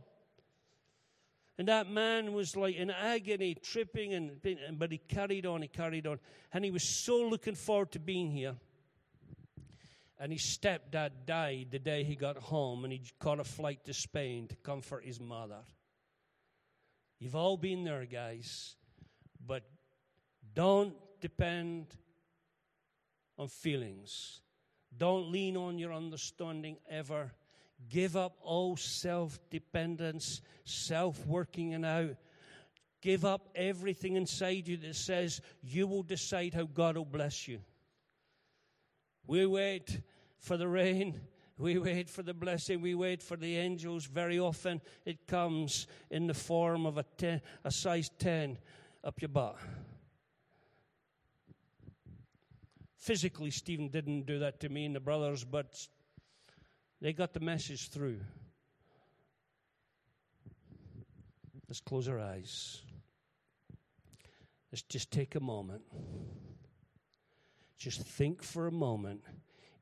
And 1.61 1.67
that 1.67 1.87
man 1.87 2.33
was 2.33 2.55
like 2.55 2.75
in 2.75 2.89
agony, 2.89 3.53
tripping, 3.53 4.15
and, 4.15 4.79
but 4.79 4.91
he 4.91 4.97
carried 4.97 5.45
on, 5.45 5.61
he 5.61 5.67
carried 5.67 6.07
on. 6.07 6.17
And 6.51 6.65
he 6.65 6.71
was 6.71 6.81
so 6.81 7.17
looking 7.17 7.53
forward 7.53 7.91
to 7.91 7.99
being 7.99 8.31
here. 8.31 8.55
And 10.19 10.31
his 10.31 10.41
stepdad 10.41 11.11
died 11.27 11.67
the 11.69 11.77
day 11.77 12.03
he 12.03 12.15
got 12.15 12.35
home, 12.35 12.83
and 12.83 12.91
he 12.91 13.03
caught 13.19 13.39
a 13.39 13.43
flight 13.43 13.85
to 13.85 13.93
Spain 13.93 14.47
to 14.47 14.55
comfort 14.55 15.05
his 15.05 15.19
mother. 15.19 15.59
You've 17.19 17.35
all 17.35 17.57
been 17.57 17.83
there, 17.83 18.07
guys. 18.07 18.75
But 19.45 19.61
don't 20.55 20.95
depend 21.19 21.95
on 23.37 23.49
feelings. 23.49 24.41
Don't 24.97 25.31
lean 25.31 25.55
on 25.57 25.77
your 25.77 25.93
understanding 25.93 26.77
ever. 26.89 27.33
Give 27.89 28.15
up 28.15 28.37
all 28.41 28.77
self 28.77 29.39
dependence, 29.49 30.41
self 30.65 31.25
working 31.25 31.73
and 31.73 31.85
out. 31.85 32.15
Give 33.01 33.25
up 33.25 33.49
everything 33.55 34.15
inside 34.15 34.67
you 34.67 34.77
that 34.77 34.95
says 34.95 35.41
you 35.63 35.87
will 35.87 36.03
decide 36.03 36.53
how 36.53 36.65
God 36.65 36.97
will 36.97 37.05
bless 37.05 37.47
you. 37.47 37.59
We 39.25 39.45
wait 39.45 40.01
for 40.39 40.57
the 40.57 40.67
rain. 40.67 41.19
We 41.57 41.77
wait 41.77 42.09
for 42.09 42.23
the 42.23 42.33
blessing. 42.33 42.81
We 42.81 42.95
wait 42.95 43.21
for 43.21 43.37
the 43.37 43.55
angels. 43.55 44.05
Very 44.05 44.39
often 44.39 44.81
it 45.05 45.27
comes 45.27 45.85
in 46.09 46.25
the 46.25 46.33
form 46.33 46.87
of 46.87 46.97
a, 46.97 47.03
ten, 47.17 47.39
a 47.63 47.69
size 47.69 48.09
10 48.17 48.57
up 49.03 49.21
your 49.21 49.29
butt. 49.29 49.57
Physically, 52.97 53.51
Stephen 53.51 53.89
didn't 53.89 54.25
do 54.25 54.39
that 54.39 54.59
to 54.61 54.69
me 54.69 54.85
and 54.85 54.95
the 54.95 54.99
brothers, 54.99 55.43
but 55.43 55.87
they 57.01 57.13
got 57.13 57.33
the 57.33 57.39
message 57.39 57.89
through. 57.89 58.19
Let's 61.67 61.81
close 61.81 62.07
our 62.07 62.19
eyes. 62.19 62.81
Let's 64.71 64.83
just 64.83 65.11
take 65.11 65.35
a 65.35 65.39
moment. 65.39 65.81
Just 67.77 68.01
think 68.01 68.43
for 68.43 68.67
a 68.67 68.71
moment 68.71 69.21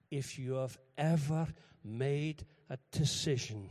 if 0.10 0.40
you 0.40 0.54
have 0.54 0.78
ever 0.98 1.48
made 1.84 2.46
a 2.70 2.78
decision 2.92 3.68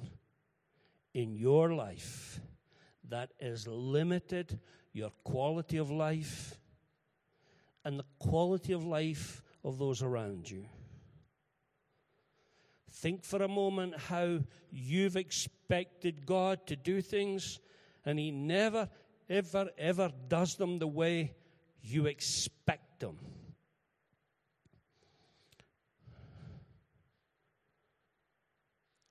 in 1.15 1.35
your 1.35 1.73
life 1.75 2.41
that 3.09 3.31
has 3.41 3.67
limited 3.67 4.59
your 4.93 5.11
quality 5.25 5.79
of 5.79 5.91
life 5.91 6.59
and 7.85 7.99
the 7.99 8.05
quality 8.19 8.73
of 8.73 8.85
life 8.85 9.43
of 9.65 9.79
those 9.79 10.03
around 10.03 10.51
you. 10.51 10.67
Think 12.91 13.25
for 13.25 13.43
a 13.43 13.49
moment 13.49 13.97
how 13.97 14.41
you've 14.71 15.17
expected 15.17 16.27
God 16.27 16.67
to 16.67 16.77
do 16.77 17.01
things, 17.01 17.61
and 18.05 18.19
He 18.19 18.31
never, 18.31 18.89
ever, 19.29 19.71
ever 19.79 20.11
does 20.29 20.57
them 20.57 20.79
the 20.79 20.87
way 20.87 21.35
you 21.83 22.07
expect 22.07 23.01
them. 23.01 23.19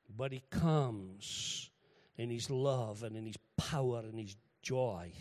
But 0.10 0.32
He 0.32 0.42
comes 0.50 1.70
in 2.18 2.30
His 2.30 2.50
love 2.50 3.04
and 3.04 3.16
in 3.16 3.26
His 3.26 3.38
power 3.56 4.00
and 4.00 4.20
His 4.20 4.36
joy. 4.62 5.14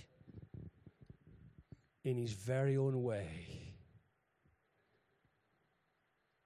in 2.07 2.17
his 2.17 2.33
very 2.33 2.77
own 2.77 3.03
way. 3.03 3.66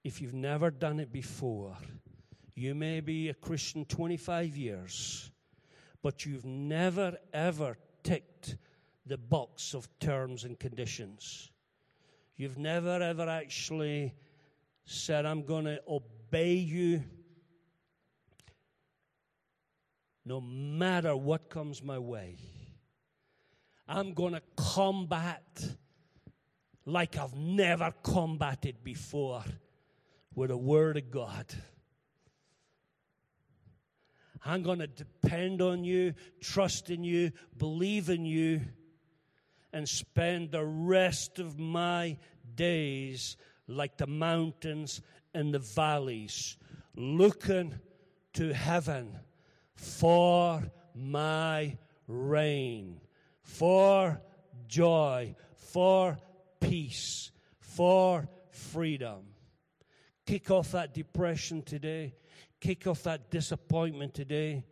If 0.03 0.21
you've 0.23 0.35
never 0.35 0.71
done 0.71 0.99
it 0.99 1.13
before, 1.13 1.77
you 2.55 2.75
may 2.75 3.01
be 3.01 3.29
a 3.29 3.35
Christian 3.35 3.85
25 3.85 4.57
years, 4.57 5.31
but 6.03 6.25
you've 6.25 6.47
never 6.47 7.19
ever 7.33 7.77
ticked 8.03 8.57
the 9.05 9.19
box 9.19 9.75
of 9.75 9.89
terms 9.99 10.45
and 10.45 10.59
conditions. 10.59 11.51
You've 12.37 12.59
never 12.59 13.03
ever 13.03 13.29
actually 13.29 14.15
said, 14.87 15.27
I'm 15.27 15.43
going 15.43 15.67
to 15.67 15.81
obey 15.87 16.55
you 16.55 17.03
no 20.25 20.41
matter 20.41 21.15
what 21.15 21.51
comes 21.51 21.83
my 21.83 21.99
way. 21.99 22.37
I'm 23.87 24.15
going 24.15 24.35
to 24.35 24.43
combat 24.57 25.43
like 26.87 27.19
I've 27.19 27.35
never 27.35 27.93
combated 28.03 28.83
before 28.83 29.45
with 30.35 30.51
the 30.51 30.57
Word 30.57 30.97
of 30.97 31.11
God. 31.11 31.47
I'm 34.45 34.63
going 34.63 34.79
to 34.79 34.87
depend 34.87 35.61
on 35.61 35.85
you, 35.85 36.15
trust 36.41 36.91
in 36.91 37.05
you, 37.05 37.33
believe 37.59 38.09
in 38.09 38.25
you, 38.25 38.63
and 39.73 39.89
spend 39.89 40.51
the 40.51 40.65
rest 40.65 41.39
of 41.39 41.59
my 41.59 42.17
days 42.55 43.37
like 43.67 43.99
the 43.99 44.07
mountains 44.07 45.03
and 45.35 45.53
the 45.53 45.59
valleys, 45.59 46.57
looking 46.97 47.75
to 48.35 48.53
heaven 48.53 49.19
for 49.75 50.63
my 50.95 51.77
rain, 52.07 53.01
for 53.43 54.21
joy, 54.67 55.35
for 55.55 56.19
peace, 56.61 57.31
for 57.61 58.29
freedom. 58.51 59.23
Kick 60.31 60.53
off 60.53 60.71
that 60.71 60.95
depression 60.95 61.61
today. 61.61 62.15
Kick 62.61 62.87
off 62.87 63.03
that 63.03 63.33
disappointment 63.33 64.15
today. 64.15 64.65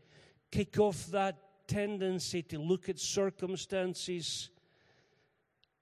Kick 0.52 0.78
off 0.78 1.06
that 1.06 1.36
tendency 1.66 2.42
to 2.42 2.60
look 2.60 2.88
at 2.88 2.96
circumstances 3.00 4.50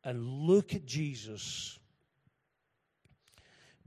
and 0.03 0.25
look 0.25 0.75
at 0.75 0.87
Jesus 0.87 1.79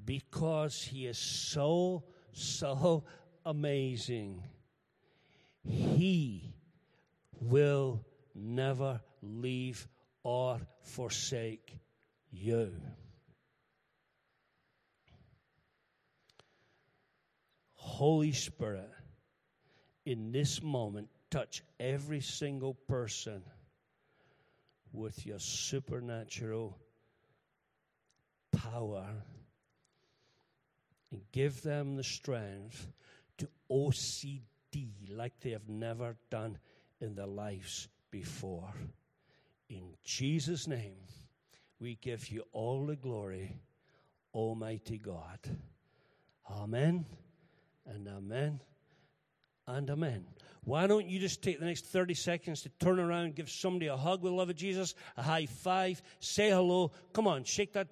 because 0.05 0.79
he 0.83 1.07
is 1.07 1.17
so, 1.17 2.03
so 2.33 3.03
amazing. 3.43 4.43
He 5.63 6.53
will 7.41 8.05
never 8.35 9.01
leave 9.23 9.87
or 10.21 10.59
forsake 10.83 11.79
you. 12.29 12.73
Holy 17.89 18.31
Spirit, 18.31 18.89
in 20.05 20.31
this 20.31 20.61
moment, 20.61 21.09
touch 21.29 21.63
every 21.79 22.21
single 22.21 22.75
person 22.87 23.41
with 24.93 25.25
your 25.25 25.39
supernatural 25.39 26.77
power 28.51 29.07
and 31.11 31.21
give 31.31 31.61
them 31.63 31.95
the 31.95 32.03
strength 32.03 32.87
to 33.39 33.49
OCD 33.71 34.41
like 35.09 35.39
they 35.41 35.51
have 35.51 35.67
never 35.67 36.15
done 36.29 36.57
in 37.01 37.15
their 37.15 37.25
lives 37.25 37.89
before. 38.11 38.73
In 39.67 39.95
Jesus' 40.03 40.67
name, 40.67 40.95
we 41.79 41.95
give 41.95 42.29
you 42.29 42.43
all 42.53 42.85
the 42.85 42.95
glory, 42.95 43.57
Almighty 44.33 44.99
God. 44.99 45.39
Amen 46.49 47.05
and 47.89 48.07
amen 48.07 48.61
and 49.67 49.89
amen. 49.89 50.25
Why 50.63 50.87
don't 50.87 51.07
you 51.07 51.19
just 51.19 51.41
take 51.41 51.59
the 51.59 51.65
next 51.65 51.85
30 51.85 52.13
seconds 52.13 52.61
to 52.61 52.69
turn 52.79 52.99
around, 52.99 53.35
give 53.35 53.49
somebody 53.49 53.87
a 53.87 53.97
hug 53.97 54.21
with 54.21 54.31
the 54.31 54.35
love 54.35 54.49
of 54.49 54.55
Jesus, 54.55 54.93
a 55.17 55.23
high 55.23 55.45
five, 55.45 56.01
say 56.19 56.49
hello. 56.49 56.91
Come 57.13 57.27
on, 57.27 57.43
shake 57.43 57.73
that. 57.73 57.89